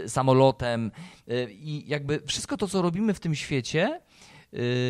[0.06, 0.90] samolotem
[1.48, 4.00] i jakby wszystko to, co robimy w tym świecie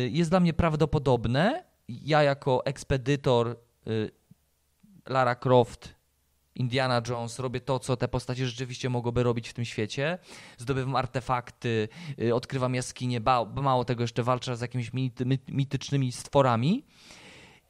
[0.09, 1.63] jest dla mnie prawdopodobne.
[1.87, 3.59] Ja jako ekspedytor
[5.09, 5.98] Lara Croft
[6.55, 10.17] Indiana Jones, robię to, co te postacie rzeczywiście mogłyby robić w tym świecie.
[10.57, 11.87] Zdobywam artefakty,
[12.21, 13.21] y, odkrywam jaskinie,
[13.55, 14.91] mało tego jeszcze walczę z jakimiś
[15.47, 16.85] mitycznymi stworami.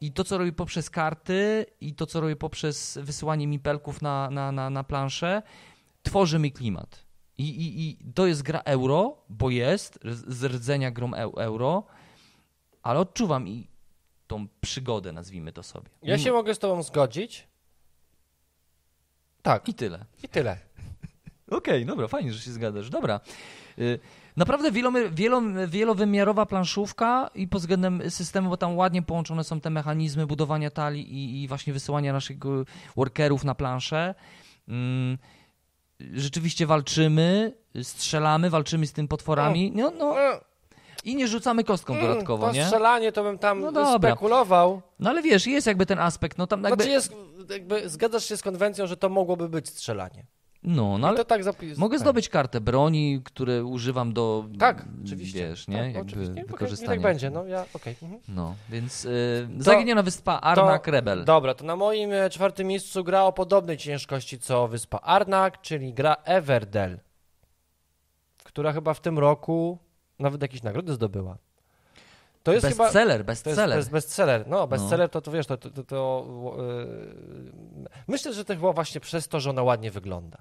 [0.01, 4.51] I to, co robię poprzez karty i to, co robię poprzez wysyłanie mipelków na, na,
[4.51, 5.41] na, na planszę,
[6.03, 7.05] tworzy mi klimat.
[7.37, 11.83] I, i, I to jest gra euro, bo jest z rdzenia grą eu- euro,
[12.83, 13.67] ale odczuwam i
[14.27, 15.89] tą przygodę, nazwijmy to sobie.
[16.03, 17.47] Ja się mogę z Tobą zgodzić,
[19.41, 20.05] Tak, I tyle.
[20.23, 20.57] i tyle.
[21.51, 22.89] Okej, dobra, fajnie, że się zgadzasz.
[22.89, 23.19] Dobra.
[23.79, 23.99] Y,
[24.37, 30.27] Naprawdę wielomy- wielowymiarowa planszówka i pod względem systemu, bo tam ładnie połączone są te mechanizmy
[30.27, 34.15] budowania talii i, i właśnie wysyłania naszych y, workerów na planszę.
[34.67, 35.17] Mm,
[36.13, 37.53] Rzeczywiście walczymy,
[37.83, 39.71] strzelamy, walczymy z tym potworami.
[39.75, 40.15] No, No,
[41.03, 42.63] I nie rzucamy kostką dodatkowo, to nie?
[42.63, 43.97] strzelanie to bym tam No dobra.
[44.09, 44.81] spekulował.
[44.99, 46.83] No ale wiesz, jest jakby ten aspekt, no tam jakby...
[46.83, 47.13] Znaczy jest,
[47.49, 50.25] jakby zgadzasz się z konwencją, że to mogłoby być strzelanie.
[50.63, 51.17] No, no Ale...
[51.17, 51.41] To tak
[51.77, 52.01] mogę tak.
[52.01, 54.45] zdobyć kartę broni, które używam do...
[54.59, 55.49] Tak, oczywiście.
[55.49, 55.77] Wiesz, nie?
[55.77, 56.45] Tak, jakby oczywiście.
[56.45, 56.91] Wykorzystania.
[56.91, 57.95] tak będzie, no ja, okej.
[58.03, 58.21] mhm.
[58.27, 61.25] No, więc y, Zaginiona Wyspa Arnak Rebel.
[61.25, 65.93] Dobra, to na moim e, czwartym miejscu gra o podobnej ciężkości co Wyspa Arnak, czyli
[65.93, 66.99] gra Everdell,
[68.43, 69.77] która chyba w tym roku
[70.19, 71.37] nawet jakieś nagrody zdobyła.
[72.43, 72.83] To jest chyba...
[72.83, 73.69] bestseller, To jest, bestseller.
[73.69, 74.47] to jest bestseller.
[74.47, 76.25] No, bestseller to, to wiesz, to, to, to, to
[76.57, 80.37] yy, myślę, że to chyba właśnie przez to, że ona ładnie wygląda.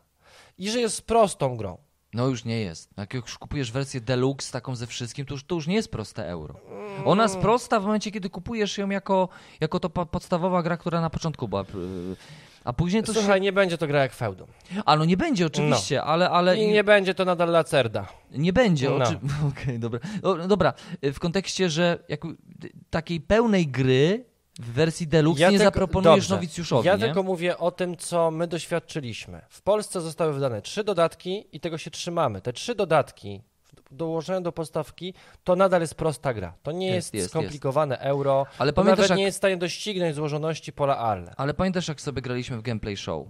[0.58, 1.78] I że jest prostą grą.
[2.14, 2.90] No już nie jest.
[2.96, 6.28] Jak już kupujesz wersję deluxe taką ze wszystkim, to już, to już nie jest proste
[6.28, 6.54] euro.
[7.04, 9.28] Ona jest prosta w momencie, kiedy kupujesz ją jako,
[9.60, 11.64] jako to po- podstawowa gra, która na początku była.
[12.58, 13.40] Y, A później to Słuchaj, się...
[13.40, 14.48] nie będzie to gra jak Feudum.
[14.86, 18.06] A no nie będzie oczywiście, ale, ale I nie będzie to nadal Lacerda.
[18.32, 18.96] Nie będzie, No.
[18.96, 19.18] oczy...
[19.50, 20.00] Okej, dobra.
[20.22, 20.72] O, no dobra,
[21.02, 22.20] w kontekście, że jak,
[22.90, 24.24] takiej pełnej gry
[24.60, 26.34] w wersji deluxe nie tylko- zaproponujesz dobrze.
[26.34, 27.04] nowicjuszowi, Ja nie?
[27.04, 29.40] tylko mówię o tym, co my doświadczyliśmy.
[29.48, 32.40] W Polsce zostały wydane trzy dodatki i tego się trzymamy.
[32.40, 33.42] Te trzy dodatki
[33.90, 36.54] dołożone do podstawki, to nadal jest prosta gra.
[36.62, 38.46] To nie Jest, jest, jest, skomplikowane euro.
[38.58, 41.34] Ale pamiętasz, nawet jak, nie jest w stanie doścignąć złożoności pola Arle.
[41.36, 43.26] ale pamiętasz, jak sobie graliśmy w gameplay show?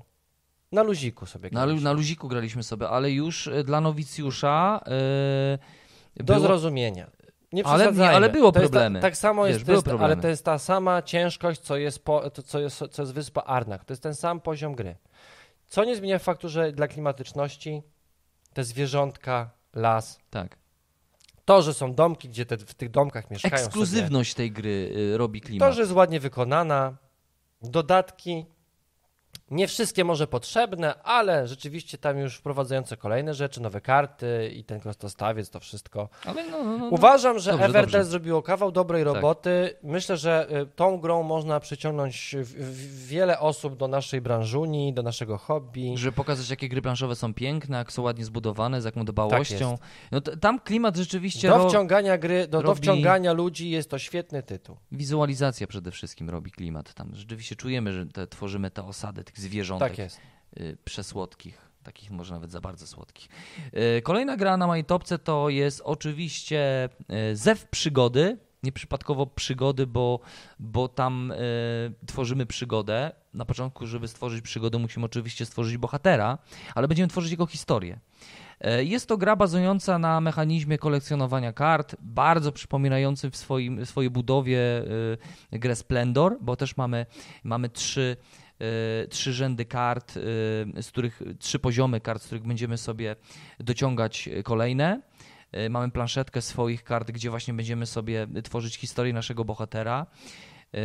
[0.73, 1.85] Na luziku sobie Na, lu- graliśmy.
[1.85, 4.81] na luziku graliśmy sobie, ale już e, dla nowicjusza
[6.17, 6.41] yy, Do było...
[6.47, 7.11] zrozumienia.
[7.53, 8.99] Nie Ale nie, ale było to jest problemy.
[8.99, 12.05] Ta, tak samo Wiesz, jest, to jest ale to jest ta sama ciężkość, co jest,
[12.05, 13.85] po, to, co jest, co jest wyspa Arnak.
[13.85, 14.97] To jest ten sam poziom gry.
[15.67, 17.83] Co nie zmienia faktu, że dla klimatyczności
[18.53, 20.59] te zwierzątka, las, Tak.
[21.45, 25.39] to, że są domki, gdzie te, w tych domkach mieszkają Ekskluzywność tej gry y, robi
[25.41, 25.69] sobie, klimat.
[25.69, 26.97] to, że jest ładnie wykonana,
[27.63, 28.47] dodatki,
[29.51, 34.81] nie wszystkie może potrzebne, ale rzeczywiście tam już wprowadzające kolejne rzeczy, nowe karty i ten
[34.81, 36.09] prostostawiec, to wszystko.
[36.27, 36.87] No, no, no, no.
[36.89, 39.15] Uważam, że Dobrze, Everdell zrobiło kawał dobrej Tak.
[39.15, 39.77] roboty.
[39.83, 42.37] Myślę, że y, tą grą można przyciągnąć
[43.07, 45.93] wiele osób do naszej branżuni, do naszego hobby.
[45.97, 49.71] Żeby pokazać, jakie gry planszowe są piękne, jak są ładnie zbudowane, z jaką dbałością.
[49.71, 49.83] jest.
[50.13, 51.49] no, tam klimat rzeczywiście...
[51.49, 54.77] Do ro- wciągania gry, do, do robi- wciągania ludzi jest to świetny tytuł.
[54.93, 56.95] Wizualizacja przede wszystkim robi klimat.
[56.95, 60.21] Tam rzeczywiście czujemy, że te, tworzymy te osady tych zwierzątek Tak jest.
[60.61, 63.29] y, przesłodkich, takich może nawet za bardzo słodkich.
[63.99, 66.89] Y, Kolejna gra na mojej topce to jest oczywiście
[67.33, 68.39] y, Zew Przygody.
[68.63, 70.21] Nieprzypadkowo przygody, bo,
[70.59, 71.33] bo tam
[72.07, 73.13] tworzymy przygodę.
[73.35, 76.39] Na początku, żeby stworzyć przygodę, musimy oczywiście stworzyć bohatera,
[76.75, 77.99] ale będziemy tworzyć jego historię.
[78.79, 84.61] Jest to gra bazująca na mechanizmie kolekcjonowania kart, bardzo przypominający w swoim, w swojej budowie
[85.53, 87.07] grę Splendor, bo też mamy,
[87.45, 88.17] mamy trzy,
[89.11, 90.21] trzy rzędy kart, y,
[90.83, 93.17] z których trzy poziomy kart, z których będziemy sobie
[93.61, 95.01] dociągać kolejne.
[95.57, 100.07] Y, Mamy planszetkę swoich kart, gdzie właśnie będziemy sobie tworzyć historię naszego bohatera.
[100.75, 100.79] Y,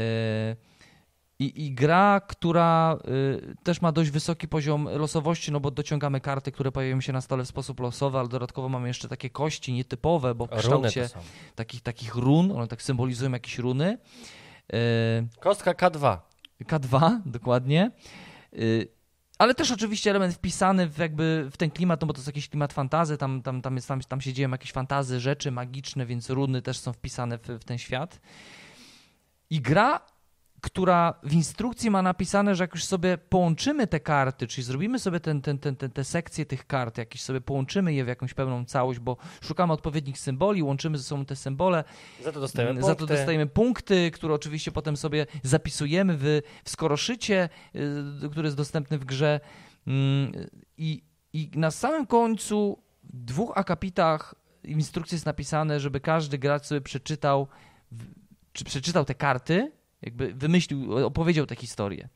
[1.39, 6.51] I, I gra, która y, też ma dość wysoki poziom losowości, no bo dociągamy karty,
[6.51, 10.35] które pojawiają się na stole w sposób losowy, ale dodatkowo mamy jeszcze takie kości nietypowe,
[10.35, 11.09] bo w kształcie
[11.55, 13.97] takich, takich run, one tak symbolizują jakieś runy.
[14.73, 16.17] Y, Kostka K2.
[16.63, 17.91] K2, dokładnie.
[18.53, 18.87] Y,
[19.37, 22.49] Ale też oczywiście element wpisany w jakby w ten klimat, no bo to jest jakiś
[22.49, 26.29] klimat fantazy, tam, tam, tam, jest, tam, tam się dzieją jakieś fantazy, rzeczy magiczne, więc
[26.29, 28.21] runy też są wpisane w, w ten świat.
[29.49, 29.99] I gra,
[30.63, 35.19] która w instrukcji ma napisane, że jak już sobie połączymy te karty, czyli zrobimy sobie
[35.19, 38.65] ten, ten, ten, ten, te sekcje tych kart, jakieś sobie połączymy je w jakąś pełną
[38.65, 41.83] całość, bo szukamy odpowiednich symboli, łączymy ze sobą te symbole,
[42.23, 43.15] Za to dostajemy Za to punkty.
[43.15, 47.49] dostajemy punkty, które oczywiście potem sobie zapisujemy w, w skoroszycie,
[48.25, 49.39] y, który jest dostępny w grze.
[49.87, 50.31] Mm,
[50.77, 51.03] I,
[51.33, 56.81] I na samym końcu w dwóch akapitach w instrukcji jest napisane, żeby każdy gracz sobie
[56.81, 57.47] przeczytał,
[57.91, 58.05] w-
[58.53, 59.71] czy przeczytał te karty,
[60.03, 62.09] jakby wymyślił, opowiedział tę historię.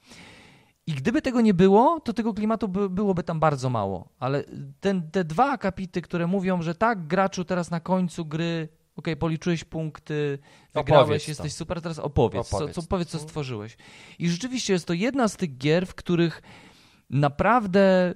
[0.87, 4.09] I gdyby tego nie było, to tego klimatu by, byłoby tam bardzo mało.
[4.19, 4.43] Ale
[4.79, 9.63] ten, te dwa akapity, które mówią, że tak, graczu, teraz na końcu gry, okej, policzyłeś
[9.63, 10.39] punkty,
[10.73, 11.31] wygrałeś, Opowiedz to.
[11.31, 12.75] jesteś super, teraz opowiedz, Opowiedz.
[12.75, 13.29] Co, co, powiedz, co Mhm.
[13.29, 13.77] stworzyłeś.
[14.19, 16.41] I rzeczywiście jest to jedna z tych gier, w których
[17.09, 18.13] naprawdę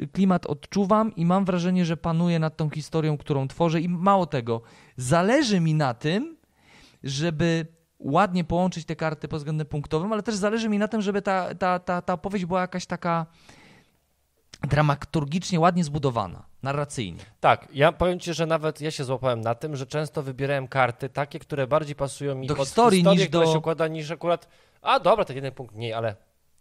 [0.00, 4.26] y, klimat odczuwam i mam wrażenie, że panuję nad tą historią, którą tworzę i mało
[4.26, 4.62] tego,
[4.96, 6.36] zależy mi na tym,
[7.02, 7.66] żeby
[8.04, 11.54] ładnie połączyć te karty pod względem punktowym, ale też zależy mi na tym, żeby ta,
[11.54, 13.26] ta, ta, ta opowieść była jakaś taka
[14.62, 17.18] dramaturgicznie ładnie zbudowana, narracyjnie.
[17.40, 21.08] Tak, ja powiem ci, że nawet ja się złapałem na tym, że często wybierałem karty
[21.08, 24.48] takie, które bardziej pasują mi Do historii niż do- się układa, niż akurat,
[24.82, 26.16] a dobra, tak jeden punkt mniej, ale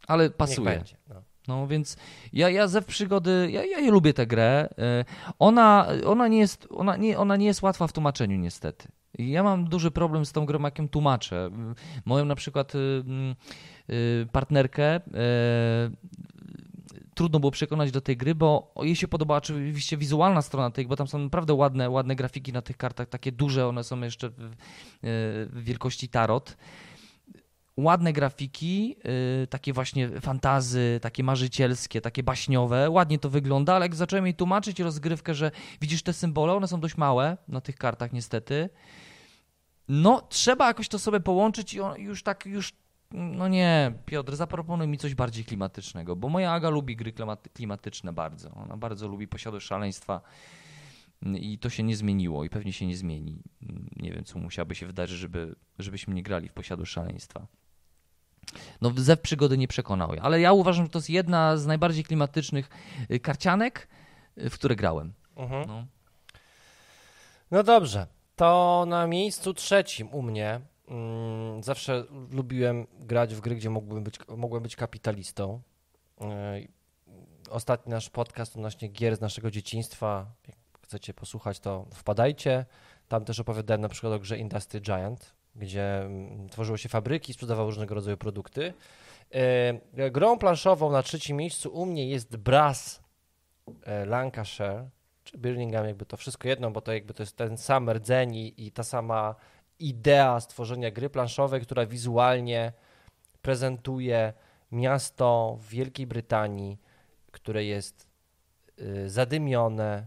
[0.07, 0.83] Ale pasuje.
[1.07, 1.21] No.
[1.47, 1.97] No więc
[2.33, 4.69] ja, ja ze przygody, ja, ja, lubię tę grę.
[4.77, 5.05] E,
[5.39, 8.87] Ona, ona, nie jest, ona, nie, ona nie jest łatwa w tłumaczeniu niestety.
[9.19, 11.49] Ja mam duży problem z tą grą, jak ją tłumaczę.
[12.05, 12.79] Moją na przykład y,
[13.89, 15.01] y, partnerkę e,
[17.15, 20.95] trudno było przekonać do tej gry, bo jej się podobała oczywiście wizualna strona tej, bo
[20.95, 24.55] tam są naprawdę ładne, ładne grafiki na tych kartach, takie duże, one są jeszcze w,
[25.53, 26.57] wielkości tarot
[27.77, 28.95] ładne grafiki,
[29.49, 32.89] takie właśnie fantazy, takie marzycielskie, takie baśniowe.
[32.89, 36.79] Ładnie to wygląda, ale jak zacząłem jej tłumaczyć rozgrywkę, że widzisz te symbole, one są
[36.79, 38.69] dość małe na tych kartach niestety.
[39.87, 42.73] No, trzeba jakoś to sobie połączyć i on, już tak, już,
[43.11, 48.13] no nie, Piotr, zaproponuj mi coś bardziej klimatycznego, bo moja Aga lubi gry klimaty, klimatyczne
[48.13, 48.51] bardzo.
[48.51, 50.21] Ona bardzo lubi Posiadłość Szaleństwa
[51.25, 53.41] i to się nie zmieniło i pewnie się nie zmieni.
[53.95, 57.47] Nie wiem, co musiałoby się wydarzyć, żeby, żebyśmy nie grali w Posiadłość Szaleństwa.
[58.81, 62.69] No, Zew przygody nie przekonał, ale ja uważam, że to jest jedna z najbardziej klimatycznych
[63.11, 63.87] y, karcianek,
[64.37, 65.13] y, w które grałem.
[65.35, 65.67] Mhm.
[65.67, 65.85] No.
[67.51, 73.69] No dobrze, to na miejscu trzecim u mnie mm, zawsze lubiłem grać w gry, gdzie
[73.69, 75.61] mógłbym być, mogłem być kapitalistą.
[76.21, 76.27] Yy,
[77.49, 82.65] Ostatni nasz podcast odnośnie gier z naszego dzieciństwa, jak chcecie posłuchać, to wpadajcie.
[83.07, 87.69] Tam też opowiadałem na przykład o grze Industry Giant, gdzie mm, tworzyło się fabryki, sprzedawało
[87.69, 88.73] różnego rodzaju produkty.
[89.95, 93.03] Yy, Grą planszową na trzecim miejscu u mnie jest Brass
[93.83, 94.89] e, Lancashire,
[95.23, 98.65] czy Birmingham, jakby to wszystko jedno, bo to jakby to jest ten sam rdzeń i,
[98.67, 99.35] i ta sama
[99.79, 102.73] idea stworzenia gry planszowej, która wizualnie
[103.41, 104.33] prezentuje
[104.71, 106.77] miasto w Wielkiej Brytanii,
[107.31, 108.07] które jest
[108.79, 110.05] y, zadymione,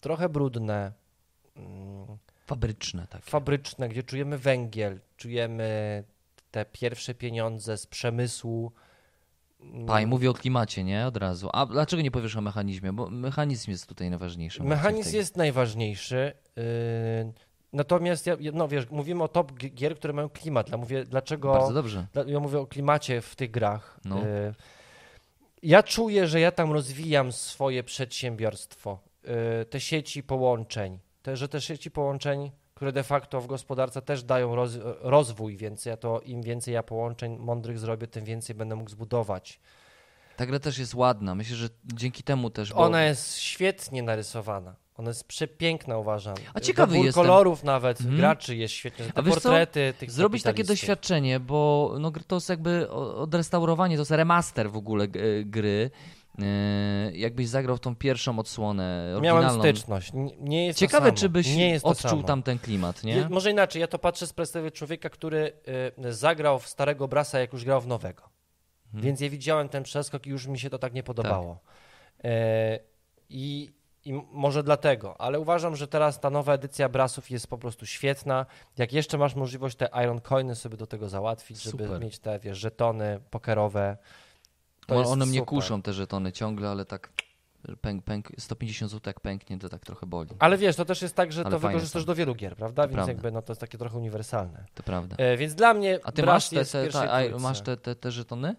[0.00, 0.92] trochę brudne,
[1.56, 3.30] mm, Fabryczne takie.
[3.30, 6.04] fabryczne, gdzie czujemy węgiel, czujemy
[6.50, 8.72] te pierwsze pieniądze z przemysłu.
[9.86, 11.06] Paj, mówię o klimacie, nie?
[11.06, 11.48] Od razu.
[11.52, 12.92] A dlaczego nie powiesz o mechanizmie?
[12.92, 14.62] Bo mechanizm jest tutaj najważniejszy.
[14.62, 16.32] Mechanizm Tej- jest najważniejszy.
[16.56, 16.62] Yy,
[17.72, 20.68] natomiast ja, no wiesz, mówimy o top gi- gier, które mają klimat.
[20.70, 21.52] Ja mówię, dlaczego.
[21.52, 22.06] Bardzo dobrze.
[22.12, 24.00] dla- Ja mówię o klimacie w tych grach.
[24.04, 24.16] No.
[24.18, 24.54] Yy,
[25.62, 28.98] ja czuję, że ja tam rozwijam swoje przedsiębiorstwo.
[29.24, 30.98] Yy, te sieci połączeń.
[31.22, 32.50] Te, że te sieci połączeń,
[32.82, 36.82] które de facto w gospodarce też dają roz, rozwój, więc ja to im więcej ja
[36.82, 39.60] połączeń mądrych zrobię, tym więcej będę mógł zbudować.
[40.36, 41.34] Ta gra też jest ładna.
[41.34, 42.72] Myślę, że dzięki temu też.
[42.72, 42.78] Bo...
[42.78, 44.74] Ona jest świetnie narysowana.
[44.96, 46.34] Ona jest przepiękna, uważam.
[46.54, 47.12] A ciekawy jestem.
[47.12, 48.18] kolorów nawet Mhm.
[48.18, 49.04] graczy jest świetny.
[49.06, 49.40] Te A wiesz co?
[49.40, 54.76] portrety tych Zrobić takie doświadczenie, bo no, to jest jakby odrestaurowanie, to jest remaster w
[54.76, 55.08] ogóle e,
[55.44, 55.90] gry.
[56.38, 59.62] E, Jakbyś zagrał w tą pierwszą odsłonę Miałem oryginalną.
[59.62, 60.12] styczność.
[60.40, 63.28] Nie, jest Ciekawe, czy byś nie jest odczuł tam ten klimat, nie?
[63.30, 65.52] Może inaczej, ja to patrzę z perspektywy człowieka, który
[66.06, 68.22] y, zagrał w starego Brasa, jak już grał w nowego.
[68.86, 69.04] Mhm.
[69.04, 71.60] Więc ja widziałem ten przeskok i już mi się to tak nie podobało.
[72.24, 72.78] E,
[73.28, 73.72] I,
[74.04, 78.46] I może dlatego, ale uważam, że teraz ta nowa edycja Brasów jest po prostu świetna.
[78.78, 82.00] Jak jeszcze masz możliwość te Iron Coiny sobie do tego załatwić, żeby Super.
[82.00, 83.96] mieć te, wiesz, żetony pokerowe.
[84.86, 87.12] To O- jest One mnie kuszą te żetony ciągle, ale tak
[87.80, 90.30] pęk, pęk, 150 zł jak pęknie, to tak trochę boli.
[90.38, 92.06] Ale wiesz, to też jest tak, że Ale to wykorzystasz są.
[92.06, 92.82] do wielu gier, prawda?
[92.82, 93.12] Więc prawda.
[93.12, 94.64] jakby no, to jest takie trochę uniwersalne.
[94.74, 95.16] To prawda.
[95.18, 97.38] E, więc dla mnie A ty masz te, te, pierwszej te, a, trójce.
[97.42, 98.56] masz te, te żetony?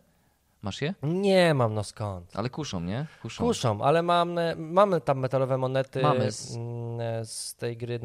[0.64, 0.94] Masz je?
[1.04, 2.36] Nie mam, no skąd?
[2.36, 3.06] Ale kuszą, nie?
[3.22, 3.44] Kuszą.
[3.44, 8.00] Kuszą, ale mam, mamy tam metalowe monety Mamy z- mm, z tej gry.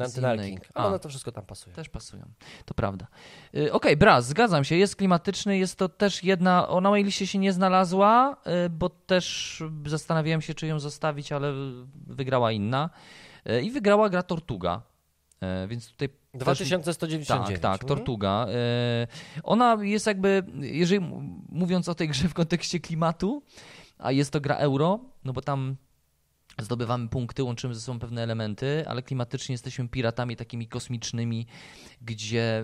[0.45, 0.79] King, A.
[0.79, 1.75] ale one to wszystko tam pasuje.
[1.75, 2.23] Też pasują.
[2.65, 3.07] To prawda.
[3.55, 4.75] Y, Okej, Braz, zgadzam się.
[4.75, 6.67] Jest klimatyczny, jest to też jedna.
[6.67, 11.31] O, na mojej liście się nie znalazła, y, bo też zastanawiałem się, czy ją zostawić,
[11.31, 11.53] ale
[12.07, 12.89] wygrała inna.
[13.49, 14.81] Y, I wygrała gra Tortuga.
[15.67, 16.09] Więc tutaj.
[16.31, 17.47] Też- 2199.
[17.49, 17.87] Tak, tak, Mhm.
[17.87, 18.47] Tortuga.
[19.37, 21.05] Y, Ona jest jakby, jeżeli
[21.49, 23.43] mówiąc o tej grze w kontekście klimatu,
[23.97, 25.75] a jest to gra euro, no bo tam
[26.59, 31.47] zdobywamy punkty, łączymy ze sobą pewne elementy, ale klimatycznie jesteśmy piratami takimi kosmicznymi,
[32.01, 32.63] gdzie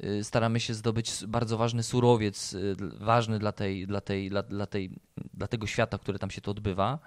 [0.00, 2.56] y, y, staramy się zdobyć bardzo ważny surowiec,
[3.00, 4.90] ważny dla, tej, dla, tej, dla, dla, tej,
[5.34, 6.98] dla tego świata, który tam się to odbywa.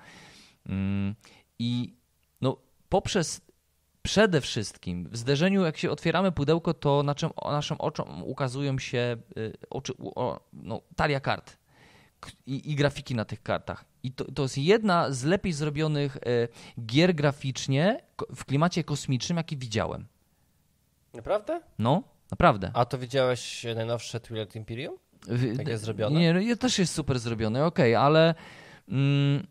[0.65, 1.15] Mm,
[1.59, 1.93] I
[2.41, 2.57] no,
[2.89, 3.41] poprzez
[4.01, 9.17] przede wszystkim w zderzeniu, jak się otwieramy pudełko, to na czym, naszym oczom ukazują się
[9.37, 11.57] y, oczy, o, no, talia kart
[12.45, 13.85] i, i grafiki na tych kartach.
[14.03, 16.47] I to, to jest jedna z lepiej zrobionych y,
[16.85, 18.01] gier graficznie
[18.35, 20.05] w klimacie kosmicznym, jaki widziałem.
[21.13, 21.61] Naprawdę?
[21.79, 22.71] No, naprawdę.
[22.73, 24.97] A to widziałeś najnowsze Twilight Imperium?
[25.27, 26.19] D- jest zrobione?
[26.19, 28.35] Nie, no, też jest super zrobione, okej, ale
[28.89, 29.47] mm,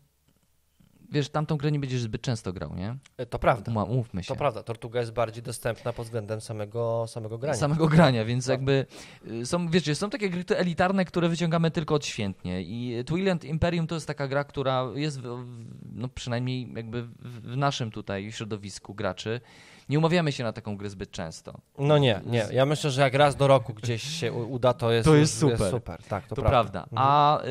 [1.11, 2.95] wiesz, tamtą grę nie będziesz zbyt często grał, nie?
[3.17, 3.83] E, To prawda.
[3.83, 4.27] Umówmy się.
[4.27, 7.57] To prawda, Tortuga jest bardziej dostępna pod względem samego, samego grania.
[7.57, 8.51] Samego grania, więc Tak.
[8.51, 8.85] jakby
[9.31, 13.95] y, są, wiecie, są takie gry elitarne, które wyciągamy tylko odświętnie i Twilight Imperium to
[13.95, 15.45] jest taka gra, która jest w,
[15.93, 19.41] no przynajmniej jakby w, naszym tutaj środowisku graczy.
[19.89, 21.57] Nie umawiamy się na taką grę zbyt często.
[21.79, 22.45] No nie, nie.
[22.51, 25.71] Ja myślę, że jak raz do roku gdzieś się uda, to jest, To jest super.
[25.71, 26.03] super.
[26.03, 26.71] Tak, to, To, prawda.
[26.71, 26.79] prawda.
[26.91, 27.07] Mhm.
[27.07, 27.47] A y,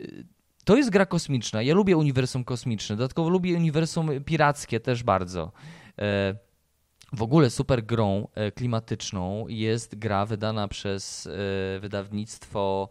[0.00, 0.37] y,
[0.68, 1.62] to jest gra kosmiczna.
[1.62, 2.96] Ja lubię uniwersum kosmiczne.
[2.96, 5.52] Dodatkowo lubię uniwersum pirackie też bardzo.
[5.98, 6.34] E,
[7.12, 11.30] w ogóle super grą e, klimatyczną jest gra wydana przez e,
[11.80, 12.88] wydawnictwo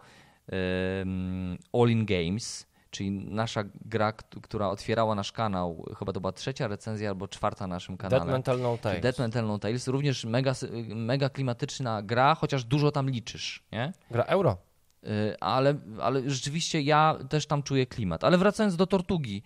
[1.73, 5.85] All in Games, czyli nasza gra, która otwierała nasz kanał.
[5.99, 8.19] Chyba to była trzecia recenzja albo czwarta na naszym kanale.
[8.19, 9.01] Dead Mental No Tales.
[9.01, 9.87] Dead Mental No Tales.
[9.87, 10.53] Również mega,
[10.95, 13.63] mega klimatyczna gra, chociaż dużo tam liczysz.
[13.71, 13.93] Nie?
[14.11, 14.66] Gra euro.
[15.03, 18.23] Y, ale, ale rzeczywiście ja też tam czuję klimat.
[18.23, 19.43] Ale wracając do Tortugi,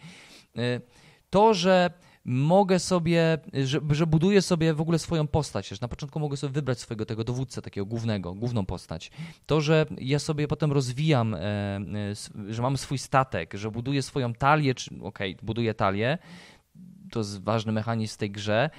[0.58, 0.82] y,
[1.30, 1.92] to, że
[2.26, 6.54] mogę sobie, że, że buduję sobie w ogóle swoją postać, że na początku mogę sobie
[6.54, 9.12] wybrać swojego tego dowódcę, takiego głównego, główną postać.
[9.46, 14.34] To, że ja sobie potem rozwijam, e, e, że mam swój statek, że buduję swoją
[14.34, 16.18] talię, czy okej, buduję talię,
[17.12, 18.70] to jest ważny mechanizm w tej grze.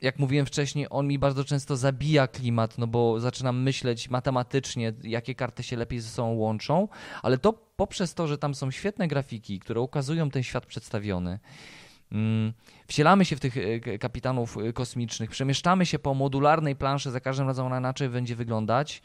[0.00, 5.34] Jak mówiłem wcześniej, on mi bardzo często zabija klimat, no bo zaczynam myśleć matematycznie, jakie
[5.34, 6.88] karty się lepiej ze sobą łączą,
[7.22, 11.38] ale to poprzez to, że tam są świetne grafiki, które ukazują ten świat przedstawiony.
[12.12, 12.52] Mm,
[12.86, 17.46] Wcielamy się w tych e, kapitanów e, kosmicznych, przemieszczamy się po modularnej planszy, za każdym
[17.46, 19.02] razem ona inaczej będzie wyglądać.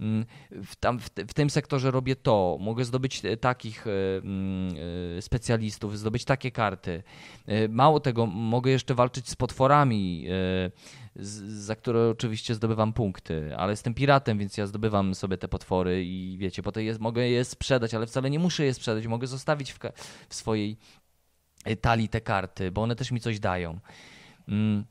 [0.00, 0.26] Mm,
[0.64, 4.74] W, tam, w, w tym sektorze robię to, mogę zdobyć e, takich e, mm,
[5.18, 7.02] e, specjalistów, zdobyć takie karty.
[7.68, 10.26] Mało tego, mogę jeszcze walczyć z potworami,
[11.46, 16.38] za które oczywiście zdobywam punkty, ale jestem piratem, więc ja zdobywam sobie te potwory i
[16.38, 19.78] wiecie, potem je, mogę je sprzedać, ale wcale nie muszę je sprzedać, mogę zostawić w,
[20.28, 20.76] w swojej
[21.80, 23.80] talii te karty, bo one też mi coś dają.
[24.48, 24.84] Mm.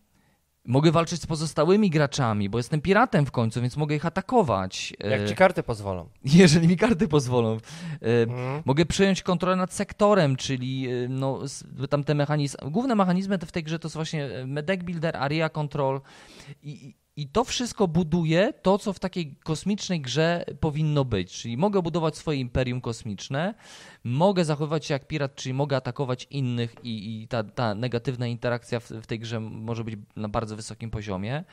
[0.67, 4.93] Mogę walczyć z pozostałymi graczami, bo jestem piratem w końcu, więc mogę ich atakować.
[4.99, 6.09] Jak e, ci karty pozwolą.
[6.33, 7.57] jeżeli mi karty pozwolą.
[8.01, 8.61] Mhm.
[8.65, 11.39] Mogę przejąć kontrolę nad sektorem, czyli e, no,
[11.89, 12.71] tam te mechanizmy.
[12.71, 14.29] Główne mechanizmy w tej grze to są właśnie
[14.63, 16.01] deck builder, area control
[16.63, 21.33] i, i to wszystko buduje to, co w takiej kosmicznej grze powinno być.
[21.33, 23.53] Czyli mogę budować swoje imperium kosmiczne,
[24.03, 28.79] mogę zachowywać się jak pirat, czyli mogę atakować innych i, i ta, ta negatywna interakcja
[28.79, 31.43] w, w tej grze może być na bardzo wysokim poziomie.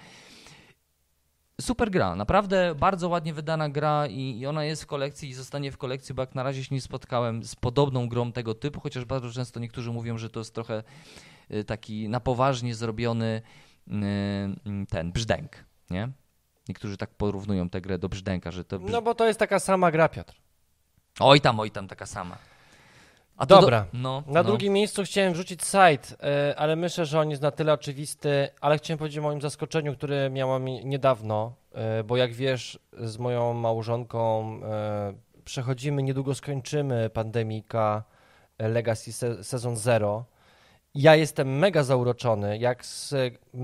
[1.60, 5.72] Super gra, naprawdę bardzo ładnie wydana gra i, i ona jest w kolekcji i zostanie
[5.72, 9.04] w kolekcji, bo jak na razie się nie spotkałem z podobną grą tego typu, chociaż
[9.04, 10.82] bardzo często niektórzy mówią, że to jest trochę
[11.50, 13.42] y, taki na poważnie zrobiony
[14.88, 16.08] ten brzdęk, nie?
[16.68, 18.78] Niektórzy tak porównują tę grę do brzdęka, że to...
[18.78, 18.92] Brz...
[18.92, 20.34] No bo to jest taka sama gra, Piotr.
[21.20, 22.38] Oj tam, oj tam, taka sama.
[23.36, 23.80] A Dobra.
[23.80, 23.98] Do...
[23.98, 24.44] No, Na no.
[24.44, 28.78] drugim miejscu chciałem wrzucić site, e, ale myślę, że on jest na tyle oczywisty, ale
[28.78, 34.60] chciałem powiedzieć o moim zaskoczeniu, które miałam niedawno, e, bo jak wiesz, z moją małżonką
[35.44, 38.04] przechodzimy, niedługo skończymy pandemika
[38.58, 40.24] Legacy se Sezon Zero.
[40.94, 43.14] Ja jestem mega zauroczony, jak z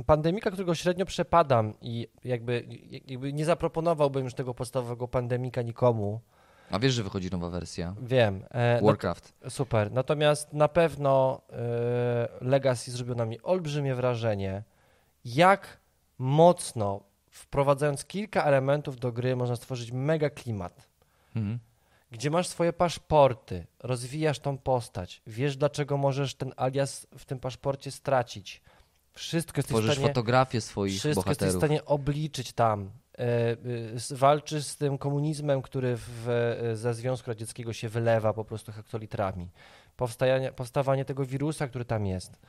[0.07, 2.65] pandemika, którego średnio przepadam i jakby,
[3.09, 6.21] jakby nie zaproponowałbym już tego podstawowego pandemika nikomu.
[6.71, 7.95] A wiesz, że wychodzi nowa wersja?
[8.03, 8.45] Wiem.
[8.51, 9.33] e, no Warcraft.
[9.49, 9.93] Super.
[9.93, 14.63] Natomiast na pewno e, Legacy zrobił na mnie olbrzymie wrażenie,
[15.25, 15.81] jak
[16.19, 17.01] mocno
[17.31, 20.89] wprowadzając kilka elementów do gry można stworzyć mega klimat,
[21.37, 21.59] Mhm.
[22.11, 27.91] Gdzie masz swoje paszporty, rozwijasz tą postać, wiesz dlaczego możesz ten alias w tym paszporcie
[27.91, 28.63] stracić.
[29.13, 31.61] Wszystko jesteś w Tworzysz stanie, fotografię swoich wszystko jesteś w bohaterów.
[31.61, 32.91] stanie obliczyć tam.
[33.19, 33.57] E, e,
[34.11, 39.51] walczysz z tym komunizmem, który w, ze Związku Radzieckiego się wylewa po prostu hektolitrami.
[40.57, 42.41] Powstawanie tego wirusa, który tam jest.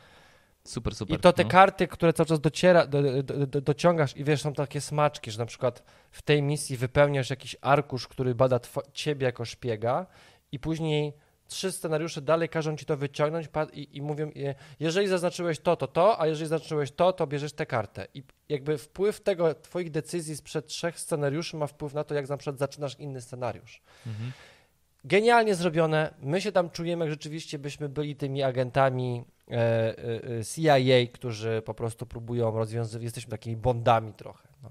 [0.64, 1.18] Super, super.
[1.18, 1.50] I to te no.
[1.50, 5.40] karty, które cały czas dociera, do, do, do, dociągasz i wiesz, są takie smaczki, że
[5.40, 8.60] na przykład w tej misji wypełniasz jakiś arkusz, który bada
[8.94, 10.06] ciebie jako szpiega
[10.52, 11.14] i później
[11.48, 14.32] trzy scenariusze dalej każą ci to wyciągnąć i, i mówią,
[14.80, 18.08] jeżeli zaznaczyłeś to, to to, a jeżeli zaznaczyłeś to, to bierzesz tę kartę.
[18.14, 22.38] I jakby wpływ tego, twoich decyzji sprzed trzech scenariuszy ma wpływ na to, jak na
[22.38, 23.82] przykład zaczynasz inny scenariusz.
[24.08, 24.32] Mhm.
[25.04, 26.14] Genialnie zrobione.
[26.22, 31.62] My się tam czujemy, jak rzeczywiście byśmy byli tymi agentami e, e, e, CIA, którzy
[31.66, 34.48] po prostu próbują rozwiązywać, jesteśmy takimi bondami trochę.
[34.64, 34.70] No.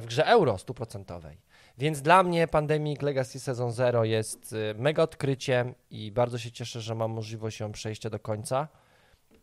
[0.00, 1.38] W grze euro stuprocentowej.
[1.78, 6.94] Więc dla mnie Pandemic Legacy Season Zero jest mega odkryciem i bardzo się cieszę, że
[6.94, 8.68] mam możliwość ją przejścia do końca.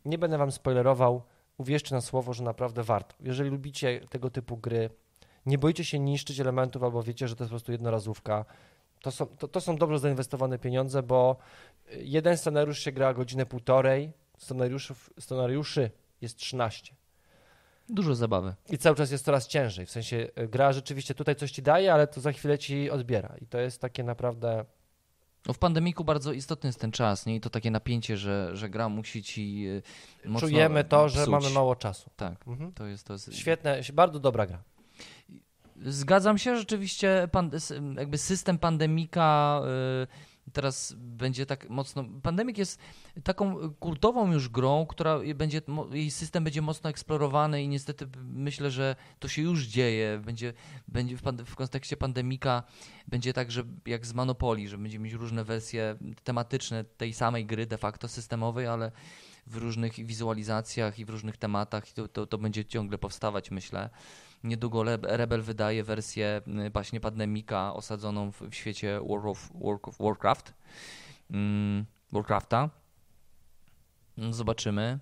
[0.05, 1.23] Nie będę wam spoilerował.
[1.57, 3.15] Uwierzcie na słowo, że naprawdę warto.
[3.19, 4.89] Jeżeli lubicie tego typu gry,
[5.45, 8.45] nie boicie się niszczyć elementów albo wiecie, że to jest po prostu jednorazówka,
[9.03, 11.37] To są, to, to są dobrze zainwestowane pieniądze, bo
[11.91, 16.95] jeden scenariusz się gra godzinę półtorej, scenariuszów, scenariuszy jest 13.
[17.89, 18.53] Dużo zabawy.
[18.69, 19.85] I cały czas jest coraz ciężej.
[19.85, 23.35] W sensie y, gra rzeczywiście tutaj coś ci daje, ale to za chwilę ci odbiera.
[23.41, 24.65] I to jest takie naprawdę.
[25.47, 27.35] No w pandemiku bardzo istotny jest ten czas, nie?
[27.35, 29.67] I to takie napięcie, że, że gra musi ci
[30.25, 31.31] y, mocno Czujemy to, że psuć.
[31.31, 32.09] mamy mało czasu.
[32.15, 32.73] Tak, Mhm.
[32.73, 33.33] to jest, to jest...
[33.35, 34.63] Świetne, bardzo dobra gra.
[35.85, 37.27] Zgadzam się, rzeczywiście
[37.97, 39.61] jakby system pandemika
[40.03, 42.05] y, teraz będzie tak mocno.
[42.23, 42.79] Pandemik jest
[43.23, 45.61] taką kultową już grą, która będzie,
[45.91, 50.21] jej system będzie mocno eksplorowany i niestety myślę, że to się już dzieje.
[50.25, 50.53] Będzie,
[50.87, 52.63] będzie w, w kontekście pandemika
[53.07, 57.65] będzie tak, że jak z Monopoly, że będziemy mieć różne wersje tematyczne tej samej gry
[57.65, 58.91] de facto systemowej, ale
[59.47, 63.89] w różnych wizualizacjach i w różnych tematach i to, to, to będzie ciągle powstawać, myślę.
[64.43, 70.53] Niedługo Rebel wydaje wersję y, właśnie Pandemika osadzoną w, świecie World of, of Warcraft.
[71.31, 72.69] Mm, Warcrafta.
[74.17, 74.99] Mm, Zobaczymy,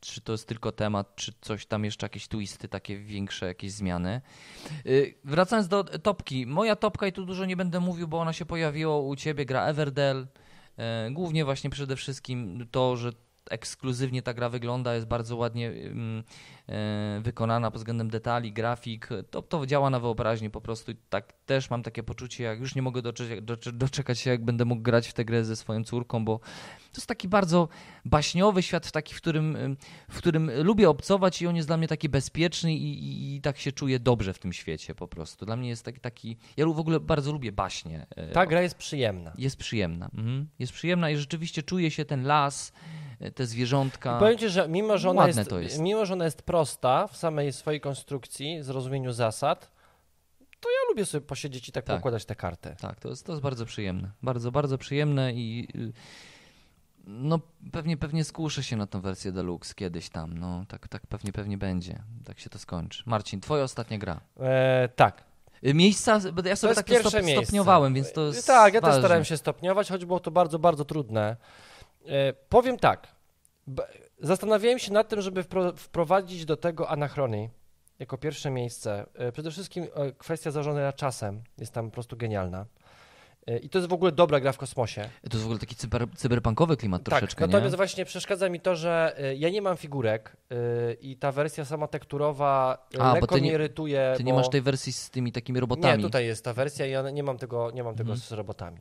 [0.00, 4.20] czy to jest tylko temat, czy coś tam jeszcze, jakieś twisty, takie większe, jakieś zmiany.
[4.86, 6.46] Y, Wracając do topki.
[6.46, 9.66] Moja topka, i tu dużo nie będę mówił, bo ona się pojawiła u ciebie, gra
[9.66, 10.26] Everdell.
[10.76, 13.12] E, Głównie właśnie przede wszystkim to, że
[13.50, 15.72] ekskluzywnie ta gra wygląda, jest bardzo ładnie
[17.22, 19.08] wykonana pod względem detali, grafik.
[19.30, 20.90] To, to działa na wyobraźnię po prostu.
[20.92, 24.44] I tak też mam takie poczucie, jak już nie mogę doczekać, docze- doczekać się, jak
[24.44, 26.38] będę mógł grać w tę grę ze swoją córką, bo
[26.92, 27.68] to jest taki bardzo
[28.04, 29.76] baśniowy świat, w taki, w którym, ym,
[30.10, 33.58] w którym lubię obcować i on jest dla mnie taki bezpieczny i, i, i tak
[33.58, 35.46] się czuję dobrze w tym świecie po prostu.
[35.46, 38.06] Dla mnie jest taki, taki ja w ogóle bardzo lubię baśnie.
[38.16, 39.32] e, Ta gra jest przyjemna.
[39.38, 40.06] jest przyjemna.
[40.14, 40.48] Mhm.
[40.58, 42.72] Jest przyjemna i rzeczywiście czuje się ten las,
[43.20, 44.18] e, te zwierzątka.
[44.18, 45.80] Powiem ci, że mimo że, ona Ładne jest, to jest.
[45.80, 49.70] mimo, że ona jest prosta w samej swojej konstrukcji, zrozumieniu zasad,
[50.60, 51.96] to ja lubię sobie posiedzieć i tak, Tak.
[51.96, 52.76] pokładać te karty.
[52.80, 54.10] Tak, to jest, to jest bardzo przyjemne.
[54.22, 55.92] Bardzo, bardzo przyjemne i y,
[57.06, 57.40] no
[57.72, 60.38] pewnie, pewnie skuszę się na tą wersję deluxe kiedyś tam.
[60.38, 62.02] No tak, tak pewnie, pewnie będzie.
[62.24, 63.02] Tak się to skończy.
[63.06, 64.20] Marcin, twoja ostatnia gra.
[64.40, 65.24] E, tak.
[65.66, 69.02] Y, Miejsca, bo ja sobie tak stop, stopniowałem, więc to jest Tak, ja też ważne.
[69.02, 71.36] starałem się stopniować, choć było to bardzo, bardzo trudne.
[72.06, 73.08] E, powiem tak.
[74.28, 77.50] Zastanawiałem się nad tym, żeby wpro- wprowadzić do tego anachrony
[77.98, 79.06] jako pierwsze miejsce.
[79.14, 82.66] E, Przede wszystkim e, kwestia zarządzania czasem jest tam po prostu genialna.
[83.46, 85.02] E, I to jest w ogóle dobra gra w kosmosie.
[85.02, 87.76] To jest w ogóle taki cyber, cyberpunkowy klimat Tak, troszeczkę, natomiast nie?
[87.76, 90.36] właśnie przeszkadza mi to, że ja nie mam figurek
[91.00, 94.14] i ta wersja sama tekturowa A, lekko ty mnie nie- irytuje.
[94.16, 94.38] Ty nie bo...
[94.38, 95.96] masz tej wersji z tymi takimi robotami.
[95.98, 98.28] Nie, tutaj jest ta wersja i ja nie mam tego, nie mam tego Mhm.
[98.28, 98.78] z robotami.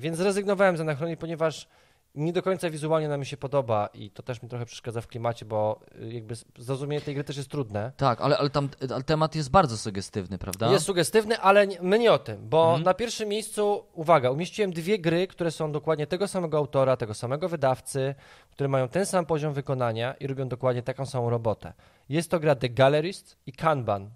[0.00, 1.68] Więc zrezygnowałem z Anachronii, ponieważ
[2.14, 5.44] nie do końca wizualnie nam się podoba i to też mi trochę przeszkadza w klimacie,
[5.44, 7.92] bo y, jakby zrozumienie tej gry też jest trudne.
[7.96, 10.70] Tak, ale, ale tam ale temat jest bardzo sugestywny, prawda?
[10.70, 12.82] Jest sugestywny, ale my nie o tym, bo Mhm.
[12.82, 17.48] na pierwszym miejscu, uwaga, umieściłem dwie gry, które są dokładnie tego samego autora, tego samego
[17.48, 18.14] wydawcy,
[18.50, 21.72] które mają ten sam poziom wykonania i robią dokładnie taką samą robotę.
[22.08, 24.10] Jest to gra The Gallerist i Kanban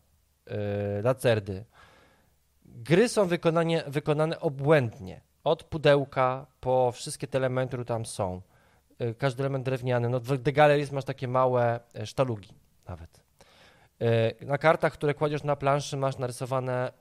[0.46, 0.54] yy,
[1.02, 1.64] Lacerdy.
[2.64, 5.20] Gry są wykonanie, wykonane obłędnie.
[5.46, 8.40] Od pudełka po wszystkie te elementy, które tam są.
[8.98, 10.08] Yy, każdy element drewniany.
[10.08, 12.48] No, w The Gallerist masz takie małe e, sztalugi
[12.88, 13.20] nawet.
[14.00, 16.92] Yy, Na kartach, które kładziesz na planszy, masz narysowane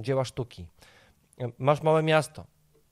[0.00, 0.66] dzieła sztuki.
[1.58, 2.44] Masz małe miasto,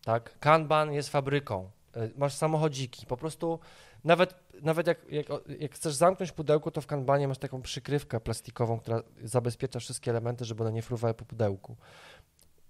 [0.05, 0.39] tak?
[0.39, 1.71] Kanban jest fabryką.
[2.17, 3.07] Masz samochodziki.
[3.07, 3.59] Po prostu
[4.05, 5.27] nawet, nawet jak, jak,
[5.59, 10.45] jak chcesz zamknąć pudełko, to w kanbanie masz taką przykrywkę plastikową, która zabezpiecza wszystkie elementy,
[10.45, 11.77] żeby one nie fruwały po pudełku.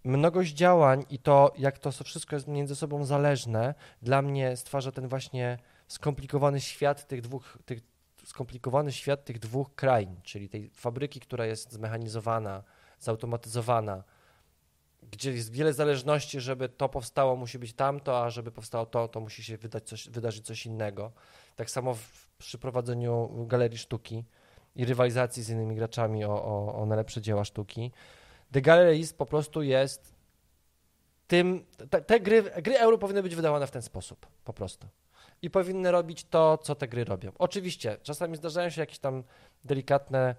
[0.07, 5.09] Mnogość działań i to, jak to wszystko jest między sobą zależne, dla mnie stwarza ten
[5.09, 5.59] właśnie
[5.89, 7.81] skomplikowany świat tych dwóch, tych,
[8.25, 12.63] skomplikowany świat tych dwóch krain, czyli tej fabryki, która jest zmechanizowana,
[13.01, 14.05] zautomatyzowana,
[15.11, 19.21] gdzie jest wiele zależności, żeby to powstało, musi być tamto, a żeby powstało to, to
[19.21, 21.13] musi się wydać coś, wydarzyć coś innego.
[21.57, 24.25] Tak samo w, przy prowadzeniu galerii sztuki
[24.77, 27.93] i rywalizacji z innymi graczami o, o, o najlepsze dzieła sztuki.
[28.53, 30.15] The Gallerist po prostu jest
[31.27, 34.89] tym, te, te gry, gry euro powinny być wydawane w ten sposób, po prostu.
[35.43, 37.33] I powinny robić to, co te gry robią.
[37.39, 39.25] Oczywiście, czasami zdarzają się jakieś tam
[39.65, 40.35] delikatne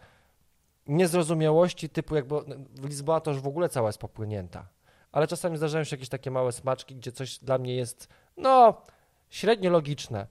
[0.88, 2.36] niezrozumiałości, typu jakby
[2.84, 4.68] Lizboa to już w ogóle cała jest popłynięta.
[5.12, 8.08] Ale czasami zdarzają się jakieś takie małe smaczki, gdzie coś dla mnie jest,
[8.38, 8.82] no,
[9.30, 10.28] średnio logiczne,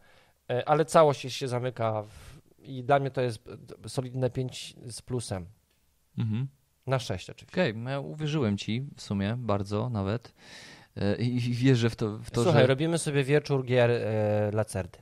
[0.51, 3.39] e, ale całość się zamyka w, i dla mnie to jest
[3.87, 5.47] solidne 5 z plusem.
[6.19, 6.49] Mhm.
[6.87, 7.61] Na 6 oczywiście.
[7.63, 10.33] Okej, no ja uwierzyłem ci w sumie bardzo nawet
[10.97, 14.99] E, i wierzę w to, w to Słuchaj, że robimy sobie wieczór gier e, Lacerdy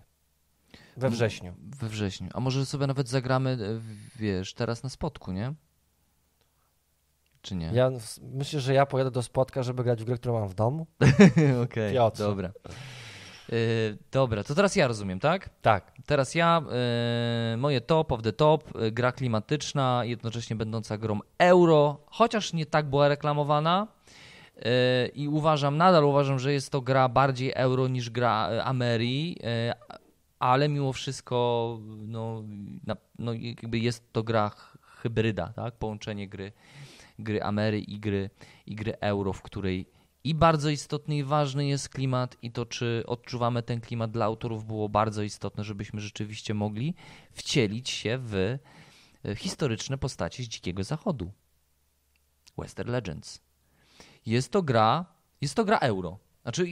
[0.96, 1.54] we wrześniu.
[1.58, 2.28] we wrześniu.
[2.34, 3.56] A może sobie nawet zagramy, e,
[4.16, 5.54] wiesz, teraz na spotku, nie?
[7.42, 7.70] czy nie?
[7.74, 7.90] Ja
[8.22, 10.86] myślę, że ja pojadę do spotka, żeby grać w grę, którą mam w domu.
[11.64, 12.52] Okej, dobra.
[13.52, 15.50] Y, dobra, to teraz ja rozumiem, tak?
[15.62, 15.92] Tak.
[16.06, 16.62] Teraz ja,
[17.54, 22.66] y, moje top of the top, y, gra klimatyczna, jednocześnie będąca grą euro, chociaż nie
[22.66, 23.86] tak była reklamowana.
[25.14, 29.36] I uważam, nadal uważam, że jest to gra bardziej euro niż gra Ameri,
[30.38, 32.42] ale mimo wszystko no,
[32.86, 34.50] na, no, jakby jest to gra
[34.80, 35.74] hybryda, tak?
[35.74, 36.52] połączenie gry,
[37.18, 38.30] gry Amery i gry,
[38.66, 39.86] i gry euro, w której
[40.24, 44.66] i bardzo istotny i ważny jest klimat i to, czy odczuwamy ten klimat dla autorów
[44.66, 46.94] było bardzo istotne, żebyśmy rzeczywiście mogli
[47.32, 51.32] wcielić się w e, historyczne postacie z Dzikiego Zachodu.
[52.58, 53.40] Western Legends.
[54.26, 55.06] Jest to gra,
[55.40, 56.18] jest to gra euro.
[56.44, 56.66] Znaczy,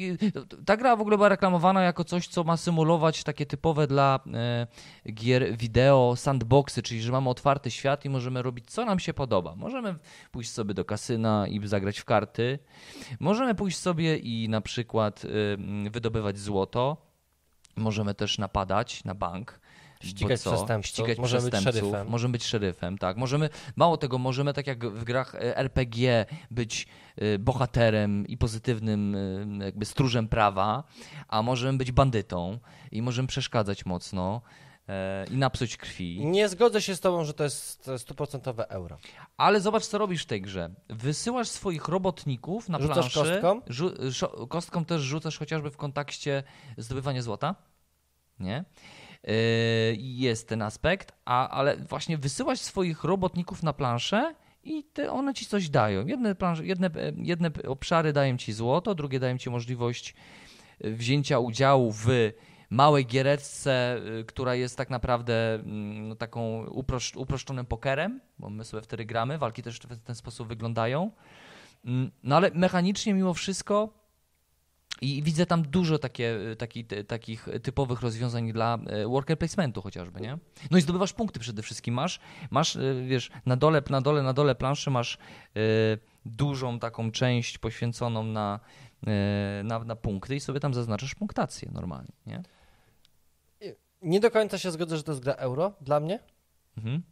[0.67, 4.67] ta gra w ogóle była reklamowana jako coś, co ma symulować takie typowe dla e,
[5.13, 9.57] gier wideo, sandboxy, czyli że mamy otwarty świat i możemy robić co nam się podoba.
[9.57, 9.95] Możemy
[10.31, 12.59] pójść sobie do kasyna i zagrać w karty.
[13.21, 16.97] Możemy pójść sobie i na przykład mm, wydobywać złoto.
[17.77, 19.61] Możemy też napadać na bank.
[20.05, 20.53] Ścigać co?
[20.53, 20.91] przestępców.
[20.91, 21.83] Ścigać Możemy być przestępców.
[21.91, 22.09] szeryfem.
[22.09, 23.17] Możemy być szeryfem, tak.
[23.17, 26.87] Możemy, mało tego, możemy tak jak w grach e, RPG być
[27.23, 29.15] y, bohaterem i pozytywnym
[29.61, 30.85] y, jakby stróżem prawa,
[31.29, 32.59] a możemy być bandytą
[32.93, 34.43] i możemy przeszkadzać mocno
[34.89, 36.27] e, i napsuć krwi.
[36.27, 38.99] Nie zgodzę się z tobą, że to jest to jest stuprocentowe euro.
[39.37, 40.71] Ale zobacz, co robisz w tej grze.
[40.89, 43.41] Wysyłasz swoich robotników na Rzucasz planszy.
[43.41, 43.61] kostką?
[44.49, 46.43] Kostką też rzucasz chociażby w kontekście
[46.79, 47.55] zdobywania złota.
[48.41, 48.65] Nie?
[49.25, 49.33] Yy,
[49.99, 54.35] jest ten aspekt, a, ale właśnie wysyłasz swoich robotników na planszę
[54.65, 56.07] i te, one ci coś dają.
[56.07, 60.15] Jedne, plansze, jedne, jedne obszary dają ci złoto, drugie dają ci możliwość
[60.81, 62.09] e, wzięcia udziału w
[62.71, 68.65] małej giereczce, y, która jest tak naprawdę mm, no, taką uprosz- uproszczonym pokerem, bo my
[68.65, 71.11] sobie wtedy gramy, walki też w ten sposób wyglądają.
[71.85, 74.02] Mm, No ale mechanicznie mimo wszystko
[75.03, 80.21] i widzę tam dużo takie, y, taki, takich typowych rozwiązań dla e, worker placementu chociażby,
[80.21, 80.39] nie?
[80.71, 81.95] No i zdobywasz punkty przede wszystkim.
[81.95, 82.21] Masz,
[82.51, 85.19] masz y, wiesz, na dole, na dole, na dole planszy masz
[86.25, 88.61] dużą taką część poświęconą na,
[89.65, 92.43] na, na punkty i sobie tam zaznaczasz punktację normalnie, nie?
[94.03, 96.19] Nie do końca się zgodzę, że to jest gra euro dla mnie,
[96.77, 97.03] Mhm.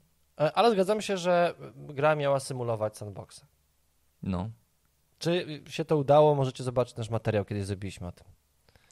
[0.40, 3.40] e, ale zgadzam się, że gra miała symulować sandboxa.
[4.22, 4.50] No,
[5.20, 6.34] Czy się to udało?
[6.34, 8.26] Możecie zobaczyć nasz materiał, kiedyś zrobiliśmy o tym,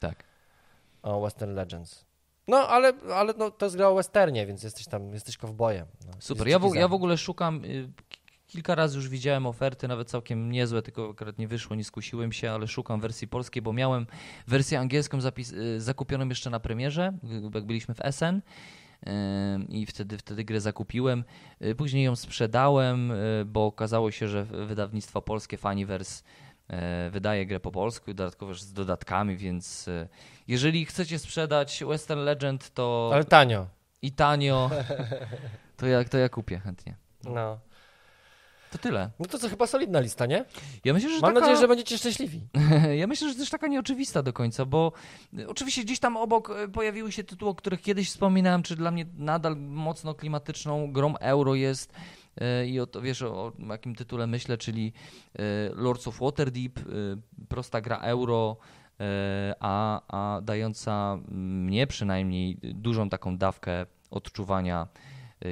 [0.00, 0.24] tak.
[1.02, 2.05] o Western Legends.
[2.48, 5.86] No, ale, ale no, to jest gra o westernie, więc jesteś tam, jesteś kowbojem.
[6.06, 6.48] No, Super.
[6.48, 7.64] Ja w, ja w ogóle szukam.
[7.64, 7.88] y,
[8.46, 12.50] Kilka razy już widziałem oferty, nawet całkiem niezłe, tylko akurat nie wyszło, nie skusiłem się,
[12.50, 14.06] ale szukam wersji polskiej, bo miałem
[14.46, 18.42] wersję angielską zapis, y, zakupioną jeszcze na premierze, y, jak byliśmy w Essen.
[19.68, 21.24] I wtedy, wtedy grę zakupiłem.
[21.62, 26.22] Y, Później ją sprzedałem, y, bo okazało się, że wydawnictwo polskie Faniverse
[27.10, 30.08] wydaje grę po polsku, dodatkowo z dodatkami, więc y,
[30.48, 33.66] jeżeli chcecie sprzedać Western Legend, to Ale tanio.
[34.02, 34.70] i tanio,
[35.76, 36.94] to ja, to ja kupię chętnie.
[37.24, 37.58] No.
[38.70, 39.11] To tyle.
[39.19, 40.45] no to co, chyba solidna lista, nie?
[40.85, 42.40] Ja myślę, że Mam taka, nadzieję, że będziecie szczęśliwi.
[43.01, 44.93] ja myślę, że też taka nieoczywista do końca, bo
[45.39, 48.90] y, oczywiście gdzieś tam obok y, pojawiły się tytuły, o których kiedyś wspominałem, czy dla
[48.90, 51.93] mnie nadal mocno klimatyczną grą euro jest
[52.62, 54.93] y, i o to wiesz o, jakim tytule myślę, czyli
[55.74, 56.81] Lords of Waterdeep,
[57.49, 58.57] prosta gra euro,
[59.61, 64.89] a, a dająca mnie przynajmniej dużą taką dawkę odczuwania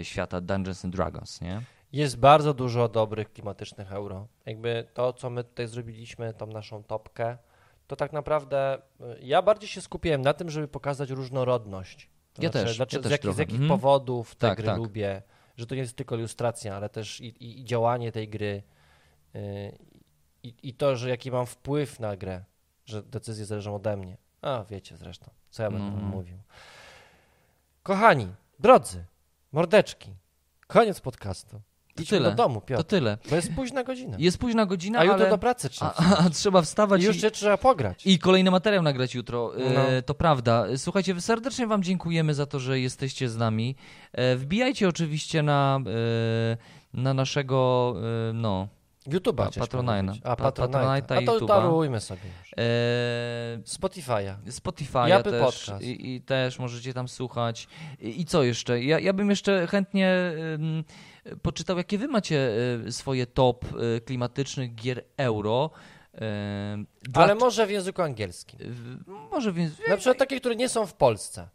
[0.03, 1.63] świata Dungeons and Dragons, nie?
[1.97, 4.29] Jest bardzo dużo dobrych klimatycznych euro.
[4.47, 7.39] Jakby to, co my tutaj zrobiliśmy, tą naszą topkę,
[7.87, 12.11] to tak naprawdę y, ja bardziej się skupiłem na tym, żeby pokazać różnorodność.
[12.35, 13.69] To Ja znaczy, też, Znaczy, ja z, też jakich, z jakich Mhm.
[13.69, 14.77] powodów te Tak, gry tak.
[14.79, 15.23] lubię,
[15.57, 18.63] że to nie jest tylko ilustracja, ale też i, i, i działanie tej gry
[19.35, 19.79] y,
[20.43, 22.45] i, i to, że jaki mam wpływ na grę,
[22.85, 24.17] że decyzje zależą ode mnie.
[24.43, 26.39] A, wiecie zresztą, co ja będę wam mówił.
[27.83, 29.05] Kochani, drodzy,
[29.53, 30.11] mordeczki,
[30.67, 31.61] koniec podcastu.
[31.97, 32.31] To Idźmy tyle.
[32.31, 32.85] do domu, To Piotr.
[32.85, 33.19] tyle.
[33.31, 34.17] Bo jest późna godzina.
[34.21, 35.31] Jest późna godzina, a jutro ale...
[35.31, 35.95] do pracy trzeba.
[35.97, 38.07] a, a, trzeba wstawać I już i, się trzeba pograć.
[38.07, 39.53] i kolejny materiał nagrać jutro.
[39.57, 39.81] E, No.
[40.07, 40.65] To prawda.
[40.77, 43.77] Słuchajcie, serdecznie Wam dziękujemy za to, że jesteście z nami.
[44.13, 46.57] E, Wbijajcie oczywiście na, e,
[46.95, 47.95] na naszego,
[48.31, 48.69] e, no,
[49.09, 50.05] YouTube'a Pa- chciałeś Patronite'a.
[50.07, 50.23] powiedzieć.
[50.25, 51.23] A, Pa- Patronite'a.
[51.23, 52.53] A to darujmy sobie już.
[52.57, 54.35] e, Spotify'a.
[54.47, 55.83] Spotify'a też Podcast.
[55.83, 57.69] i, i też możecie tam słuchać.
[58.01, 58.83] I, i co jeszcze?
[58.83, 60.33] Ja, ja bym jeszcze chętnie
[61.43, 62.51] poczytał, jakie wy macie
[62.87, 63.65] y, swoje top
[63.97, 65.71] y, klimatycznych gier euro.
[67.03, 68.59] Dla- Ale może w języku angielskim.
[68.63, 68.99] w-
[69.31, 69.73] może więc...
[69.89, 71.49] Na przykład takie, które nie są w Polsce.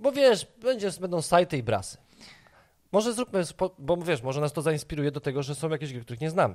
[0.00, 1.98] Bo wiesz, będzie, będą sajty i brasy.
[2.92, 3.42] Może zróbmy,
[3.78, 6.54] bo wiesz, może nas to zainspiruje do tego, że są jakieś gry, których nie znamy.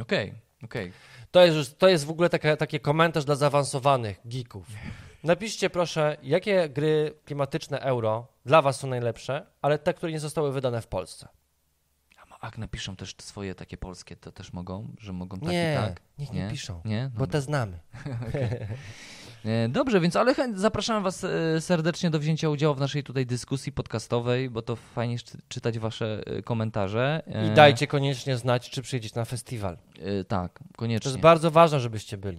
[0.00, 0.34] Okej,
[0.64, 0.92] okej.
[1.30, 4.66] To jest, już- to jest w ogóle taka, taki komentarz dla zaawansowanych geeków.
[5.24, 10.52] Napiszcie proszę, jakie gry klimatyczne euro dla was są najlepsze, ale te, które nie zostały
[10.52, 11.28] wydane w Polsce.
[12.40, 15.76] A jak napiszą też swoje takie polskie, to też mogą, że mogą tak nie, i
[15.76, 16.00] tak?
[16.18, 17.10] niech nie, piszą, Nie?
[17.14, 17.78] bo te znamy.
[19.68, 24.50] Dobrze, więc ale zapraszam Was e, serdecznie do wzięcia udziału w naszej tutaj dyskusji podcastowej,
[24.50, 27.22] bo to fajnie czy- czytać Wasze e, komentarze.
[27.26, 29.76] E, I dajcie koniecznie znać, czy przyjedziecie na festiwal.
[30.20, 31.10] e, Tak, To koniecznie.
[31.10, 32.38] jest bardzo ważne, żebyście byli.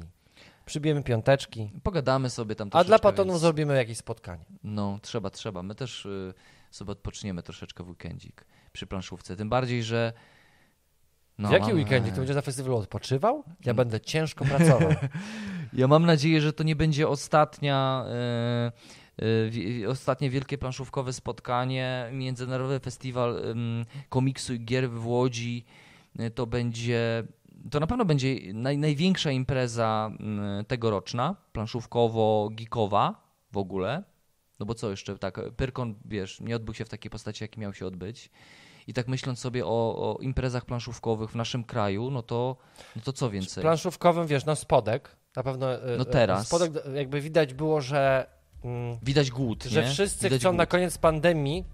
[0.66, 4.46] Przybijemy piąteczki, Pogadamy sobie tam a dla patronów więc- zrobimy jakieś spotkanie.
[4.64, 5.64] No, trzeba, trzeba.
[5.64, 6.08] My też
[6.72, 9.36] sobie odpoczniemy troszeczkę w weekendzik przy planszówce.
[9.36, 10.14] Tym bardziej, że.
[11.38, 12.06] No, w jaki mam- weekend?
[12.10, 13.44] Ty będziesz na festiwalu odpoczywał?
[13.66, 14.90] Ja będę ciężko pracował.
[15.74, 18.06] Ja mam nadzieję, że to nie będzie ostatnia.
[19.20, 23.42] y, y, wi- ostatnie wielkie planszówkowe spotkanie, Międzynarodowy Festiwal
[24.10, 25.66] Komiksu i Gier w Łodzi.
[26.20, 27.24] Y, To będzie,
[27.72, 30.12] to na pewno będzie naj, największa impreza
[30.68, 33.14] tegoroczna, planszówkowo-geekowa
[33.52, 34.04] w ogóle.
[34.60, 37.74] No bo co jeszcze, tak, Pyrkon, wiesz, nie odbył się w takiej postaci, jaki miał
[37.74, 38.30] się odbyć.
[38.88, 42.58] I tak myśląc sobie o, o imprezach planszówkowych w naszym kraju, no to,
[42.96, 43.62] no to co więcej?
[43.62, 46.48] Planszówkowym, wiesz, na spodek, na pewno e, No e, teraz.
[46.48, 48.28] spodek jakby widać było, że,
[48.64, 49.90] mm, Widać głód, że nie?
[49.90, 50.70] wszyscy Widać chcą na głód.
[50.70, 51.66] koniec pandemii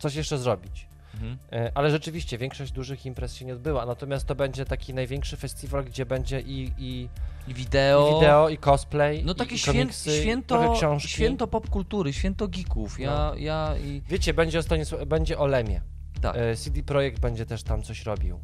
[0.00, 0.88] coś jeszcze zrobić.
[1.14, 1.38] Mhm.
[1.52, 5.84] E, Ale rzeczywiście większość dużych imprez się nie odbyła, natomiast to będzie taki największy festiwal,
[5.84, 7.08] gdzie będzie i, i,
[7.48, 8.14] I i wideo.
[8.20, 11.08] wideo, i cosplay, No takie i świę, komiksy, święto, książki.
[11.08, 13.00] święto popkultury, święto geeków.
[13.00, 13.34] Ja, No.
[13.34, 15.80] ja i Wiecie, będzie o, Stanisł- będzie o Lemie.
[16.20, 16.36] Tak.
[16.36, 18.40] E, CD Projekt będzie też tam coś robił.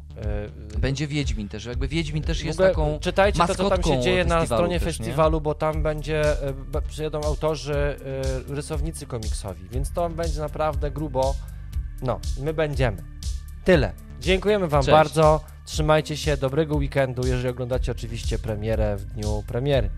[0.75, 1.65] E, Będzie Wiedźmin też.
[1.65, 2.99] Jakby Wiedźmin też jest taką.
[2.99, 4.93] Czytajcie to, co tam się dzieje na stronie też, nie?
[5.05, 6.21] festiwalu, bo tam będzie,
[6.75, 7.95] e, przyjedą autorzy,
[8.47, 11.35] rysownicy komiksowi, więc to będzie naprawdę grubo.
[12.01, 12.97] No, my będziemy.
[13.63, 13.93] Tyle.
[14.19, 14.91] Dziękujemy Wam Cześć.
[14.91, 15.41] bardzo.
[15.65, 19.89] Trzymajcie się, dobrego weekendu, jeżeli oglądacie oczywiście premierę w dniu premiery,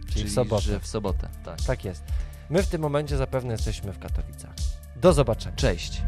[0.00, 0.80] czyli, Czyli w sobotę.
[0.80, 1.28] w sobotę.
[1.44, 1.60] Tak.
[1.62, 2.04] Tak jest.
[2.50, 4.54] My w tym momencie zapewne jesteśmy w Katowicach.
[4.96, 5.56] Do zobaczenia.
[5.56, 6.02] Cześć.